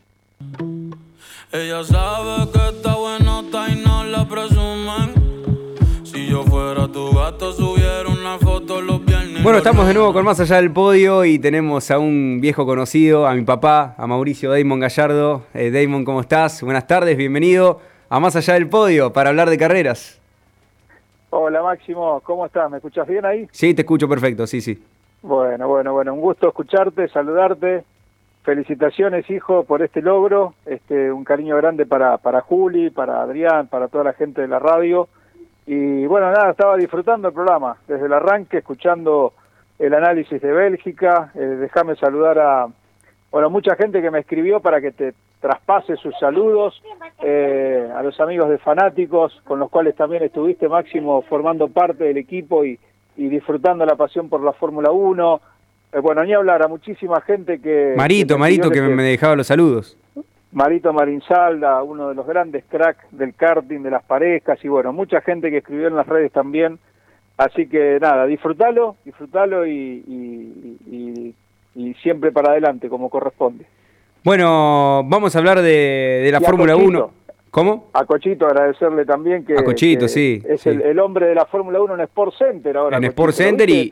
Ella 1.51 1.83
sabe 1.85 2.53
que 2.53 2.69
está 2.69 2.95
bueno, 2.95 3.43
y 3.69 3.75
no 3.85 4.05
la 4.05 4.29
presumen. 4.29 5.27
Si 6.05 6.29
yo 6.29 6.45
fuera 6.45 6.87
tu 6.87 7.13
gato, 7.13 7.53
bueno, 9.43 9.59
estamos 9.59 9.87
de 9.87 9.95
nuevo 9.95 10.13
con 10.13 10.25
Más 10.25 10.41
Allá 10.41 10.57
del 10.57 10.73
Podio 10.73 11.25
y 11.25 11.39
tenemos 11.39 11.91
a 11.91 11.99
un 11.99 12.39
viejo 12.41 12.67
conocido, 12.67 13.27
a 13.27 13.35
mi 13.35 13.43
papá, 13.43 13.95
a 13.97 14.07
Mauricio 14.07 14.51
Damon 14.51 14.81
Gallardo. 14.81 15.45
Eh, 15.55 15.71
Damon, 15.71 16.05
¿cómo 16.05 16.21
estás? 16.21 16.63
Buenas 16.63 16.87
tardes, 16.87 17.17
bienvenido 17.17 17.81
a 18.09 18.21
Más 18.21 18.37
Allá 18.37 18.55
del 18.55 18.69
Podio 18.69 19.13
para 19.13 19.31
hablar 19.31 19.51
de 19.51 19.59
carreras. 19.59 20.21
Hola 21.31 21.63
Máximo, 21.63 22.21
¿cómo 22.21 22.47
estás? 22.47 22.71
¿Me 22.71 22.79
escuchas 22.79 23.07
bien 23.07 23.25
ahí? 23.25 23.49
Sí, 23.53 23.75
te 23.75 23.83
escucho 23.83 24.09
perfecto, 24.09 24.47
sí, 24.47 24.61
sí. 24.61 24.83
Bueno, 25.23 25.69
bueno, 25.69 25.93
bueno, 25.93 26.15
un 26.15 26.21
gusto 26.21 26.49
escucharte, 26.49 27.09
saludarte. 27.09 27.85
Felicitaciones, 28.45 29.29
hijo, 29.29 29.65
por 29.65 29.83
este 29.83 30.01
logro. 30.01 30.55
Este, 30.65 31.13
un 31.13 31.25
cariño 31.25 31.57
grande 31.57 31.85
para, 31.85 32.17
para 32.17 32.41
Juli, 32.41 32.89
para 32.89 33.21
Adrián, 33.21 33.67
para 33.67 33.89
toda 33.89 34.05
la 34.05 34.13
gente 34.15 34.41
de 34.41 34.49
la 34.49 34.59
radio 34.59 35.09
y 35.71 36.07
bueno, 36.07 36.33
nada, 36.33 36.53
estaba 36.53 36.79
disfrutando 36.79 37.29
el 37.29 37.35
programa 37.35 37.77
desde 37.87 38.07
el 38.07 38.13
arranque, 38.15 38.57
escuchando 38.57 39.35
el 39.79 39.93
análisis 39.93 40.41
de 40.41 40.51
Bélgica. 40.51 41.31
Eh, 41.35 41.41
déjame 41.41 41.95
saludar 41.97 42.39
a, 42.39 42.69
bueno, 43.31 43.51
mucha 43.51 43.77
gente 43.77 44.01
que 44.01 44.11
me 44.11 44.21
escribió 44.21 44.61
para 44.61 44.81
que 44.81 44.93
te 44.93 45.13
traspase 45.41 45.97
sus 45.97 46.15
saludos, 46.19 46.83
eh, 47.23 47.89
a 47.95 48.03
los 48.03 48.19
amigos 48.21 48.51
de 48.51 48.59
fanáticos, 48.59 49.41
con 49.45 49.59
los 49.59 49.71
cuales 49.71 49.95
también 49.95 50.23
estuviste, 50.23 50.69
Máximo, 50.69 51.23
formando 51.23 51.69
parte 51.69 52.05
del 52.05 52.17
equipo 52.17 52.65
y, 52.65 52.79
disfrutando 53.17 53.85
la 53.85 53.97
pasión 53.97 54.29
por 54.29 54.43
la 54.43 54.53
Fórmula 54.53 54.93
1. 54.93 55.41
Eh, 55.93 55.99
bueno, 55.99 56.23
ni 56.25 56.33
hablar, 56.35 56.63
a 56.63 56.69
muchísima 56.69 57.21
gente 57.21 57.61
que... 57.61 57.95
Marito, 57.97 58.39
Marito, 58.39 58.71
que, 58.71 58.81
me 58.81 59.03
dejaba 59.03 59.35
los 59.35 59.49
saludos. 59.49 59.97
Marito 60.53 60.93
Marinsalda, 60.93 61.83
uno 61.83 62.09
de 62.09 62.15
los 62.15 62.27
grandes 62.27 62.65
cracks 62.69 63.05
del 63.11 63.35
karting, 63.35 63.83
de 63.83 63.91
las 63.91 64.05
parejas, 64.05 64.59
y 64.65 64.69
bueno, 64.69 64.93
mucha 64.93 65.21
gente 65.21 65.51
que 65.51 65.59
escribió 65.59 65.89
en 65.89 65.97
las 65.97 66.07
redes 66.07 66.33
también. 66.33 66.79
Así 67.37 67.69
que 67.69 67.99
nada, 68.01 68.27
disfrútalo, 68.27 68.97
disfrútalo 69.05 69.67
y, 69.67 71.35
y, 71.75 71.95
siempre 72.03 72.33
para 72.33 72.51
adelante, 72.51 72.89
como 72.89 73.09
corresponde. 73.09 73.65
Bueno, 74.25 75.05
vamos 75.07 75.35
a 75.35 75.39
hablar 75.39 75.63
de, 75.63 76.29
la 76.33 76.41
Fórmula 76.41 76.77
1. 76.77 77.11
¿Cómo? 77.51 77.89
A 77.95 78.05
Cochito 78.05 78.47
agradecerle 78.47 79.07
también 79.07 79.45
que, 79.45 79.55
a 79.55 79.65
Cochito, 79.65 80.07
sí, 80.07 80.43
es 80.47 80.67
El, 80.67 80.99
hombre 81.01 81.27
de 81.27 81.35
la 81.35 81.47
Fórmula 81.47 81.81
1 81.81 81.95
en 81.95 82.01
Sport 82.03 82.35
Center 82.37 82.77
ahora. 82.77 82.99
En 82.99 83.05
Sport 83.05 83.35
Center 83.35 83.71
y, 83.71 83.91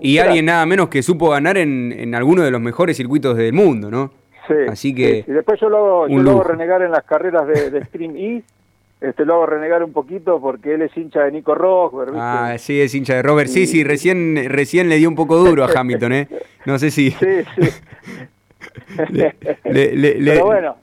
y, 0.00 0.18
alguien 0.18 0.44
nada 0.44 0.66
menos 0.66 0.88
que 0.88 1.02
supo 1.02 1.30
ganar 1.30 1.56
en, 1.56 1.90
en 1.92 2.14
alguno 2.14 2.42
de 2.42 2.50
los 2.50 2.60
mejores 2.60 2.96
circuitos 2.98 3.36
del 3.36 3.54
mundo, 3.54 3.90
¿no? 3.90 4.12
Sí, 4.46 4.54
Así 4.68 4.94
que. 4.94 5.24
Y 5.26 5.32
después 5.32 5.60
yo 5.60 5.68
lo 5.68 6.04
hago, 6.04 6.42
renegar 6.42 6.82
en 6.82 6.92
las 6.92 7.04
carreras 7.04 7.46
de, 7.46 7.84
Stream 7.86 8.16
E. 8.16 8.42
Este, 9.00 9.26
lo 9.26 9.34
hago 9.34 9.46
renegar 9.46 9.82
un 9.82 9.92
poquito 9.92 10.40
porque 10.40 10.74
él 10.74 10.82
es 10.82 10.96
hincha 10.96 11.24
de 11.24 11.32
Nico 11.32 11.54
Rosberg. 11.54 12.14
Ah, 12.16 12.56
sí, 12.58 12.80
es 12.80 12.94
hincha 12.94 13.14
de 13.14 13.22
Robert. 13.22 13.48
Sí, 13.48 13.66
sí, 13.66 13.84
recién, 13.84 14.46
recién 14.48 14.88
le 14.88 14.96
dio 14.96 15.08
un 15.08 15.14
poco 15.14 15.36
duro 15.36 15.64
a 15.64 15.68
Hamilton, 15.68 16.12
¿eh? 16.12 16.28
No 16.64 16.78
sé 16.78 16.90
si. 16.90 17.10
Sí, 17.20 17.42
sí. 17.58 17.68
Pero 19.62 20.44
bueno, 20.44 20.76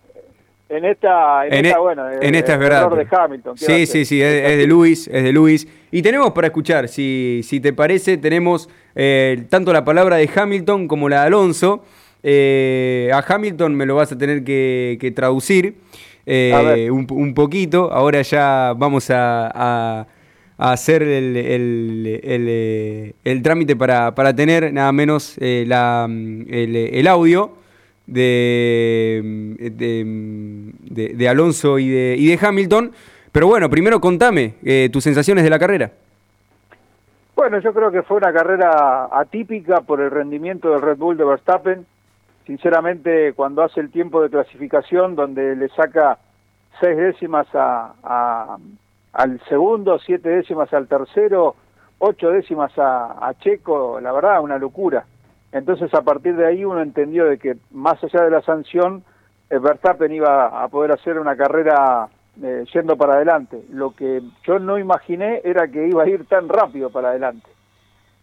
en 0.70 0.86
esta, 0.86 1.46
en, 1.46 1.66
esta, 1.66 1.78
e- 1.78 1.82
bueno, 1.82 2.10
en 2.10 2.36
esta 2.36 2.54
es 2.54 2.60
verdad. 2.60 2.90
De 2.90 3.08
Hamilton, 3.10 3.58
sí, 3.58 3.86
sí, 3.86 4.06
sí, 4.06 4.22
es, 4.22 4.58
de 4.58 4.66
Luis, 4.66 5.08
es 5.08 5.24
de 5.24 5.32
Luis. 5.32 5.68
Y 5.92 6.02
tenemos 6.02 6.32
para 6.32 6.48
escuchar, 6.48 6.88
si, 6.88 7.42
si 7.44 7.60
te 7.60 7.74
parece, 7.74 8.18
tenemos 8.18 8.70
eh, 8.96 9.46
tanto 9.50 9.72
la 9.72 9.86
palabra 9.86 10.18
de 10.18 10.30
Hamilton 10.34 10.88
como 10.88 11.10
la 11.10 11.22
de 11.22 11.28
Alonso. 11.28 11.84
Eh, 12.24 13.12
a 13.14 13.20
Hamilton 13.20 13.76
me 13.76 13.86
lo 13.86 13.96
vas 13.96 14.14
a 14.14 14.18
tener 14.18 14.44
que, 14.44 15.14
traducir 15.16 15.76
eh, 16.26 16.90
un, 16.90 17.34
poquito. 17.34 17.92
Ahora 17.92 18.22
ya 18.22 18.74
vamos 18.76 19.10
a, 19.12 20.08
hacer 20.58 21.04
el, 21.04 21.36
el, 23.24 23.42
trámite 23.44 23.76
para, 23.76 24.36
tener 24.36 24.74
nada 24.74 24.92
menos 24.92 25.36
eh, 25.40 25.66
la, 25.68 26.08
el, 26.10 27.08
audio 27.08 27.63
de, 28.06 29.22
de, 31.16 31.30
Alonso 31.30 31.80
y 31.80 31.90
de, 31.90 32.16
y 32.18 32.28
de 32.28 32.40
Hamilton. 32.46 32.92
Pero 33.32 33.48
bueno, 33.48 33.70
primero 33.70 34.00
contame 34.00 34.56
tus 34.92 35.04
sensaciones 35.04 35.44
de 35.44 35.50
la 35.50 35.60
carrera. 35.60 35.92
Bueno, 37.36 37.60
yo 37.60 37.74
creo 37.74 37.92
que 37.92 38.04
fue 38.04 38.18
una 38.18 38.32
carrera 38.32 39.10
atípica 39.12 39.82
por 39.82 40.00
el 40.02 40.12
rendimiento 40.12 40.70
del 40.70 40.82
Red 40.82 40.98
Bull 40.98 41.18
de 41.18 41.26
Verstappen 41.26 41.86
sinceramente 42.46 43.34
cuando 43.34 43.64
hace 43.64 43.80
el 43.80 43.92
tiempo 43.92 44.22
de 44.22 44.30
clasificación 44.30 45.16
donde 45.16 45.56
le 45.56 45.70
saca 45.70 46.18
seis 46.80 46.98
décimas 46.98 47.48
a, 47.54 48.58
al 49.14 49.42
segundo, 49.48 50.00
siete 50.00 50.30
décimas 50.30 50.74
al 50.74 50.88
tercero, 50.88 51.56
ocho 52.00 52.30
décimas 52.32 52.72
a, 52.78 53.34
Checo, 53.40 54.00
la 54.02 54.12
verdad, 54.12 54.42
una 54.42 54.58
locura. 54.58 55.06
Entonces 55.54 55.94
a 55.94 56.02
partir 56.02 56.36
de 56.36 56.48
ahí 56.48 56.66
uno 56.66 56.82
entendió 56.82 57.26
de 57.26 57.38
que 57.38 57.56
más 57.72 58.04
allá 58.04 58.24
de 58.24 58.32
la 58.32 58.42
sanción, 58.42 59.04
eh, 59.52 59.60
Verstappen 59.60 60.12
iba 60.12 60.64
a 60.64 60.68
poder 60.68 60.92
hacer 60.92 61.20
una 61.20 61.38
carrera 61.38 62.10
eh, 62.42 62.66
yendo 62.74 62.98
para 62.98 63.14
adelante. 63.14 63.64
Lo 63.70 63.92
que 63.92 64.22
yo 64.48 64.58
no 64.58 64.80
imaginé 64.80 65.42
era 65.44 65.68
que 65.68 65.88
iba 65.88 66.04
a 66.04 66.10
ir 66.10 66.26
tan 66.26 66.50
rápido 66.50 66.90
para 66.90 67.10
adelante. 67.10 67.48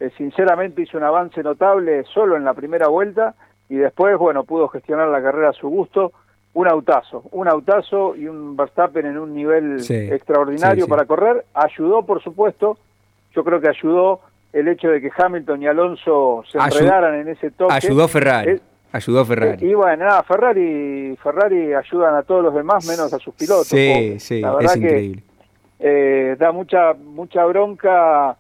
eh, 0.01 0.11
sinceramente 0.17 0.83
hizo 0.83 0.97
un 0.97 1.05
avance 1.05 1.43
notable 1.43 2.05
solo 2.05 2.37
en 2.37 2.45
la 2.45 2.55
primera 2.55 2.89
vuelta 2.89 3.35
y 3.69 3.77
después, 3.77 4.19
bueno, 4.19 4.45
pudo 4.45 4.67
gestionar 4.69 5.09
la 5.09 5.23
carrera 5.23 5.51
a 5.51 5.53
su 5.53 5.69
gusto. 5.69 6.13
Un 6.53 6.67
autazo, 6.67 7.23
un 7.31 7.47
autazo 7.47 8.17
y 8.17 8.27
un 8.27 8.57
Verstappen 8.57 9.07
en 9.07 9.19
un 9.19 9.33
nivel 9.33 9.77
extraordinario 9.89 10.89
para 10.89 11.05
correr. 11.05 11.45
Ayudó, 11.55 12.03
por 12.05 12.21
supuesto, 12.25 12.77
yo 13.33 13.45
creo 13.45 13.61
que 13.61 13.69
ayudó 13.69 14.21
el 14.53 14.69
hecho 14.69 14.89
de 14.89 15.01
que 15.01 15.11
Hamilton 15.17 15.63
y 15.63 15.67
Alonso 15.67 16.43
se 16.51 16.59
enredaran 16.59 17.15
en 17.21 17.29
ese 17.29 17.51
toque. 17.51 17.73
Ayudó 17.75 18.09
Ferrari. 18.09 18.61
ayudó 18.93 19.25
Ferrari. 19.25 19.65
Y, 19.65 19.75
bueno, 19.75 20.05
nada, 20.05 20.23
Ferrari, 20.25 21.17
Ferrari 21.23 21.73
ayudan 21.75 22.17
a 22.17 22.23
todos 22.23 22.43
los 22.43 22.55
demás 22.55 22.87
menos 22.87 23.13
a 23.13 23.19
sus 23.19 23.35
pilotos. 23.35 23.69
Sí, 23.69 24.19
sí, 24.19 24.43
es 24.61 24.77
increíble. 24.77 25.23
eh, 25.79 26.37
da 26.39 26.51
mucha, 26.53 26.95
mucha 26.95 27.45
bronca 27.45 28.37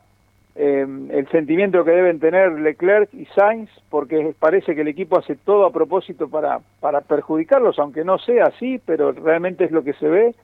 eh, 0.57 0.85
el 1.11 1.29
sentimiento 1.31 1.85
que 1.85 1.93
deben 1.93 2.19
tener 2.19 2.53
Leclerc 2.53 3.15
y 3.15 3.27
Sainz, 3.27 3.71
porque 3.89 4.35
parece 4.39 4.75
que 4.75 4.81
el 4.81 4.89
equipo 4.89 5.19
hace 5.19 5.37
todo 5.37 5.65
a 5.65 5.73
propósito 5.73 6.29
para, 6.29 6.59
para 6.81 7.01
perjudicarlos, 7.03 7.79
aunque 7.79 8.05
no 8.05 8.19
sea 8.19 8.47
así, 8.47 8.81
pero 8.85 9.13
realmente 9.13 9.65
es 9.65 9.71
lo 9.71 9.85
que 9.85 9.93
se 9.95 10.09
ve. 10.09 10.35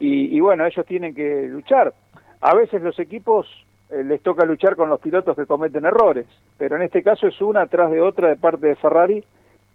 Y, 0.00 0.36
y 0.36 0.40
bueno, 0.40 0.66
ellos 0.66 0.84
tienen 0.84 1.14
que 1.14 1.46
luchar. 1.48 1.94
A 2.40 2.54
veces 2.54 2.82
los 2.82 2.98
equipos 2.98 3.46
les 3.90 4.20
toca 4.22 4.44
luchar 4.44 4.76
con 4.76 4.88
los 4.88 5.00
pilotos 5.00 5.36
que 5.36 5.46
cometen 5.46 5.84
errores, 5.84 6.26
pero 6.58 6.76
en 6.76 6.82
este 6.82 7.02
caso 7.02 7.26
es 7.28 7.40
una 7.40 7.66
tras 7.66 7.90
de 7.90 8.00
otra 8.00 8.28
de 8.28 8.36
parte 8.36 8.66
de 8.66 8.76
Ferrari 8.76 9.24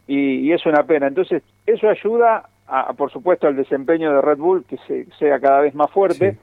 y, 0.07 0.51
es 0.51 0.65
una 0.65 0.83
pena. 0.83 1.07
Entonces, 1.07 1.43
eso 1.65 1.87
ayuda, 1.87 2.49
a, 2.67 2.93
por 2.93 3.11
supuesto, 3.11 3.47
al 3.47 3.55
desempeño 3.55 4.11
de 4.13 4.21
Red 4.21 4.37
Bull, 4.37 4.65
que 4.65 4.77
se, 4.87 5.05
sea 5.17 5.39
cada 5.39 5.61
vez 5.61 5.73
más 5.73 5.89
fuerte. 5.91 6.37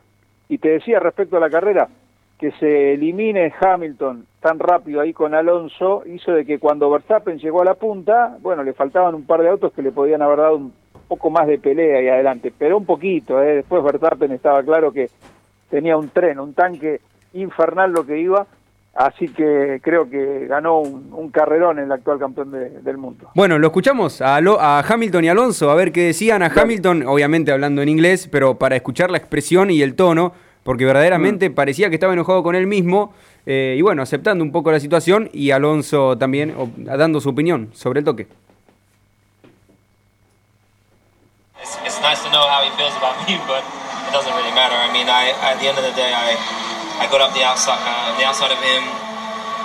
Y 0.49 0.59
te 0.59 0.71
decía 0.71 1.01
respecto 1.01 1.37
a 1.37 1.41
la 1.41 1.51
carrera, 1.51 1.89
que 2.39 2.53
se 2.53 2.95
elimine 2.95 3.53
Hamilton 3.61 4.25
tan 4.41 4.59
rápido 4.59 5.01
ahí 5.01 5.13
con 5.13 5.35
Alonso 5.35 6.05
hizo 6.07 6.33
de 6.33 6.47
que 6.47 6.59
cuando 6.59 6.89
Verstappen 6.89 7.39
llegó 7.39 7.61
a 7.61 7.65
la 7.65 7.75
punta, 7.75 8.39
bueno, 8.41 8.63
le 8.63 8.73
faltaban 8.73 9.15
un 9.15 9.27
par 9.27 9.43
de 9.43 9.51
autos 9.51 9.73
que 9.73 9.83
le 9.83 9.91
podían 9.91 10.23
haber 10.23 10.39
dado 10.39 10.57
un 10.57 10.73
poco 11.09 11.31
más 11.31 11.47
de 11.49 11.59
pelea 11.59 11.99
ahí 11.99 12.09
adelante, 12.09 12.53
pero 12.57 12.79
un 12.79 12.87
poquito, 12.87 13.43
¿eh? 13.43 13.57
después 13.57 13.83
Verstappen 13.83 14.31
estaba 14.31 14.63
claro 14.63 14.93
que 14.93 15.11
tenía 15.69 15.97
un 15.97 16.11
tren, 16.11 16.39
un 16.39 16.55
tanque 16.55 17.01
infernal 17.43 17.93
lo 17.93 18.07
que 18.07 18.19
iba, 18.19 18.47
así 18.95 19.29
que 19.29 19.81
creo 19.83 20.09
que 20.09 20.47
ganó 20.47 20.81
un, 20.81 21.31
carrerón 21.31 21.79
el 21.79 21.91
actual 21.93 22.19
campeón 22.19 22.51
del 22.51 22.99
mundo. 22.99 23.31
Bueno, 23.35 23.59
lo 23.59 23.67
escuchamos 23.69 24.21
a, 24.21 24.37
a, 24.37 24.81
Hamilton 24.81 25.25
y 25.25 25.29
Alonso, 25.29 25.71
a 25.71 25.75
ver 25.75 25.93
qué 25.93 26.07
decían 26.07 26.43
a 26.43 26.47
Hamilton, 26.47 27.07
obviamente 27.07 27.53
hablando 27.53 27.83
en 27.83 27.89
inglés, 27.89 28.29
pero 28.31 28.57
para 28.57 28.77
escuchar 28.77 29.11
la 29.11 29.19
expresión 29.19 29.71
y 29.71 29.83
el 29.83 29.95
tono, 29.95 30.33
porque 30.65 30.85
verdaderamente 30.85 31.51
mm. 31.51 31.55
parecía 31.55 31.89
que 31.89 31.95
estaba 31.95 32.13
enojado 32.13 32.43
con 32.43 32.55
él 32.55 32.67
mismo, 32.67 33.15
eh, 33.47 33.77
y 33.79 33.83
bueno, 33.83 34.03
aceptando 34.03 34.45
un 34.45 34.53
poco 34.53 34.71
la 34.73 34.81
situación, 34.81 35.31
y 35.33 35.51
Alonso 35.51 36.19
también 36.19 36.55
dando 36.77 37.21
su 37.21 37.31
opinión 37.31 37.71
sobre 37.73 38.01
el 38.01 38.05
toque. 38.05 38.27
It's, 41.61 42.01
nice 42.01 42.23
to 42.23 42.31
know 42.31 42.47
how 42.47 42.63
he 42.63 42.71
feels 42.79 42.95
about 42.97 43.19
me, 43.27 43.37
but 43.47 43.65
it 44.07 44.13
doesn't 44.13 44.33
really 44.33 44.55
matter. 44.55 44.77
I 44.79 44.93
mean, 44.93 45.09
I, 45.09 45.35
at 45.43 45.59
the 45.59 45.67
end 45.67 45.77
of 45.77 45.85
the 45.85 45.93
day, 45.93 46.15
I 46.15 46.39
I 46.99 47.07
got 47.07 47.23
up 47.23 47.33
the 47.35 47.47
outside, 47.47 47.79
uh, 47.79 48.19
the 48.19 48.27
outside 48.27 48.51
of 48.51 48.59
him. 48.59 48.83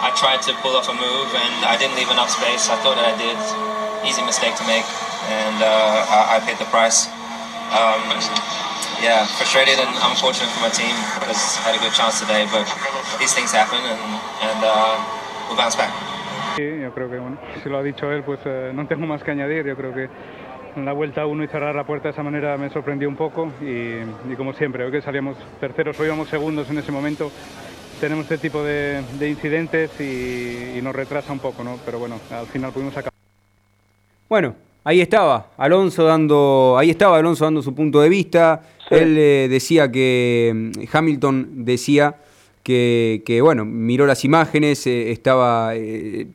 I 0.03 0.13
tried 0.13 0.41
to 0.45 0.53
pull 0.61 0.75
off 0.77 0.89
a 0.89 0.95
move, 0.95 1.29
and 1.33 1.55
I 1.65 1.77
didn't 1.79 1.95
leave 1.95 2.11
enough 2.11 2.29
space. 2.29 2.69
I 2.69 2.77
thought 2.83 2.99
that 2.99 3.07
I 3.07 3.15
did. 3.17 3.37
Easy 4.05 4.21
mistake 4.21 4.53
to 4.59 4.65
make, 4.67 4.83
and 5.31 5.57
uh, 5.63 6.05
I, 6.11 6.35
I, 6.35 6.37
paid 6.43 6.59
the 6.59 6.67
price. 6.67 7.07
Um, 7.71 8.03
yeah, 8.99 9.23
frustrated 9.39 9.79
and 9.79 9.91
unfortunate 10.11 10.51
for 10.51 10.59
my 10.59 10.73
team 10.75 10.91
because 11.23 11.39
I 11.63 11.71
had 11.71 11.75
a 11.79 11.81
good 11.81 11.95
chance 11.95 12.19
today, 12.19 12.43
but 12.51 12.67
these 13.15 13.31
things 13.31 13.55
happen, 13.55 13.79
and, 13.79 14.03
and 14.43 14.59
uh, 14.59 14.99
we'll 15.47 15.55
bounce 15.55 15.79
back. 15.79 15.91
Sí, 16.55 16.81
yo 16.81 16.93
creo 16.93 17.09
que 17.09 17.17
bueno, 17.17 17.37
si 17.63 17.69
lo 17.69 17.79
ha 17.79 17.83
dicho 17.83 18.11
él, 18.11 18.23
pues 18.23 18.39
eh, 18.45 18.71
no 18.75 18.85
tengo 18.87 19.07
más 19.07 19.23
que 19.23 19.31
añadir. 19.31 19.65
Yo 19.65 19.75
creo 19.75 19.93
que 19.93 20.09
en 20.75 20.85
la 20.85 20.93
vuelta 20.93 21.25
uno 21.25 21.43
y 21.43 21.47
cerrar 21.47 21.75
la 21.75 21.85
puerta 21.85 22.07
de 22.07 22.13
esa 22.13 22.23
manera 22.23 22.57
me 22.57 22.69
sorprendió 22.69 23.07
un 23.07 23.15
poco 23.15 23.51
y, 23.61 24.35
como 24.35 24.53
siempre, 24.53 24.83
hoy 24.83 24.91
que 24.91 25.01
salíamos 25.01 25.37
terceros 25.59 25.99
o 25.99 26.05
íbamos 26.05 26.29
segundos 26.29 26.69
en 26.69 26.77
ese 26.77 26.91
momento, 26.91 27.31
tenemos 27.99 28.23
este 28.23 28.37
tipo 28.37 28.63
de, 28.63 29.03
incidentes 29.21 29.91
y, 29.99 30.81
nos 30.81 30.95
retrasa 30.95 31.31
un 31.31 31.39
poco, 31.39 31.63
¿no? 31.63 31.77
Pero 31.85 31.99
bueno, 31.99 32.19
al 32.31 32.47
final 32.47 32.71
pudimos 32.71 32.93
sacar. 32.93 33.11
Bueno, 34.27 34.55
ahí 34.83 34.99
estaba 34.99 35.47
Alonso 35.57 36.03
dando, 36.03 36.75
ahí 36.77 36.89
estaba 36.89 37.17
Alonso 37.17 37.45
dando 37.45 37.61
su 37.61 37.73
punto 37.73 38.01
de 38.01 38.09
vista. 38.09 38.61
Él 38.89 39.17
eh, 39.17 39.47
decía 39.49 39.89
que 39.91 40.51
mm, 40.53 40.71
Hamilton 40.91 41.65
decía 41.65 42.15
que, 42.63 43.39
bueno, 43.41 43.65
miró 43.65 44.05
las 44.05 44.23
imágenes, 44.23 44.87
eh, 44.87 45.11
estaba 45.11 45.75
eh, 45.75 46.27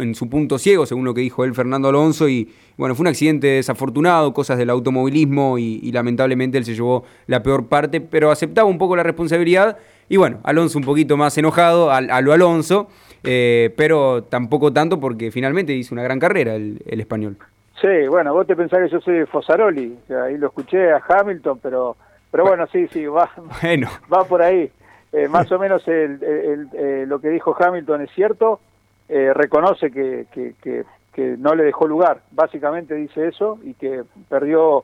en 0.00 0.14
su 0.14 0.30
punto 0.30 0.58
ciego, 0.58 0.86
según 0.86 1.04
lo 1.04 1.14
que 1.14 1.20
dijo 1.20 1.44
él 1.44 1.52
Fernando 1.52 1.88
Alonso, 1.88 2.28
y 2.28 2.52
bueno, 2.76 2.94
fue 2.94 3.02
un 3.02 3.08
accidente 3.08 3.48
desafortunado, 3.48 4.32
cosas 4.32 4.56
del 4.56 4.70
automovilismo, 4.70 5.58
y, 5.58 5.90
lamentablemente 5.90 6.58
él 6.58 6.64
se 6.64 6.74
llevó 6.74 7.04
la 7.26 7.42
peor 7.42 7.66
parte, 7.66 8.00
pero 8.00 8.30
aceptaba 8.30 8.68
un 8.68 8.78
poco 8.78 8.94
la 8.94 9.02
responsabilidad, 9.02 9.78
y 10.08 10.16
bueno, 10.16 10.38
Alonso 10.44 10.78
un 10.78 10.84
poquito 10.84 11.16
más 11.16 11.36
enojado 11.38 11.90
a, 11.90 12.00
lo 12.00 12.32
Alonso, 12.32 12.88
eh, 13.24 13.74
pero 13.76 14.22
tampoco 14.24 14.72
tanto 14.72 15.00
porque 15.00 15.32
finalmente 15.32 15.72
hizo 15.72 15.94
una 15.94 16.04
gran 16.04 16.20
carrera 16.20 16.54
el, 16.54 16.80
español. 16.86 17.36
Sí, 17.80 18.06
bueno, 18.08 18.32
vos 18.32 18.46
te 18.46 18.54
pensás 18.54 18.80
que 18.84 18.90
yo 18.90 19.00
soy 19.00 19.26
Fosaroli, 19.26 19.98
ahí 20.24 20.38
lo 20.38 20.46
escuché 20.46 20.92
a 20.92 21.02
Hamilton, 21.08 21.58
pero, 21.60 21.96
pero 22.30 22.44
bueno, 22.44 22.66
sí, 22.70 22.86
sí, 22.92 23.06
va, 23.06 23.28
bueno. 23.62 23.88
va 24.12 24.24
por 24.24 24.40
ahí. 24.40 24.70
Eh, 25.16 25.28
más 25.28 25.50
o 25.52 25.60
menos 25.60 25.80
eh, 25.86 27.04
lo 27.06 27.20
que 27.20 27.28
dijo 27.28 27.56
Hamilton 27.56 28.02
es 28.02 28.10
cierto, 28.16 28.58
eh, 29.08 29.32
reconoce 29.32 29.92
que, 29.92 30.26
que, 30.32 30.84
no 31.38 31.54
le 31.54 31.62
dejó 31.62 31.86
lugar, 31.86 32.22
básicamente 32.32 32.96
dice 32.96 33.28
eso, 33.28 33.60
y 33.62 33.74
que 33.74 34.02
perdió, 34.28 34.82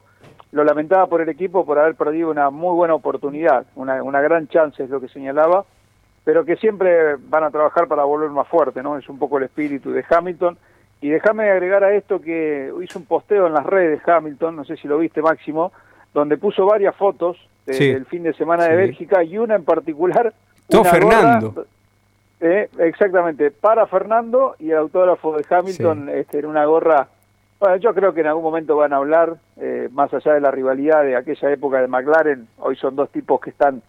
lo 0.53 0.63
lamentaba 0.63 1.09
por 1.09 1.21
el 1.21 1.29
equipo 1.29 1.67
por 1.67 1.81
haber 1.81 1.97
perdido 1.97 2.31
una 2.31 2.51
muy 2.51 2.77
buena 2.77 2.95
oportunidad, 2.95 3.67
una, 3.75 4.05
una 4.05 4.21
gran 4.21 4.47
chance 4.47 4.85
es 4.85 4.89
lo 4.89 5.01
que 5.01 5.09
señalaba, 5.09 5.65
pero 6.23 6.45
que 6.45 6.55
siempre 6.55 7.17
van 7.17 7.43
a 7.43 7.51
trabajar 7.51 7.89
para 7.89 8.05
volver 8.05 8.31
más 8.31 8.47
fuerte, 8.47 8.85
¿no? 8.85 8.97
Es 8.97 9.09
un 9.09 9.19
poco 9.19 9.39
el 9.39 9.45
espíritu 9.45 9.91
de 9.91 10.05
Hamilton. 10.09 10.57
Y 11.01 11.09
déjame 11.09 11.51
agregar 11.51 11.83
a 11.83 11.93
esto 11.93 12.21
que 12.21 12.73
hizo 12.81 13.01
un 13.01 13.07
posteo 13.07 13.49
en 13.49 13.55
las 13.55 13.67
redes 13.67 14.07
Hamilton, 14.07 14.55
no 14.55 14.65
sé 14.65 14.77
si 14.77 14.87
lo 14.87 14.99
viste 14.99 15.23
Máximo, 15.23 15.73
donde 16.15 16.37
puso 16.37 16.67
varias 16.67 16.95
fotos 16.95 17.37
del 17.79 18.07
fin 18.07 18.23
de 18.23 18.33
semana 18.35 18.65
de 18.65 18.77
Bélgica 18.77 19.23
y 19.25 19.39
una 19.39 19.55
en 19.57 19.65
particular. 19.65 20.33
Todo 20.69 20.85
Fernando. 20.85 21.67
eh, 22.41 22.69
exactamente, 22.79 23.51
para 23.51 23.87
Fernando 23.87 24.57
y 24.59 24.71
el 24.71 24.79
autógrafo 24.79 25.37
de 25.37 25.45
Hamilton 25.49 26.09
este, 26.11 26.39
en 26.39 26.47
una 26.47 26.65
gorra. 26.65 27.09
Bueno, 27.59 27.77
yo 27.77 27.93
creo 27.95 28.15
que 28.15 28.21
en 28.21 28.29
algún 28.29 28.43
momento 28.43 28.77
van 28.77 28.93
a 28.93 28.97
hablar, 28.97 29.37
eh, 29.61 29.89
más 29.93 30.13
allá 30.15 30.33
de 30.33 30.41
la 30.41 30.51
rivalidad 30.51 31.03
de 31.03 31.17
aquella 31.17 31.51
época 31.53 31.81
de 31.81 31.89
McLaren, 31.89 32.49
hoy 32.59 32.77
son 32.77 32.97
dos 32.97 33.11
tipos 33.11 33.41
que 33.41 33.51
están 33.51 33.83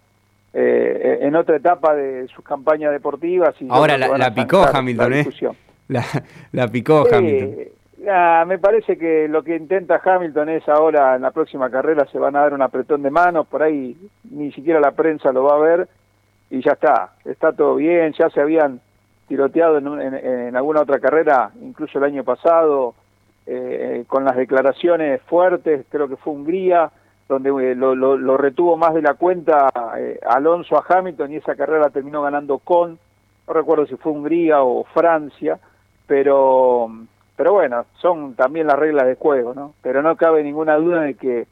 eh, 0.54 1.20
en 1.22 1.36
otra 1.36 1.56
etapa 1.56 1.96
de 1.96 2.28
sus 2.28 2.44
campañas 2.44 2.92
deportivas. 2.92 3.56
Y 3.62 3.68
Ahora 3.70 3.98
la, 3.98 4.34
picó 4.34 4.66
Hamilton, 4.74 5.14
¿eh? 5.14 5.26
La, 5.88 6.04
la 6.52 6.68
picó 6.68 7.06
Hamilton 7.10 7.81
me 8.02 8.58
parece 8.58 8.98
que 8.98 9.28
lo 9.28 9.44
que 9.44 9.56
intenta 9.56 10.02
Hamilton 10.04 10.50
es 10.50 10.68
ahora 10.68 11.16
en 11.16 11.22
la 11.22 11.32
próxima 11.32 11.70
carrera 11.70 12.06
se 12.12 12.18
van 12.18 12.36
a 12.36 12.42
dar 12.42 12.54
un 12.54 12.62
apretón 12.62 13.04
de 13.04 13.12
manos, 13.12 13.48
por 13.48 13.62
ahí 13.62 13.96
ni 14.30 14.52
siquiera 14.52 14.80
la 14.80 14.92
prensa 14.92 15.32
lo 15.32 15.44
va 15.44 15.56
a 15.56 15.60
ver 15.60 15.88
y 16.50 16.62
ya 16.62 16.72
está, 16.72 17.14
está 17.26 17.54
todo 17.54 17.76
bien, 17.76 18.14
ya 18.14 18.30
se 18.30 18.42
habían 18.42 18.82
tiroteado 19.28 19.78
en, 19.78 20.56
alguna 20.56 20.82
otra 20.82 21.00
carrera, 21.00 21.52
incluso 21.62 22.00
el 22.00 22.04
año 22.04 22.24
pasado, 22.26 22.96
eh, 23.46 24.04
con 24.08 24.26
las 24.26 24.36
declaraciones 24.36 25.22
fuertes, 25.22 25.86
creo 25.90 26.10
que 26.10 26.18
fue 26.18 26.34
Hungría, 26.34 26.92
donde 27.30 27.50
eh, 27.50 27.76
lo, 27.76 28.38
retuvo 28.38 28.76
más 28.76 28.94
de 28.94 29.02
la 29.02 29.14
cuenta 29.14 29.70
eh, 29.98 30.20
Alonso 30.28 30.76
a 30.76 30.84
Hamilton 30.86 31.32
y 31.32 31.38
esa 31.38 31.56
carrera 31.56 31.90
terminó 31.90 32.22
ganando 32.22 32.58
con, 32.58 33.00
no 33.48 33.54
recuerdo 33.54 33.86
si 33.86 33.96
fue 33.96 34.12
Hungría 34.12 34.64
o 34.64 34.84
Francia, 34.84 35.58
pero 36.08 36.92
pero 37.42 37.54
bueno, 37.54 37.88
son 38.00 38.36
también 38.36 38.68
las 38.68 38.78
reglas 38.78 39.08
de 39.08 39.16
juego, 39.16 39.56
¿no? 39.56 39.74
Pero 39.82 40.04
no 40.04 40.16
cabe 40.16 40.44
ninguna 40.44 40.76
duda 40.76 41.02
de 41.02 41.16
que 41.16 41.48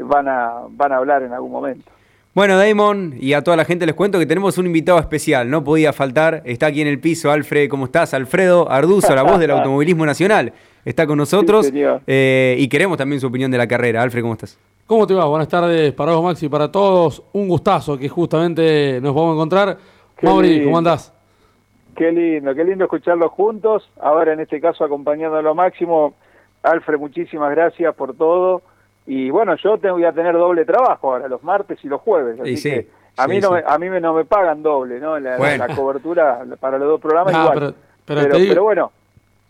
van 0.00 0.28
a, 0.28 0.60
van 0.70 0.92
a 0.92 0.98
hablar 0.98 1.24
en 1.24 1.32
algún 1.32 1.50
momento. 1.50 1.90
Bueno, 2.32 2.56
Damon, 2.56 3.12
y 3.18 3.32
a 3.32 3.42
toda 3.42 3.56
la 3.56 3.64
gente 3.64 3.86
les 3.86 3.96
cuento 3.96 4.20
que 4.20 4.26
tenemos 4.26 4.56
un 4.56 4.66
invitado 4.66 5.00
especial, 5.00 5.50
no 5.50 5.64
podía 5.64 5.92
faltar, 5.92 6.42
está 6.44 6.66
aquí 6.66 6.80
en 6.80 6.86
el 6.86 7.00
piso, 7.00 7.32
Alfred, 7.32 7.68
¿cómo 7.68 7.86
estás? 7.86 8.14
Alfredo 8.14 8.70
Arduzo, 8.70 9.16
la 9.16 9.24
voz 9.24 9.40
del 9.40 9.50
automovilismo 9.56 10.06
nacional, 10.06 10.52
está 10.84 11.08
con 11.08 11.18
nosotros 11.18 11.72
eh, 12.06 12.54
y 12.56 12.68
queremos 12.68 12.96
también 12.96 13.20
su 13.20 13.26
opinión 13.26 13.50
de 13.50 13.58
la 13.58 13.66
carrera. 13.66 14.02
Alfred, 14.02 14.22
¿cómo 14.22 14.34
estás? 14.34 14.56
¿Cómo 14.86 15.08
te 15.08 15.14
va? 15.14 15.24
Buenas 15.24 15.48
tardes 15.48 15.92
para 15.92 16.12
vos, 16.12 16.22
Maxi, 16.22 16.48
para 16.48 16.70
todos. 16.70 17.20
Un 17.32 17.48
gustazo 17.48 17.98
que 17.98 18.08
justamente 18.08 19.00
nos 19.02 19.12
vamos 19.12 19.30
a 19.30 19.34
encontrar. 19.34 19.78
Mauri, 20.22 20.62
¿cómo 20.62 20.78
andás? 20.78 21.15
Qué 21.96 22.12
lindo, 22.12 22.54
qué 22.54 22.64
lindo 22.64 22.84
escucharlos 22.84 23.30
juntos. 23.32 23.88
Ahora 24.00 24.32
en 24.34 24.40
este 24.40 24.60
caso 24.60 24.84
acompañando 24.84 25.36
a 25.36 25.42
lo 25.42 25.54
máximo. 25.54 26.14
Alfred, 26.62 26.98
muchísimas 26.98 27.50
gracias 27.52 27.94
por 27.94 28.14
todo. 28.16 28.62
Y 29.06 29.30
bueno, 29.30 29.54
yo 29.62 29.78
tengo, 29.78 29.94
voy 29.96 30.04
a 30.04 30.12
tener 30.12 30.34
doble 30.34 30.64
trabajo 30.64 31.12
ahora, 31.14 31.28
los 31.28 31.42
martes 31.44 31.78
y 31.84 31.88
los 31.88 32.00
jueves. 32.00 32.40
Así 32.40 32.60
que 32.62 32.88
A 33.18 33.26
mí, 33.28 33.36
Sí, 33.36 33.40
no 33.40 33.48
sí. 33.48 33.54
me, 33.54 33.62
a 33.66 33.78
mí 33.78 33.88
me, 33.88 34.00
no 34.00 34.12
me 34.12 34.24
pagan 34.24 34.62
doble, 34.62 34.98
¿no? 35.00 35.18
La, 35.18 35.30
la- 35.32 35.36
Bueno. 35.38 35.66
la 35.66 35.74
cobertura 35.76 36.44
para 36.60 36.76
los 36.76 36.88
dos 36.88 37.00
programas 37.00 37.32
Ah, 37.34 37.40
igual. 37.42 37.54
pero- 37.58 37.74
Pero, 38.04 38.20
pero 38.20 38.34
te 38.34 38.40
digo- 38.42 38.50
pero 38.52 38.62
bueno. 38.64 38.92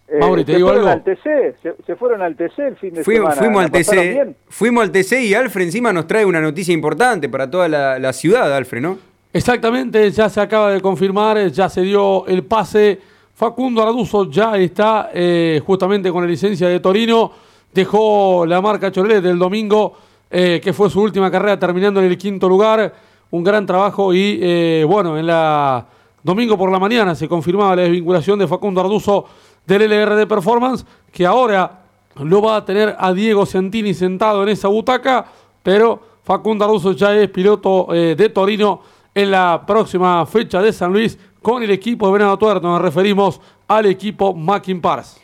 eh, 0.09 0.19
Mauri, 0.21 0.45
te 0.45 0.53
se 0.53 0.57
digo 0.59 0.69
fueron 0.69 0.89
algo. 0.89 1.01
al 1.01 1.05
TC, 1.05 1.57
se, 1.63 1.75
se 1.85 1.97
fueron 1.97 2.23
al 2.23 2.37
TC 2.37 2.59
el 2.69 2.77
fin 2.77 2.95
de 2.95 3.03
Fui- 3.03 3.17
semana. 3.17 3.35
fuimos 3.35 3.65
al 3.65 3.67
¿La 3.73 3.79
pasaron 3.79 4.05
TC, 4.05 4.13
bien? 4.13 4.37
fuimos 4.49 4.85
al 4.85 4.93
TC 4.93 5.21
y 5.25 5.35
Alfred 5.35 5.65
encima 5.65 5.93
nos 5.93 6.07
trae 6.07 6.25
una 6.25 6.41
noticia 6.41 6.73
importante 6.73 7.29
para 7.29 7.51
toda 7.51 7.67
la, 7.69 7.99
la 7.99 8.13
ciudad, 8.13 8.55
Alfred, 8.55 8.83
¿no? 8.83 8.99
Exactamente, 9.37 10.11
ya 10.13 10.31
se 10.31 10.41
acaba 10.41 10.71
de 10.71 10.81
confirmar, 10.81 11.37
eh, 11.37 11.51
ya 11.51 11.69
se 11.69 11.83
dio 11.83 12.27
el 12.27 12.43
pase. 12.45 12.99
Facundo 13.35 13.83
Arduzo 13.83 14.31
ya 14.31 14.57
está 14.57 15.11
eh, 15.13 15.61
justamente 15.67 16.11
con 16.11 16.23
la 16.23 16.27
licencia 16.27 16.67
de 16.69 16.81
Torino. 16.81 17.33
Dejó 17.71 18.47
la 18.47 18.63
marca 18.63 18.91
Chevrolet 18.91 19.21
del 19.21 19.39
domingo, 19.39 19.93
eh, 20.31 20.59
que 20.65 20.73
fue 20.73 20.89
su 20.89 21.03
última 21.03 21.31
carrera, 21.31 21.59
terminando 21.59 22.01
en 22.01 22.07
el 22.07 22.17
quinto 22.17 22.49
lugar. 22.49 22.95
Un 23.31 23.45
gran 23.45 23.67
trabajo 23.67 24.15
y, 24.15 24.83
bueno, 24.85 25.19
en 25.19 25.27
la 25.27 25.87
domingo 26.23 26.57
por 26.57 26.73
la 26.73 26.79
mañana 26.79 27.15
se 27.15 27.29
confirmaba 27.29 27.77
la 27.77 27.83
desvinculación 27.83 28.39
de 28.39 28.49
Facundo 28.49 28.81
Arduzo 28.81 29.27
del 29.67 29.83
LRD 29.83 30.27
Performance, 30.27 30.87
que 31.13 31.27
ahora 31.27 31.83
lo 32.15 32.41
va 32.41 32.57
a 32.57 32.65
tener 32.65 32.97
a 32.99 33.13
Diego 33.13 33.45
Santini 33.45 33.93
sentado 33.93 34.45
en 34.45 34.49
esa 34.49 34.69
butaca, 34.69 35.27
pero 35.63 36.01
Facundo 36.23 36.65
Arduzo 36.65 36.93
ya 36.93 37.15
es 37.15 37.29
piloto 37.29 37.89
de 37.91 38.31
Torino 38.31 38.96
en 39.17 39.31
la 39.31 39.65
próxima 39.67 40.27
fecha 40.27 40.61
de 40.61 40.75
San 40.75 40.93
Luis 40.93 41.19
con 41.41 41.63
el 41.63 41.71
equipo 41.71 42.07
de 42.07 42.13
Venado 42.13 42.37
Tuerto. 42.37 42.69
Nos 42.69 42.83
referimos 42.83 43.41
al 43.67 43.87
equipo 43.87 44.35
Mackin 44.35 44.79
Pars. 44.83 45.19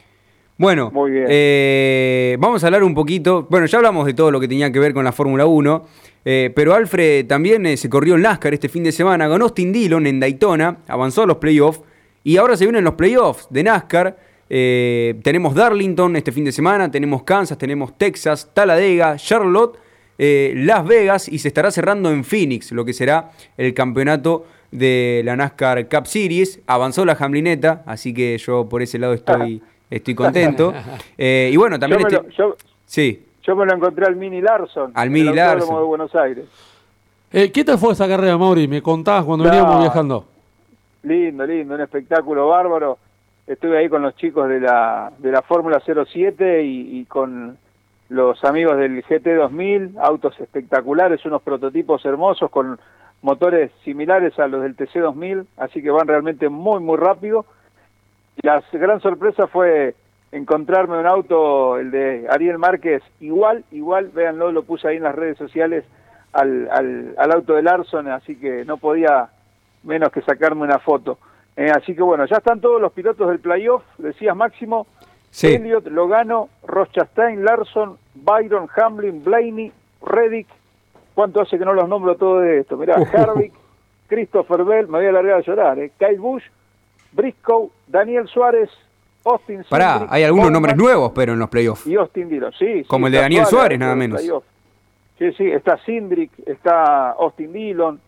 Bueno, 0.56 0.90
Muy 0.90 1.10
bien. 1.10 1.26
eh, 1.28 2.36
vamos 2.40 2.64
a 2.64 2.68
hablar 2.68 2.84
un 2.84 2.94
poquito. 2.94 3.46
Bueno, 3.50 3.66
ya 3.66 3.76
hablamos 3.76 4.06
de 4.06 4.14
todo 4.14 4.30
lo 4.30 4.40
que 4.40 4.48
tenía 4.48 4.72
que 4.72 4.78
ver 4.78 4.94
con 4.94 5.04
la 5.04 5.12
Fórmula 5.12 5.44
1, 5.44 5.84
eh, 6.24 6.50
pero 6.56 6.72
Alfred 6.74 7.26
también 7.26 7.66
eh, 7.66 7.76
se 7.76 7.90
corrió 7.90 8.14
en 8.14 8.22
NASCAR 8.22 8.54
este 8.54 8.70
fin 8.70 8.82
de 8.82 8.92
semana. 8.92 9.28
Ganó 9.28 9.44
Austin 9.44 9.72
Dillon 9.74 10.06
en 10.06 10.20
Daytona, 10.20 10.78
avanzó 10.88 11.24
a 11.24 11.26
los 11.26 11.36
playoffs 11.36 11.82
y 12.24 12.38
ahora 12.38 12.56
se 12.56 12.64
vienen 12.64 12.84
los 12.84 12.94
playoffs 12.94 13.46
de 13.50 13.62
NASCAR. 13.62 14.16
Eh, 14.48 15.20
tenemos 15.22 15.54
Darlington 15.54 16.16
este 16.16 16.32
fin 16.32 16.46
de 16.46 16.52
semana, 16.52 16.90
tenemos 16.90 17.24
Kansas, 17.24 17.58
tenemos 17.58 17.98
Texas, 17.98 18.48
Talladega, 18.54 19.16
Charlotte, 19.16 19.76
eh, 20.24 20.52
Las 20.54 20.86
Vegas 20.86 21.28
y 21.28 21.38
se 21.40 21.48
estará 21.48 21.72
cerrando 21.72 22.10
en 22.12 22.22
Phoenix, 22.22 22.70
lo 22.70 22.84
que 22.84 22.92
será 22.92 23.30
el 23.56 23.74
campeonato 23.74 24.46
de 24.70 25.22
la 25.24 25.34
NASCAR 25.34 25.88
Cup 25.88 26.06
Series. 26.06 26.60
Avanzó 26.68 27.04
la 27.04 27.16
Hamlineta, 27.18 27.82
así 27.86 28.14
que 28.14 28.38
yo 28.38 28.68
por 28.68 28.82
ese 28.82 29.00
lado 29.00 29.14
estoy, 29.14 29.60
estoy 29.90 30.14
contento. 30.14 30.72
Eh, 31.18 31.50
y 31.52 31.56
bueno, 31.56 31.76
también 31.78 32.02
yo, 32.02 32.06
me 32.08 32.14
este- 32.28 32.42
lo, 32.42 32.50
yo, 32.50 32.56
Sí, 32.86 33.24
yo 33.42 33.56
me 33.56 33.66
lo 33.66 33.74
encontré 33.74 34.06
al 34.06 34.14
Mini 34.14 34.40
Larson. 34.40 34.92
Al 34.94 35.10
Mini 35.10 35.34
Larson. 35.34 35.76
de 35.76 35.82
Buenos 35.82 36.14
Aires. 36.14 36.44
Eh, 37.32 37.50
¿Qué 37.50 37.64
tal 37.64 37.78
fue 37.78 37.92
esa 37.94 38.06
carrera, 38.06 38.38
Mauri? 38.38 38.68
Me 38.68 38.80
contabas 38.80 39.24
cuando 39.24 39.44
No. 39.44 39.50
veníamos 39.50 39.80
viajando. 39.80 40.26
Lindo, 41.02 41.44
lindo, 41.46 41.74
un 41.74 41.80
espectáculo 41.80 42.46
bárbaro. 42.48 42.98
Estuve 43.46 43.78
ahí 43.78 43.88
con 43.88 44.02
los 44.02 44.14
chicos 44.14 44.48
de 44.48 44.60
la, 44.60 45.10
de 45.18 45.32
la 45.32 45.42
Fórmula 45.42 45.82
07 45.84 46.62
y, 46.62 47.00
y 47.00 47.04
con 47.06 47.58
los 48.12 48.42
amigos 48.44 48.76
del 48.76 49.02
GT2000, 49.04 49.98
autos 50.00 50.38
espectaculares, 50.38 51.24
unos 51.24 51.42
prototipos 51.42 52.04
hermosos 52.04 52.50
con 52.50 52.78
motores 53.22 53.70
similares 53.84 54.38
a 54.38 54.48
los 54.48 54.62
del 54.62 54.76
TC2000, 54.76 55.46
así 55.56 55.82
que 55.82 55.90
van 55.90 56.06
realmente 56.06 56.48
muy, 56.48 56.80
muy 56.80 56.98
rápido. 56.98 57.46
Y 58.36 58.46
la 58.46 58.62
gran 58.72 59.00
sorpresa 59.00 59.46
fue 59.46 59.94
encontrarme 60.30 60.98
un 60.98 61.06
auto, 61.06 61.78
el 61.78 61.90
de 61.90 62.26
Ariel 62.28 62.58
Márquez, 62.58 63.02
igual, 63.20 63.64
igual, 63.70 64.08
véanlo, 64.08 64.52
lo 64.52 64.62
puse 64.62 64.88
ahí 64.88 64.96
en 64.96 65.04
las 65.04 65.14
redes 65.14 65.38
sociales 65.38 65.84
al, 66.32 66.68
al, 66.70 67.14
al 67.16 67.32
auto 67.32 67.54
de 67.54 67.62
Larson, 67.62 68.08
así 68.08 68.36
que 68.36 68.64
no 68.64 68.76
podía 68.76 69.28
menos 69.84 70.10
que 70.10 70.22
sacarme 70.22 70.62
una 70.62 70.78
foto. 70.78 71.18
Eh, 71.56 71.70
así 71.70 71.94
que 71.94 72.02
bueno, 72.02 72.24
ya 72.26 72.36
están 72.36 72.60
todos 72.60 72.80
los 72.80 72.92
pilotos 72.92 73.28
del 73.28 73.40
playoff, 73.40 73.82
decías 73.98 74.34
Máximo, 74.34 74.86
sí. 75.30 75.48
Elliot, 75.48 75.86
Logano, 75.88 76.48
Rochastain, 76.72 77.44
Larson, 77.44 77.98
Byron, 78.14 78.66
Hamlin, 78.74 79.22
Blaney, 79.22 79.70
Reddick. 80.00 80.48
¿Cuánto 81.14 81.42
hace 81.42 81.58
que 81.58 81.64
no 81.66 81.74
los 81.74 81.86
nombro 81.86 82.16
todo 82.16 82.40
de 82.40 82.60
esto? 82.60 82.78
Mirá. 82.78 82.94
Harvick, 83.12 83.52
Christopher 84.08 84.64
Bell, 84.64 84.88
me 84.88 84.98
voy 84.98 85.06
a 85.06 85.12
largar 85.12 85.36
a 85.36 85.40
llorar, 85.40 85.78
eh, 85.78 85.92
Kyle 85.98 86.18
Busch, 86.18 86.44
Briscoe, 87.12 87.70
Daniel 87.86 88.26
Suárez, 88.26 88.70
Austin 89.24 89.64
Pará, 89.68 90.06
hay 90.08 90.24
algunos 90.24 90.50
nombres 90.50 90.76
nuevos, 90.76 91.12
pero 91.14 91.34
en 91.34 91.38
los 91.38 91.48
playoffs. 91.48 91.86
Y 91.86 91.94
Austin 91.94 92.28
Dillon, 92.28 92.52
sí. 92.52 92.82
sí, 92.82 92.84
Como 92.84 93.06
el 93.06 93.12
de 93.12 93.20
Daniel 93.20 93.46
Suárez, 93.46 93.78
nada 93.78 93.94
menos. 93.94 94.22
Sí, 95.18 95.32
sí, 95.32 95.50
está 95.50 95.76
Cindric, 95.84 96.30
está 96.46 97.10
Austin 97.12 97.52
Dillon, 97.52 98.00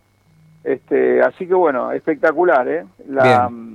este, 0.63 1.21
así 1.21 1.47
que 1.47 1.53
bueno, 1.53 1.91
espectacular, 1.91 2.67
¿eh? 2.67 2.85
La, 3.07 3.47
mm, 3.47 3.74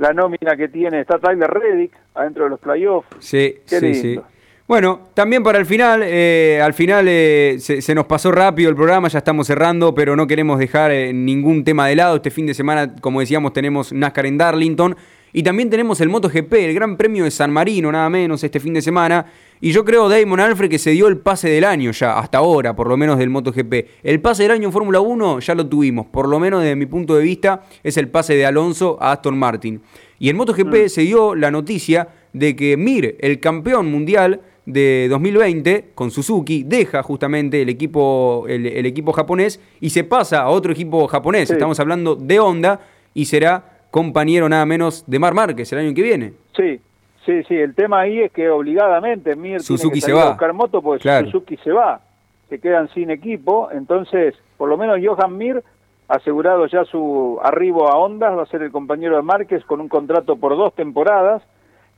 la 0.00 0.14
nómina 0.14 0.56
que 0.56 0.68
tiene, 0.68 1.00
está 1.00 1.18
Tyler 1.18 1.50
Reddick 1.50 1.92
adentro 2.14 2.44
de 2.44 2.50
los 2.50 2.58
playoffs. 2.58 3.08
Sí, 3.18 3.56
Qué 3.68 3.80
sí, 3.80 3.94
sí. 3.94 4.20
Bueno, 4.66 5.08
también 5.14 5.42
para 5.42 5.58
el 5.58 5.66
final, 5.66 6.02
eh, 6.04 6.60
al 6.62 6.72
final 6.72 7.06
eh, 7.08 7.56
se, 7.58 7.82
se 7.82 7.94
nos 7.94 8.06
pasó 8.06 8.30
rápido 8.32 8.70
el 8.70 8.76
programa, 8.76 9.08
ya 9.08 9.18
estamos 9.18 9.46
cerrando, 9.46 9.94
pero 9.94 10.16
no 10.16 10.26
queremos 10.26 10.58
dejar 10.58 10.90
eh, 10.90 11.12
ningún 11.12 11.64
tema 11.64 11.86
de 11.86 11.96
lado. 11.96 12.16
Este 12.16 12.30
fin 12.30 12.46
de 12.46 12.54
semana, 12.54 12.94
como 13.00 13.20
decíamos, 13.20 13.52
tenemos 13.52 13.92
NASCAR 13.92 14.26
en 14.26 14.38
Darlington 14.38 14.96
y 15.32 15.42
también 15.42 15.68
tenemos 15.68 16.00
el 16.00 16.08
MotoGP, 16.08 16.52
el 16.54 16.74
Gran 16.74 16.96
Premio 16.96 17.24
de 17.24 17.30
San 17.30 17.52
Marino, 17.52 17.92
nada 17.92 18.08
menos, 18.08 18.42
este 18.42 18.58
fin 18.58 18.72
de 18.72 18.80
semana. 18.80 19.26
Y 19.62 19.72
yo 19.72 19.84
creo, 19.84 20.08
Damon 20.08 20.40
Alfred, 20.40 20.70
que 20.70 20.78
se 20.78 20.92
dio 20.92 21.06
el 21.06 21.18
pase 21.18 21.50
del 21.50 21.64
año 21.64 21.90
ya, 21.90 22.18
hasta 22.18 22.38
ahora, 22.38 22.74
por 22.74 22.88
lo 22.88 22.96
menos 22.96 23.18
del 23.18 23.28
MotoGP. 23.28 23.74
El 24.02 24.20
pase 24.22 24.44
del 24.44 24.52
año 24.52 24.68
en 24.68 24.72
Fórmula 24.72 25.00
1 25.00 25.40
ya 25.40 25.54
lo 25.54 25.66
tuvimos, 25.66 26.06
por 26.06 26.28
lo 26.28 26.40
menos 26.40 26.62
desde 26.62 26.76
mi 26.76 26.86
punto 26.86 27.14
de 27.14 27.22
vista, 27.22 27.64
es 27.82 27.98
el 27.98 28.08
pase 28.08 28.34
de 28.36 28.46
Alonso 28.46 28.96
a 29.00 29.12
Aston 29.12 29.38
Martin. 29.38 29.82
Y 30.18 30.30
en 30.30 30.36
MotoGP 30.36 30.86
se 30.86 31.02
dio 31.02 31.34
la 31.34 31.50
noticia 31.50 32.08
de 32.32 32.56
que 32.56 32.78
Mir, 32.78 33.18
el 33.20 33.38
campeón 33.38 33.90
mundial 33.90 34.40
de 34.64 35.08
2020 35.10 35.90
con 35.94 36.10
Suzuki, 36.10 36.62
deja 36.62 37.02
justamente 37.02 37.60
el 37.60 37.68
equipo, 37.68 38.46
el, 38.48 38.64
el 38.64 38.86
equipo 38.86 39.12
japonés 39.12 39.60
y 39.78 39.90
se 39.90 40.04
pasa 40.04 40.40
a 40.40 40.48
otro 40.48 40.72
equipo 40.72 41.06
japonés. 41.06 41.48
Sí. 41.48 41.54
Estamos 41.54 41.78
hablando 41.80 42.16
de 42.16 42.40
Honda 42.40 42.80
y 43.12 43.26
será 43.26 43.82
compañero 43.90 44.48
nada 44.48 44.64
menos 44.64 45.04
de 45.06 45.18
Mar 45.18 45.34
Márquez 45.34 45.70
el 45.72 45.80
año 45.80 45.94
que 45.94 46.02
viene. 46.02 46.32
Sí, 46.56 46.80
sí, 47.24 47.42
sí, 47.44 47.54
el 47.56 47.74
tema 47.74 48.00
ahí 48.00 48.20
es 48.20 48.32
que 48.32 48.48
obligadamente 48.50 49.36
Mir 49.36 49.60
Suzuki 49.60 49.82
tiene 49.82 49.94
que 49.94 50.00
se 50.00 50.06
salir 50.06 50.18
va. 50.18 50.26
a 50.26 50.30
buscar 50.30 50.52
moto 50.52 50.82
porque 50.82 51.02
Claro. 51.02 51.26
Suzuki 51.26 51.56
se 51.58 51.72
va, 51.72 52.00
se 52.48 52.58
quedan 52.60 52.88
sin 52.90 53.10
equipo, 53.10 53.68
entonces 53.72 54.34
por 54.56 54.68
lo 54.68 54.76
menos 54.76 54.98
Johan 55.04 55.36
Mir 55.36 55.62
asegurado 56.08 56.66
ya 56.66 56.84
su 56.84 57.38
arribo 57.42 57.88
a 57.88 57.96
Honda, 57.98 58.30
va 58.30 58.42
a 58.42 58.46
ser 58.46 58.62
el 58.62 58.72
compañero 58.72 59.16
de 59.16 59.22
Márquez 59.22 59.64
con 59.64 59.80
un 59.80 59.88
contrato 59.88 60.36
por 60.36 60.56
dos 60.56 60.74
temporadas. 60.74 61.42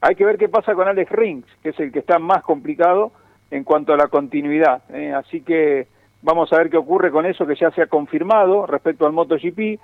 Hay 0.03 0.16
que 0.16 0.25
ver 0.25 0.37
qué 0.37 0.49
pasa 0.49 0.75
con 0.75 0.87
Alex 0.87 1.11
Rins, 1.11 1.47
que 1.62 1.70
es 1.70 1.81
el 1.81 1.91
que 1.93 2.01
está 2.01 2.18
más 2.18 2.43
complicado 2.43 3.12
en 3.51 3.64
cuanto 3.64 3.93
a 3.95 3.97
la 3.97 4.09
continuidad. 4.09 4.83
¿eh? 4.93 5.12
Así 5.14 5.41
que 5.41 5.87
vamos 6.20 6.53
a 6.53 6.57
ver 6.59 6.68
qué 6.68 6.77
ocurre 6.77 7.11
con 7.11 7.25
eso 7.25 7.47
que 7.47 7.55
ya 7.55 7.70
se 7.70 7.83
ha 7.83 7.87
confirmado 7.87 8.66
respecto 8.66 9.07
al 9.07 9.12
MotoGP. 9.12 9.79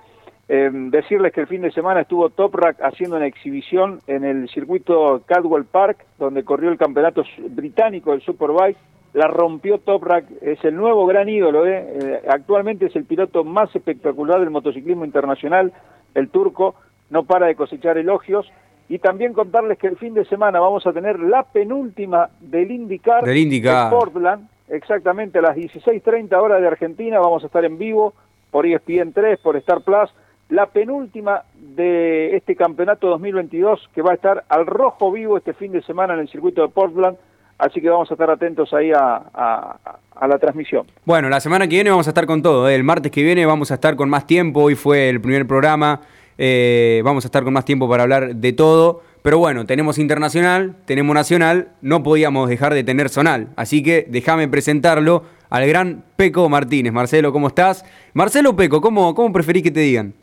Eh, 0.51 0.71
decirles 0.73 1.31
que 1.31 1.41
el 1.41 1.47
fin 1.47 1.61
de 1.61 1.71
semana 1.71 2.01
estuvo 2.01 2.31
Toprak 2.31 2.81
haciendo 2.81 3.17
una 3.17 3.27
exhibición 3.27 3.99
en 4.07 4.25
el 4.25 4.49
circuito 4.49 5.21
Cadwell 5.27 5.65
Park, 5.65 6.03
donde 6.17 6.43
corrió 6.43 6.71
el 6.71 6.77
campeonato 6.79 7.23
británico 7.51 8.11
del 8.11 8.21
Superbike. 8.21 8.77
La 9.13 9.27
rompió 9.27 9.77
Toprak, 9.77 10.25
es 10.41 10.63
el 10.65 10.75
nuevo 10.75 11.05
gran 11.05 11.29
ídolo. 11.29 11.67
¿eh? 11.67 11.85
Eh, 12.01 12.21
actualmente 12.27 12.87
es 12.87 12.95
el 12.95 13.05
piloto 13.05 13.43
más 13.43 13.75
espectacular 13.75 14.39
del 14.39 14.49
motociclismo 14.49 15.05
internacional, 15.05 15.71
el 16.15 16.29
turco. 16.29 16.73
No 17.11 17.25
para 17.25 17.45
de 17.45 17.55
cosechar 17.55 17.99
elogios. 17.99 18.51
Y 18.87 18.97
también 18.97 19.33
contarles 19.33 19.77
que 19.77 19.85
el 19.85 19.97
fin 19.97 20.15
de 20.15 20.25
semana 20.25 20.59
vamos 20.59 20.85
a 20.87 20.93
tener 20.93 21.19
la 21.19 21.43
penúltima 21.43 22.29
del 22.39 22.71
IndyCar, 22.71 23.23
Del 23.23 23.37
IndyCar. 23.37 23.91
Portland, 23.91 24.47
exactamente 24.67 25.37
a 25.37 25.43
las 25.43 25.55
16.30 25.55 26.33
horas 26.41 26.59
de 26.59 26.67
Argentina. 26.67 27.19
Vamos 27.19 27.43
a 27.43 27.47
estar 27.47 27.63
en 27.65 27.77
vivo 27.77 28.15
por 28.49 28.65
E 28.65 28.73
ESPN 28.73 29.13
3, 29.13 29.39
por 29.41 29.55
Star 29.57 29.81
Plus. 29.81 30.11
La 30.49 30.65
penúltima 30.65 31.43
de 31.53 32.35
este 32.35 32.55
campeonato 32.55 33.07
2022 33.07 33.89
que 33.93 34.01
va 34.01 34.11
a 34.11 34.15
estar 34.15 34.45
al 34.49 34.65
rojo 34.65 35.11
vivo 35.11 35.37
este 35.37 35.53
fin 35.53 35.71
de 35.71 35.83
semana 35.83 36.15
en 36.15 36.21
el 36.21 36.29
circuito 36.29 36.63
de 36.63 36.69
Portland. 36.69 37.17
Así 37.59 37.79
que 37.81 37.89
vamos 37.89 38.09
a 38.09 38.15
estar 38.15 38.31
atentos 38.31 38.73
ahí 38.73 38.91
a, 38.91 39.77
la 40.21 40.39
transmisión. 40.39 40.87
Bueno, 41.05 41.29
la 41.29 41.39
semana 41.39 41.67
que 41.67 41.75
viene 41.75 41.91
vamos 41.91 42.07
a 42.07 42.11
estar 42.11 42.25
con 42.25 42.41
todo. 42.41 42.67
¿eh? 42.67 42.73
El 42.73 42.83
martes 42.83 43.11
que 43.11 43.21
viene 43.21 43.45
vamos 43.45 43.69
a 43.69 43.75
estar 43.75 43.95
con 43.95 44.09
más 44.09 44.25
tiempo. 44.25 44.63
Hoy 44.63 44.73
fue 44.75 45.09
el 45.09 45.21
primer 45.21 45.45
programa. 45.45 46.01
eh, 46.37 47.01
vamos 47.03 47.25
a 47.25 47.27
estar 47.27 47.43
con 47.43 47.53
más 47.53 47.65
tiempo 47.65 47.87
para 47.87 48.03
hablar 48.03 48.35
de 48.35 48.53
todo. 48.53 49.01
Pero 49.21 49.37
bueno, 49.37 49.65
tenemos 49.65 49.99
internacional, 49.99 50.77
tenemos 50.85 51.13
nacional. 51.13 51.73
No 51.81 52.01
podíamos 52.01 52.49
dejar 52.49 52.73
de 52.73 52.83
tener 52.83 53.09
zonal. 53.09 53.49
Así 53.55 53.83
que 53.83 54.07
déjame 54.09 54.47
presentarlo 54.47 55.25
al 55.51 55.67
gran 55.67 56.05
Peco 56.15 56.49
Martínez. 56.49 56.91
Marcelo, 56.91 57.31
¿cómo 57.31 57.49
estás? 57.49 57.85
Marcelo 58.13 58.55
Peco, 58.55 58.81
¿cómo, 58.81 59.13
cómo 59.13 59.31
preferís 59.31 59.61
que 59.61 59.71
te 59.71 59.81
digan? 59.81 60.15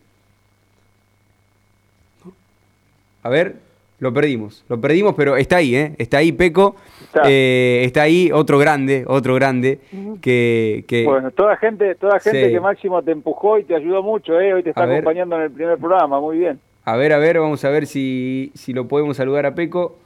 A 3.27 3.29
ver. 3.29 3.57
lo 3.99 4.13
perdimos, 4.13 4.65
lo 4.69 4.81
perdimos, 4.81 5.17
pero 5.17 5.37
está 5.37 5.57
ahí, 5.57 5.75
¿eh? 5.75 5.97
Está 5.99 6.19
ahí 6.19 6.31
Peco, 6.31 6.77
está, 7.01 7.23
eh, 7.27 7.83
está 7.85 8.03
ahí 8.03 8.31
otro 8.31 8.57
grande, 8.57 9.05
otro 9.09 9.35
grande 9.35 9.81
que, 10.23 10.85
que, 10.87 11.05
Bueno, 11.05 11.33
toda 11.33 11.57
gente, 11.57 11.97
toda 11.97 12.21
gente 12.21 12.53
que 12.53 12.61
Máximo 12.61 13.03
te 13.03 13.11
empujó 13.11 13.59
y 13.59 13.65
te 13.65 13.75
ayudó 13.75 14.01
mucho, 14.05 14.39
¿eh? 14.39 14.55
Hoy 14.55 14.63
te 14.63 14.69
está 14.69 14.85
acompañando 14.85 15.35
en 15.37 15.43
el 15.43 15.51
primer 15.51 15.77
programa, 15.77 16.21
muy 16.21 16.39
bien. 16.39 16.61
A 16.85 16.95
ver, 16.95 17.13
a 17.13 17.19
ver, 17.19 17.41
vamos 17.41 17.65
a 17.65 17.71
ver 17.71 17.87
si, 17.87 18.53
si 18.55 18.73
lo 18.73 18.87
podemos 18.87 19.17
saludar 19.17 19.45
a 19.45 19.57
Peco. 19.57 19.97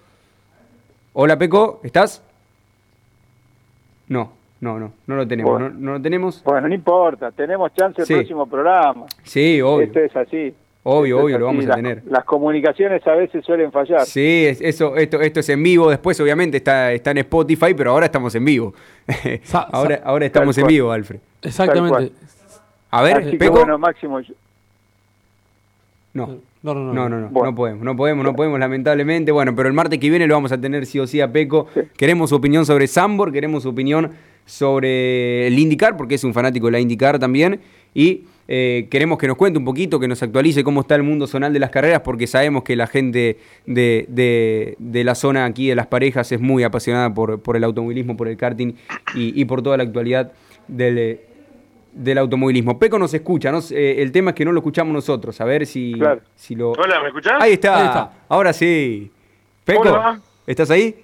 Hola 1.13 1.39
Peco, 1.39 1.81
¿estás? 1.83 2.25
No, 4.09 4.33
no, 4.63 4.79
no, 4.79 4.93
no 5.07 5.15
lo 5.17 5.29
tenemos, 5.29 5.61
no, 5.61 5.93
lo 5.93 6.01
tenemos. 6.01 6.43
Bueno, 6.43 6.69
no 6.69 6.75
importa, 6.75 7.33
tenemos 7.33 7.75
chance 7.75 8.01
el 8.01 8.09
próximo 8.09 8.47
programa. 8.47 9.05
Sí, 9.25 9.61
obvio. 9.61 9.83
Esto 9.83 10.01
es 10.01 10.17
así. 10.17 10.55
Obvio, 10.83 11.21
obvio, 11.23 11.39
lo 11.39 11.47
vamos 11.47 11.67
a 11.67 11.75
tener. 11.75 12.03
Las 12.07 12.25
comunicaciones 12.25 13.07
a 13.07 13.15
veces 13.15 13.45
suelen 13.45 13.71
fallar. 13.71 14.07
Sí, 14.07 14.47
eso, 14.61 14.97
esto, 14.97 15.21
esto 15.21 15.41
es 15.41 15.49
en 15.51 15.63
vivo. 15.63 15.91
Después, 15.91 16.19
obviamente, 16.21 16.57
está, 16.57 16.93
está 16.93 17.11
en 17.11 17.19
Spotify, 17.19 17.75
pero 17.77 17.91
ahora 17.91 18.07
estamos 18.07 18.35
en 18.35 18.45
vivo. 18.45 18.73
ahora, 19.73 20.01
ahora 20.05 20.27
estamos 20.27 20.57
en 20.57 20.67
vivo, 20.67 20.91
Alfred. 20.91 21.21
Exactamente. 21.43 22.13
A 22.91 23.03
ver, 23.03 23.39
Peco. 23.39 23.53
bueno, 23.53 23.79
Máximo. 23.79 24.21
No. 26.15 26.51
No, 26.63 26.75
no, 26.75 26.93
no, 26.93 26.93
no, 26.93 27.09
no, 27.09 27.31
no, 27.31 27.55
podemos, 27.55 27.83
no 27.83 27.97
podemos, 27.97 28.25
no 28.25 28.37
podemos, 28.37 28.61
lamentablemente. 28.61 29.33
Bueno, 29.33 29.55
pero 29.57 29.69
el 29.69 29.75
martes 29.75 29.99
que 29.99 30.11
viene 30.11 30.27
lo 30.27 30.35
vamos 30.35 30.53
a 30.53 30.61
tener 30.61 30.85
sí 30.85 30.99
o 30.99 31.07
sí 31.07 31.21
a 31.21 31.33
Peco. 31.33 31.69
Queremos 31.97 32.31
su 32.31 32.37
opinión 32.37 32.67
sobre 32.67 32.87
Sambor, 32.87 33.33
queremos 33.33 33.63
su 33.63 33.71
opinión 33.71 34.11
sobre 34.45 35.47
el 35.47 35.59
IndyCar, 35.59 35.97
porque 35.97 36.17
es 36.17 36.25
un 36.25 36.35
fanático 36.35 36.67
de 36.67 36.73
la 36.73 36.81
IndyCar 36.81 37.19
también. 37.19 37.61
Y 37.95 38.25
eh, 38.49 38.89
queremos 38.91 39.17
que 39.19 39.29
nos 39.29 39.37
cuente 39.37 39.59
un 39.59 39.65
poquito, 39.65 40.01
que 40.01 40.09
nos 40.09 40.23
actualice 40.23 40.65
cómo 40.65 40.81
está 40.81 40.97
el 40.97 41.05
mundo 41.05 41.27
zonal 41.27 41.53
de 41.53 41.61
las 41.61 41.71
carreras, 41.71 42.01
porque 42.01 42.27
sabemos 42.27 42.65
que 42.65 42.75
la 42.75 42.87
gente 42.87 43.39
de, 43.65 44.77
la 44.79 45.15
zona 45.15 45.45
aquí 45.45 45.69
de 45.69 45.77
las 45.77 45.87
parejas 45.87 46.33
es 46.33 46.41
muy 46.41 46.65
apasionada 46.65 47.15
por, 47.15 47.41
por 47.41 47.57
el 47.57 47.63
automovilismo, 47.65 48.17
por 48.17 48.27
el 48.27 48.37
karting 48.37 48.73
y, 49.15 49.41
y 49.41 49.45
por 49.45 49.63
toda 49.63 49.77
la 49.77 49.85
actualidad 49.85 50.33
del, 50.67 51.21
del 51.93 52.19
automovilismo. 52.19 52.79
Peco 52.79 52.99
nos 52.99 53.15
escucha, 53.15 53.53
eh, 53.71 53.97
el 53.99 54.13
tema 54.13 54.31
es 54.31 54.37
que 54.37 54.45
no 54.45 54.53
lo 54.53 54.59
escuchamos 54.59 54.93
nosotros, 54.93 55.41
a 55.41 55.45
ver 55.45 55.67
si, 55.67 55.95
si 56.35 56.55
lo... 56.55 56.73
Hola, 56.73 57.01
¿me 57.01 57.09
escuchás? 57.09 57.41
Ahí 57.41 57.53
está, 57.53 58.13
ahora 58.29 58.53
sí. 58.53 59.11
Peco, 59.65 59.97
¿estás 60.47 60.71
ahí? 60.71 60.97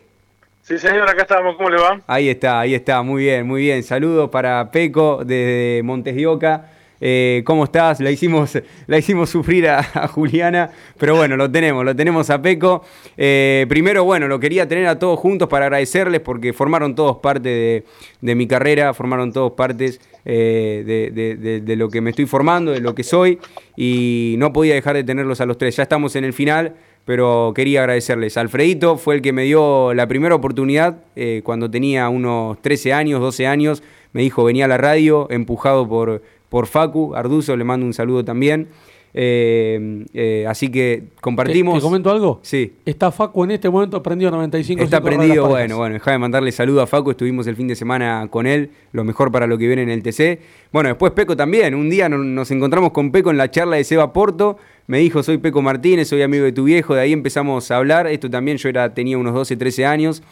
Sí, 0.62 0.78
señor, 0.78 1.08
acá 1.08 1.22
estamos, 1.22 1.54
¿cómo 1.56 1.70
le 1.70 1.80
va? 1.80 2.00
Ahí 2.08 2.28
está, 2.28 2.58
ahí 2.58 2.74
está, 2.74 3.00
muy 3.02 3.22
bien, 3.22 3.46
muy 3.46 3.60
bien. 3.60 3.84
Saludos 3.84 4.30
para 4.30 4.68
Peco 4.72 5.22
desde 5.24 5.80
Montes 5.84 6.16
de 6.16 6.26
Oca. 6.26 6.72
Eh, 7.00 7.42
¿Cómo 7.44 7.64
estás? 7.64 8.00
La 8.00 8.10
hicimos, 8.10 8.58
la 8.86 8.98
hicimos 8.98 9.30
sufrir 9.30 9.68
a, 9.68 9.82
Juliana, 10.08 10.70
pero 10.98 11.16
bueno, 11.16 11.36
lo 11.36 11.50
tenemos, 11.50 11.84
lo 11.84 11.94
tenemos 11.94 12.30
a 12.30 12.40
Peco. 12.40 12.84
Eh, 13.16 13.66
primero, 13.68 14.04
bueno, 14.04 14.28
lo 14.28 14.40
quería 14.40 14.66
tener 14.66 14.86
a 14.86 14.98
todos 14.98 15.18
juntos 15.18 15.48
para 15.48 15.66
agradecerles 15.66 16.20
porque 16.20 16.52
formaron 16.52 16.94
todos 16.94 17.18
parte 17.18 17.84
de, 18.20 18.34
mi 18.34 18.46
carrera, 18.46 18.94
formaron 18.94 19.32
todos 19.32 19.52
partes 19.52 20.00
eh, 20.24 21.62
de, 21.64 21.76
lo 21.76 21.88
que 21.88 22.00
me 22.00 22.10
estoy 22.10 22.26
formando, 22.26 22.72
de 22.72 22.80
lo 22.80 22.94
que 22.94 23.04
soy, 23.04 23.38
y 23.76 24.36
no 24.38 24.52
podía 24.52 24.74
dejar 24.74 24.96
de 24.96 25.04
tenerlos 25.04 25.40
a 25.40 25.46
los 25.46 25.58
tres. 25.58 25.76
Ya 25.76 25.82
estamos 25.82 26.16
en 26.16 26.24
el 26.24 26.32
final, 26.32 26.74
pero 27.04 27.52
quería 27.54 27.80
agradecerles. 27.80 28.36
Alfredito 28.36 28.96
fue 28.96 29.16
el 29.16 29.22
que 29.22 29.32
me 29.32 29.44
dio 29.44 29.94
la 29.94 30.06
primera 30.08 30.34
oportunidad 30.34 30.96
cuando 31.44 31.70
tenía 31.70 32.08
unos 32.08 32.60
13 32.62 32.92
años, 32.92 33.20
12 33.20 33.46
años. 33.46 33.82
Me 34.12 34.22
dijo, 34.22 34.44
venía 34.44 34.64
a 34.64 34.68
la 34.68 34.78
radio, 34.78 35.26
empujado 35.30 35.86
por 35.86 36.22
por 36.56 36.66
Facu 36.66 37.14
Arduzo, 37.14 37.54
le 37.54 37.64
mando 37.64 37.84
un 37.84 37.92
saludo 37.92 38.24
también. 38.24 38.68
Eh, 39.12 40.06
eh, 40.14 40.46
así 40.48 40.70
que 40.70 41.08
compartimos. 41.20 41.74
¿Te, 41.74 41.80
comento 41.82 42.10
algo? 42.10 42.40
Sí. 42.40 42.72
Está 42.86 43.12
Facu 43.12 43.44
en 43.44 43.50
este 43.50 43.68
momento 43.68 44.02
prendido 44.02 44.30
95 44.30 44.82
Está 44.82 45.02
prendido, 45.02 45.48
bueno, 45.48 45.76
bueno, 45.76 45.92
deja 45.92 46.12
de 46.12 46.18
mandarle 46.18 46.50
saludo 46.52 46.80
a 46.80 46.86
Facu. 46.86 47.10
Estuvimos 47.10 47.46
el 47.46 47.56
fin 47.56 47.68
de 47.68 47.74
semana 47.74 48.26
con 48.30 48.46
él, 48.46 48.70
lo 48.92 49.04
mejor 49.04 49.30
para 49.30 49.46
lo 49.46 49.58
que 49.58 49.66
viene 49.66 49.82
en 49.82 49.90
el 49.90 50.02
TC. 50.02 50.40
Bueno, 50.72 50.88
después 50.88 51.12
Peco 51.12 51.36
también. 51.36 51.74
Un 51.74 51.90
día 51.90 52.08
nos 52.08 52.50
encontramos 52.50 52.92
con 52.92 53.12
Peco 53.12 53.30
en 53.30 53.36
la 53.36 53.50
charla 53.50 53.76
de 53.76 53.84
Seba 53.84 54.14
Porto. 54.14 54.56
Me 54.86 54.96
dijo, 55.00 55.22
soy 55.22 55.36
Peco 55.36 55.60
Martínez, 55.60 56.08
soy 56.08 56.22
amigo 56.22 56.44
de 56.44 56.52
tu 56.52 56.64
viejo. 56.64 56.94
De 56.94 57.02
ahí 57.02 57.12
empezamos 57.12 57.70
a 57.70 57.76
hablar. 57.76 58.06
Esto 58.06 58.30
también, 58.30 58.56
yo 58.56 58.70
era, 58.70 58.94
tenía 58.94 59.18
unos 59.18 59.34
12, 59.34 59.58
13 59.58 59.84
años. 59.84 60.22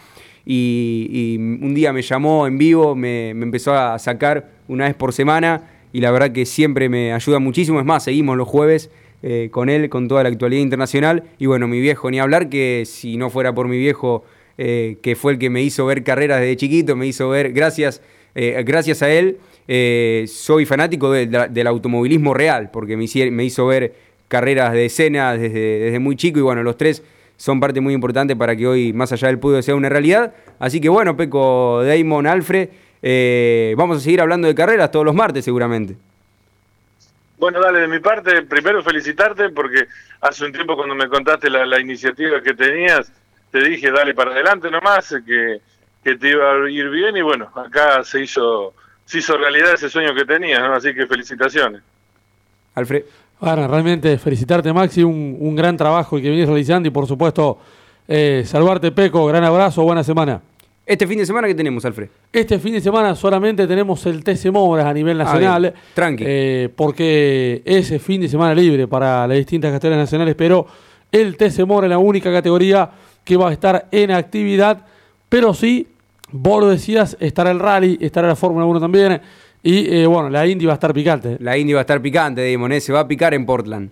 Y, 0.46 1.36
un 1.36 1.74
día 1.74 1.92
me 1.92 2.00
llamó 2.00 2.46
en 2.46 2.56
vivo, 2.56 2.94
me 2.94 3.28
empezó 3.28 3.74
a 3.74 3.98
sacar 3.98 4.52
una 4.68 4.86
vez 4.86 4.94
por 4.94 5.12
semana 5.12 5.73
y 5.94 6.00
la 6.00 6.10
verdad 6.10 6.32
que 6.32 6.44
siempre 6.44 6.88
me 6.88 7.12
ayuda 7.12 7.38
muchísimo. 7.38 7.78
Es 7.78 7.86
más, 7.86 8.02
seguimos 8.02 8.36
los 8.36 8.48
jueves 8.48 8.90
eh, 9.22 9.48
con 9.52 9.68
él, 9.68 9.88
con 9.88 10.08
toda 10.08 10.24
la 10.24 10.28
actualidad 10.28 10.60
internacional. 10.60 11.22
Y 11.38 11.46
bueno, 11.46 11.68
mi 11.68 11.80
viejo, 11.80 12.10
ni 12.10 12.18
hablar 12.18 12.48
que 12.48 12.82
si 12.84 13.16
no 13.16 13.30
fuera 13.30 13.54
por 13.54 13.68
mi 13.68 13.78
viejo, 13.78 14.24
eh, 14.58 14.96
que 15.02 15.14
fue 15.14 15.34
el 15.34 15.38
que 15.38 15.50
me 15.50 15.62
hizo 15.62 15.86
ver 15.86 16.02
carreras 16.02 16.40
desde 16.40 16.56
chiquito, 16.56 16.96
me 16.96 17.06
hizo 17.06 17.28
ver, 17.28 17.52
gracias, 17.52 18.02
eh, 18.34 18.60
gracias 18.66 19.02
a 19.02 19.10
él, 19.10 19.38
soy 20.26 20.66
fanático 20.66 21.12
del 21.12 21.66
automovilismo 21.68 22.34
real, 22.34 22.72
porque 22.72 22.96
me, 22.96 23.06
me, 23.30 23.44
hizo 23.44 23.64
ver 23.64 23.94
carreras 24.26 24.72
de 24.72 24.86
escena 24.86 25.36
desde, 25.36 25.78
desde 25.78 26.00
muy 26.00 26.16
chico 26.16 26.40
y 26.40 26.42
bueno, 26.42 26.64
los 26.64 26.76
tres 26.76 27.04
son 27.36 27.60
parte 27.60 27.80
muy 27.80 27.94
importante 27.94 28.34
para 28.34 28.56
que 28.56 28.66
hoy, 28.66 28.92
más 28.92 29.12
allá 29.12 29.28
del 29.28 29.38
pudo, 29.38 29.62
sea 29.62 29.76
una 29.76 29.88
realidad. 29.88 30.34
Así 30.58 30.80
que 30.80 30.88
bueno, 30.88 31.16
Peco, 31.16 31.84
Damon, 31.84 32.26
Alfred. 32.26 32.68
Eh, 33.06 33.74
vamos 33.76 33.98
a 33.98 34.00
seguir 34.00 34.22
hablando 34.22 34.48
de 34.48 34.54
carreras 34.54 34.90
todos 34.90 35.04
los 35.04 35.14
martes 35.14 35.44
seguramente. 35.44 35.94
Bueno, 37.36 37.60
dale, 37.60 37.80
de 37.80 37.88
mi 37.88 37.98
parte, 37.98 38.40
primero 38.44 38.82
felicitarte 38.82 39.50
porque 39.50 39.88
hace 40.22 40.46
un 40.46 40.52
tiempo 40.52 40.74
cuando 40.74 40.94
me 40.94 41.06
contaste 41.06 41.50
la, 41.50 41.78
iniciativa 41.78 42.40
que 42.40 42.54
tenías, 42.54 43.12
te 43.50 43.62
dije, 43.62 43.90
dale 43.90 44.14
para 44.14 44.30
adelante 44.30 44.70
nomás, 44.70 45.14
que, 45.26 45.60
que, 46.02 46.16
te 46.16 46.30
iba 46.30 46.50
a 46.50 46.70
ir 46.70 46.88
bien 46.88 47.14
y 47.14 47.20
bueno, 47.20 47.50
acá 47.54 48.02
se 48.04 48.22
hizo, 48.22 48.72
se 49.04 49.18
hizo 49.18 49.36
realidad 49.36 49.74
ese 49.74 49.90
sueño 49.90 50.14
que 50.14 50.24
tenías, 50.24 50.62
¿no? 50.62 50.72
así 50.72 50.94
que 50.94 51.06
felicitaciones. 51.06 51.82
Alfred. 52.74 53.04
Bueno, 53.38 53.68
realmente 53.68 54.16
felicitarte 54.16 54.72
Maxi, 54.72 55.02
un, 55.02 55.36
un 55.40 55.54
gran 55.54 55.76
trabajo 55.76 56.16
que 56.16 56.30
vienes 56.30 56.48
realizando 56.48 56.88
y 56.88 56.90
por 56.90 57.06
supuesto 57.06 57.58
eh, 58.08 58.44
salvarte 58.46 58.92
Peco, 58.92 59.26
gran 59.26 59.44
abrazo, 59.44 59.82
buena 59.82 60.02
semana. 60.02 60.40
Este 60.86 61.06
fin 61.06 61.18
de 61.18 61.24
semana, 61.24 61.48
¿qué 61.48 61.54
tenemos, 61.54 61.82
Alfred? 61.86 62.08
Este 62.30 62.58
fin 62.58 62.74
de 62.74 62.80
semana 62.80 63.14
solamente 63.14 63.66
tenemos 63.66 64.04
el 64.04 64.22
TC 64.22 64.50
Moras 64.52 64.84
a 64.84 64.92
nivel 64.92 65.18
ah, 65.20 65.24
nacional. 65.24 65.74
tranqui. 65.94 66.24
Eh, 66.26 66.68
porque 66.76 67.62
es 67.64 68.02
fin 68.02 68.20
de 68.20 68.28
semana 68.28 68.54
libre 68.54 68.86
para 68.86 69.26
las 69.26 69.38
distintas 69.38 69.72
categorías 69.72 70.02
nacionales, 70.02 70.34
pero 70.34 70.66
el 71.10 71.38
TC 71.38 71.64
Mora 71.64 71.86
es 71.86 71.90
la 71.90 71.98
única 71.98 72.30
categoría 72.30 72.90
que 73.24 73.36
va 73.36 73.48
a 73.48 73.52
estar 73.52 73.88
en 73.90 74.10
actividad. 74.10 74.84
Pero 75.30 75.54
sí, 75.54 75.88
vos 76.30 76.60
lo 76.60 76.68
decías, 76.68 77.16
estará 77.18 77.50
el 77.50 77.60
rally, 77.60 77.96
estará 78.02 78.28
la 78.28 78.36
Fórmula 78.36 78.66
1 78.66 78.80
también. 78.80 79.22
Y 79.62 79.94
eh, 79.94 80.06
bueno, 80.06 80.28
la 80.28 80.46
Indy 80.46 80.66
va 80.66 80.72
a 80.72 80.74
estar 80.74 80.92
picante. 80.92 81.38
La 81.40 81.56
Indy 81.56 81.72
va 81.72 81.80
a 81.80 81.82
estar 81.82 82.02
picante, 82.02 82.52
Damon, 82.52 82.72
¿eh? 82.72 82.80
se 82.82 82.92
va 82.92 83.00
a 83.00 83.08
picar 83.08 83.32
en 83.32 83.46
Portland. 83.46 83.90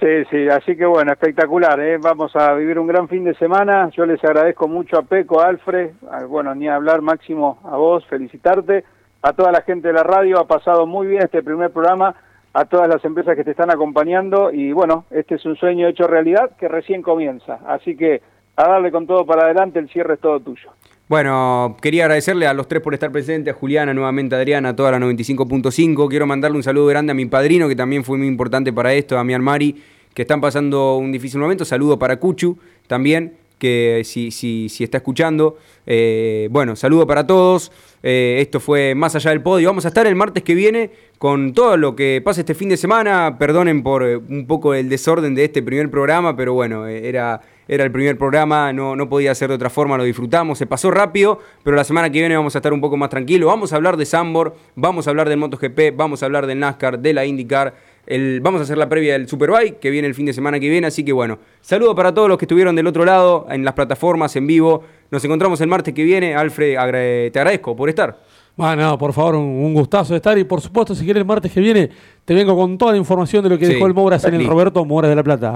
Sí, 0.00 0.24
sí, 0.30 0.48
así 0.48 0.76
que 0.76 0.86
bueno, 0.86 1.12
espectacular, 1.12 1.78
¿eh? 1.80 1.98
vamos 1.98 2.34
a 2.34 2.52
vivir 2.54 2.78
un 2.78 2.86
gran 2.86 3.08
fin 3.08 3.24
de 3.24 3.34
semana, 3.34 3.90
yo 3.90 4.04
les 4.04 4.22
agradezco 4.24 4.66
mucho 4.66 4.98
a 4.98 5.02
Peco, 5.02 5.40
a 5.40 5.46
Alfred, 5.46 5.92
bueno, 6.28 6.52
ni 6.54 6.66
a 6.68 6.74
hablar 6.74 7.00
Máximo, 7.00 7.60
a 7.64 7.76
vos, 7.76 8.04
felicitarte, 8.06 8.84
a 9.22 9.32
toda 9.32 9.52
la 9.52 9.62
gente 9.62 9.88
de 9.88 9.94
la 9.94 10.02
radio, 10.02 10.40
ha 10.40 10.46
pasado 10.46 10.86
muy 10.86 11.06
bien 11.06 11.22
este 11.22 11.42
primer 11.42 11.70
programa, 11.70 12.14
a 12.52 12.64
todas 12.66 12.88
las 12.88 13.04
empresas 13.04 13.36
que 13.36 13.44
te 13.44 13.50
están 13.50 13.70
acompañando. 13.70 14.50
Y 14.52 14.72
bueno, 14.72 15.04
este 15.10 15.34
es 15.36 15.44
un 15.44 15.56
sueño 15.56 15.88
hecho 15.88 16.06
realidad 16.06 16.50
que 16.58 16.68
recién 16.68 17.02
comienza, 17.02 17.60
así 17.66 17.96
que 17.96 18.22
a 18.56 18.68
darle 18.68 18.92
con 18.92 19.06
todo 19.06 19.26
para 19.26 19.44
adelante, 19.44 19.78
el 19.78 19.88
cierre 19.88 20.14
es 20.14 20.20
todo 20.20 20.40
tuyo. 20.40 20.70
Bueno, 21.14 21.76
quería 21.80 22.06
agradecerle 22.06 22.48
a 22.48 22.54
los 22.54 22.66
tres 22.66 22.82
por 22.82 22.92
estar 22.92 23.12
presentes, 23.12 23.54
a 23.54 23.56
Juliana, 23.56 23.94
nuevamente 23.94 24.34
a 24.34 24.38
Adriana, 24.38 24.70
a 24.70 24.74
toda 24.74 24.90
la 24.90 24.98
95.5. 24.98 26.08
Quiero 26.08 26.26
mandarle 26.26 26.56
un 26.56 26.64
saludo 26.64 26.86
grande 26.86 27.12
a 27.12 27.14
mi 27.14 27.24
padrino, 27.26 27.68
que 27.68 27.76
también 27.76 28.02
fue 28.02 28.18
muy 28.18 28.26
importante 28.26 28.72
para 28.72 28.92
esto, 28.94 29.16
a 29.16 29.22
mi 29.22 29.38
Mari, 29.38 29.80
que 30.12 30.22
están 30.22 30.40
pasando 30.40 30.96
un 30.96 31.12
difícil 31.12 31.38
momento. 31.38 31.64
Saludo 31.64 32.00
para 32.00 32.18
Cuchu 32.18 32.58
también, 32.88 33.34
que 33.60 34.02
si, 34.04 34.32
si, 34.32 34.68
si 34.68 34.82
está 34.82 34.96
escuchando. 34.96 35.56
Eh, 35.86 36.48
bueno, 36.50 36.74
saludo 36.74 37.06
para 37.06 37.24
todos. 37.24 37.70
Eh, 38.06 38.36
esto 38.42 38.60
fue 38.60 38.94
Más 38.94 39.16
Allá 39.16 39.30
del 39.30 39.40
Podio. 39.40 39.70
Vamos 39.70 39.86
a 39.86 39.88
estar 39.88 40.06
el 40.06 40.14
martes 40.14 40.42
que 40.42 40.54
viene 40.54 40.90
con 41.16 41.54
todo 41.54 41.78
lo 41.78 41.96
que 41.96 42.20
pasa 42.22 42.42
este 42.42 42.54
fin 42.54 42.68
de 42.68 42.76
semana. 42.76 43.38
Perdonen 43.38 43.82
por 43.82 44.02
eh, 44.04 44.18
un 44.18 44.46
poco 44.46 44.74
el 44.74 44.90
desorden 44.90 45.34
de 45.34 45.46
este 45.46 45.62
primer 45.62 45.90
programa, 45.90 46.36
pero 46.36 46.52
bueno, 46.52 46.86
era 46.86 47.40
era 47.66 47.84
el 47.84 47.90
primer 47.90 48.18
programa, 48.18 48.72
no, 48.72 48.94
no 48.94 49.08
podía 49.08 49.34
ser 49.34 49.48
de 49.48 49.54
otra 49.54 49.70
forma, 49.70 49.96
lo 49.96 50.04
disfrutamos, 50.04 50.58
se 50.58 50.66
pasó 50.66 50.90
rápido, 50.90 51.38
pero 51.62 51.76
la 51.76 51.84
semana 51.84 52.10
que 52.10 52.18
viene 52.18 52.36
vamos 52.36 52.54
a 52.54 52.58
estar 52.58 52.72
un 52.72 52.80
poco 52.80 52.96
más 52.96 53.08
tranquilos. 53.08 53.46
Vamos 53.48 53.72
a 53.72 53.76
hablar 53.76 53.96
de 53.96 54.04
Sambor, 54.04 54.54
vamos 54.74 55.06
a 55.06 55.10
hablar 55.10 55.28
del 55.28 55.38
MotoGP, 55.38 55.96
vamos 55.96 56.22
a 56.22 56.26
hablar 56.26 56.46
del 56.46 56.58
NASCAR, 56.60 56.98
de 56.98 57.14
la 57.14 57.24
IndyCar. 57.24 57.74
El, 58.06 58.40
vamos 58.40 58.60
a 58.60 58.64
hacer 58.64 58.78
la 58.78 58.88
previa 58.88 59.14
del 59.14 59.28
Superbike 59.28 59.78
que 59.78 59.90
viene 59.90 60.06
el 60.08 60.14
fin 60.14 60.26
de 60.26 60.32
semana 60.32 60.60
que 60.60 60.68
viene, 60.68 60.86
así 60.86 61.04
que 61.04 61.12
bueno, 61.12 61.38
saludo 61.60 61.94
para 61.94 62.12
todos 62.12 62.28
los 62.28 62.38
que 62.38 62.44
estuvieron 62.44 62.76
del 62.76 62.86
otro 62.86 63.04
lado 63.04 63.46
en 63.50 63.64
las 63.64 63.74
plataformas 63.74 64.36
en 64.36 64.46
vivo. 64.46 64.82
Nos 65.10 65.24
encontramos 65.24 65.60
el 65.60 65.68
martes 65.68 65.94
que 65.94 66.04
viene. 66.04 66.34
Alfred, 66.34 67.32
te 67.32 67.38
agradezco 67.38 67.74
por 67.76 67.88
estar. 67.88 68.18
Bueno, 68.56 68.96
por 68.98 69.12
favor, 69.12 69.34
un, 69.34 69.44
un 69.44 69.74
gustazo 69.74 70.12
de 70.12 70.18
estar. 70.18 70.38
Y 70.38 70.44
por 70.44 70.60
supuesto, 70.60 70.94
si 70.94 71.04
quieres 71.04 71.20
el 71.20 71.26
martes 71.26 71.50
que 71.50 71.60
viene, 71.60 71.90
te 72.24 72.34
vengo 72.34 72.56
con 72.56 72.78
toda 72.78 72.92
la 72.92 72.98
información 72.98 73.42
de 73.42 73.48
lo 73.48 73.58
que 73.58 73.66
Sí, 73.66 73.74
dejó 73.74 73.86
el 73.86 73.94
Mouras 73.94 74.24
en 74.24 74.34
el. 74.34 74.46
Roberto 74.46 74.84
Mouras 74.84 75.08
de 75.08 75.16
la 75.16 75.24
Plata. 75.24 75.54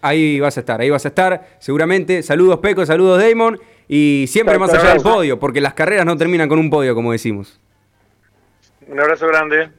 Ahí, 0.00 0.38
vas 0.38 0.56
a 0.56 0.60
estar, 0.60 0.80
ahí 0.80 0.88
vas 0.90 1.04
a 1.04 1.08
estar, 1.08 1.48
seguramente. 1.58 2.22
Saludos 2.22 2.58
Peco, 2.60 2.86
saludos 2.86 3.20
Damon. 3.20 3.58
Y 3.88 4.26
siempre 4.28 4.58
más 4.58 4.72
allá 4.72 4.90
del 4.92 5.02
podio, 5.02 5.38
porque 5.38 5.60
las 5.60 5.74
carreras 5.74 6.06
no 6.06 6.16
terminan 6.16 6.48
con 6.48 6.58
un 6.58 6.70
podio, 6.70 6.94
como 6.94 7.10
decimos. 7.10 7.58
Un 8.86 9.00
abrazo 9.00 9.26
grande. 9.26 9.70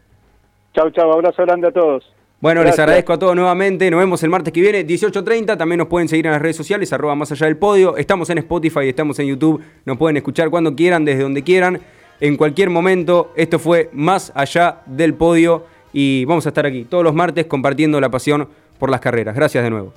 Chau, 0.79 0.89
chau, 0.91 1.11
abrazo 1.11 1.43
grande 1.43 1.67
a 1.67 1.71
todos. 1.71 2.09
Bueno, 2.39 2.63
les 2.63 2.79
agradezco 2.79 3.11
a 3.11 3.19
todos 3.19 3.35
nuevamente. 3.35 3.91
Nos 3.91 3.99
vemos 3.99 4.23
el 4.23 4.29
martes 4.29 4.53
que 4.53 4.61
viene, 4.61 4.87
18.30. 4.87 5.57
También 5.57 5.77
nos 5.77 5.89
pueden 5.89 6.07
seguir 6.07 6.25
en 6.25 6.31
las 6.31 6.41
redes 6.41 6.55
sociales, 6.55 6.93
arroba 6.93 7.15
más 7.15 7.29
allá 7.33 7.47
del 7.47 7.57
podio. 7.57 7.97
Estamos 7.97 8.29
en 8.29 8.37
Spotify, 8.37 8.87
estamos 8.87 9.19
en 9.19 9.27
YouTube. 9.27 9.61
Nos 9.83 9.97
pueden 9.97 10.15
escuchar 10.15 10.49
cuando 10.49 10.73
quieran, 10.77 11.03
desde 11.03 11.23
donde 11.23 11.43
quieran, 11.43 11.81
en 12.21 12.37
cualquier 12.37 12.69
momento. 12.69 13.33
Esto 13.35 13.59
fue 13.59 13.89
Más 13.91 14.31
allá 14.33 14.77
del 14.85 15.15
podio 15.15 15.65
y 15.91 16.23
vamos 16.23 16.45
a 16.45 16.49
estar 16.49 16.65
aquí 16.65 16.85
todos 16.85 17.03
los 17.03 17.13
martes 17.13 17.45
compartiendo 17.45 17.99
la 17.99 18.07
pasión 18.07 18.47
por 18.77 18.89
las 18.89 19.01
carreras. 19.01 19.35
Gracias 19.35 19.61
de 19.61 19.69
nuevo. 19.69 19.91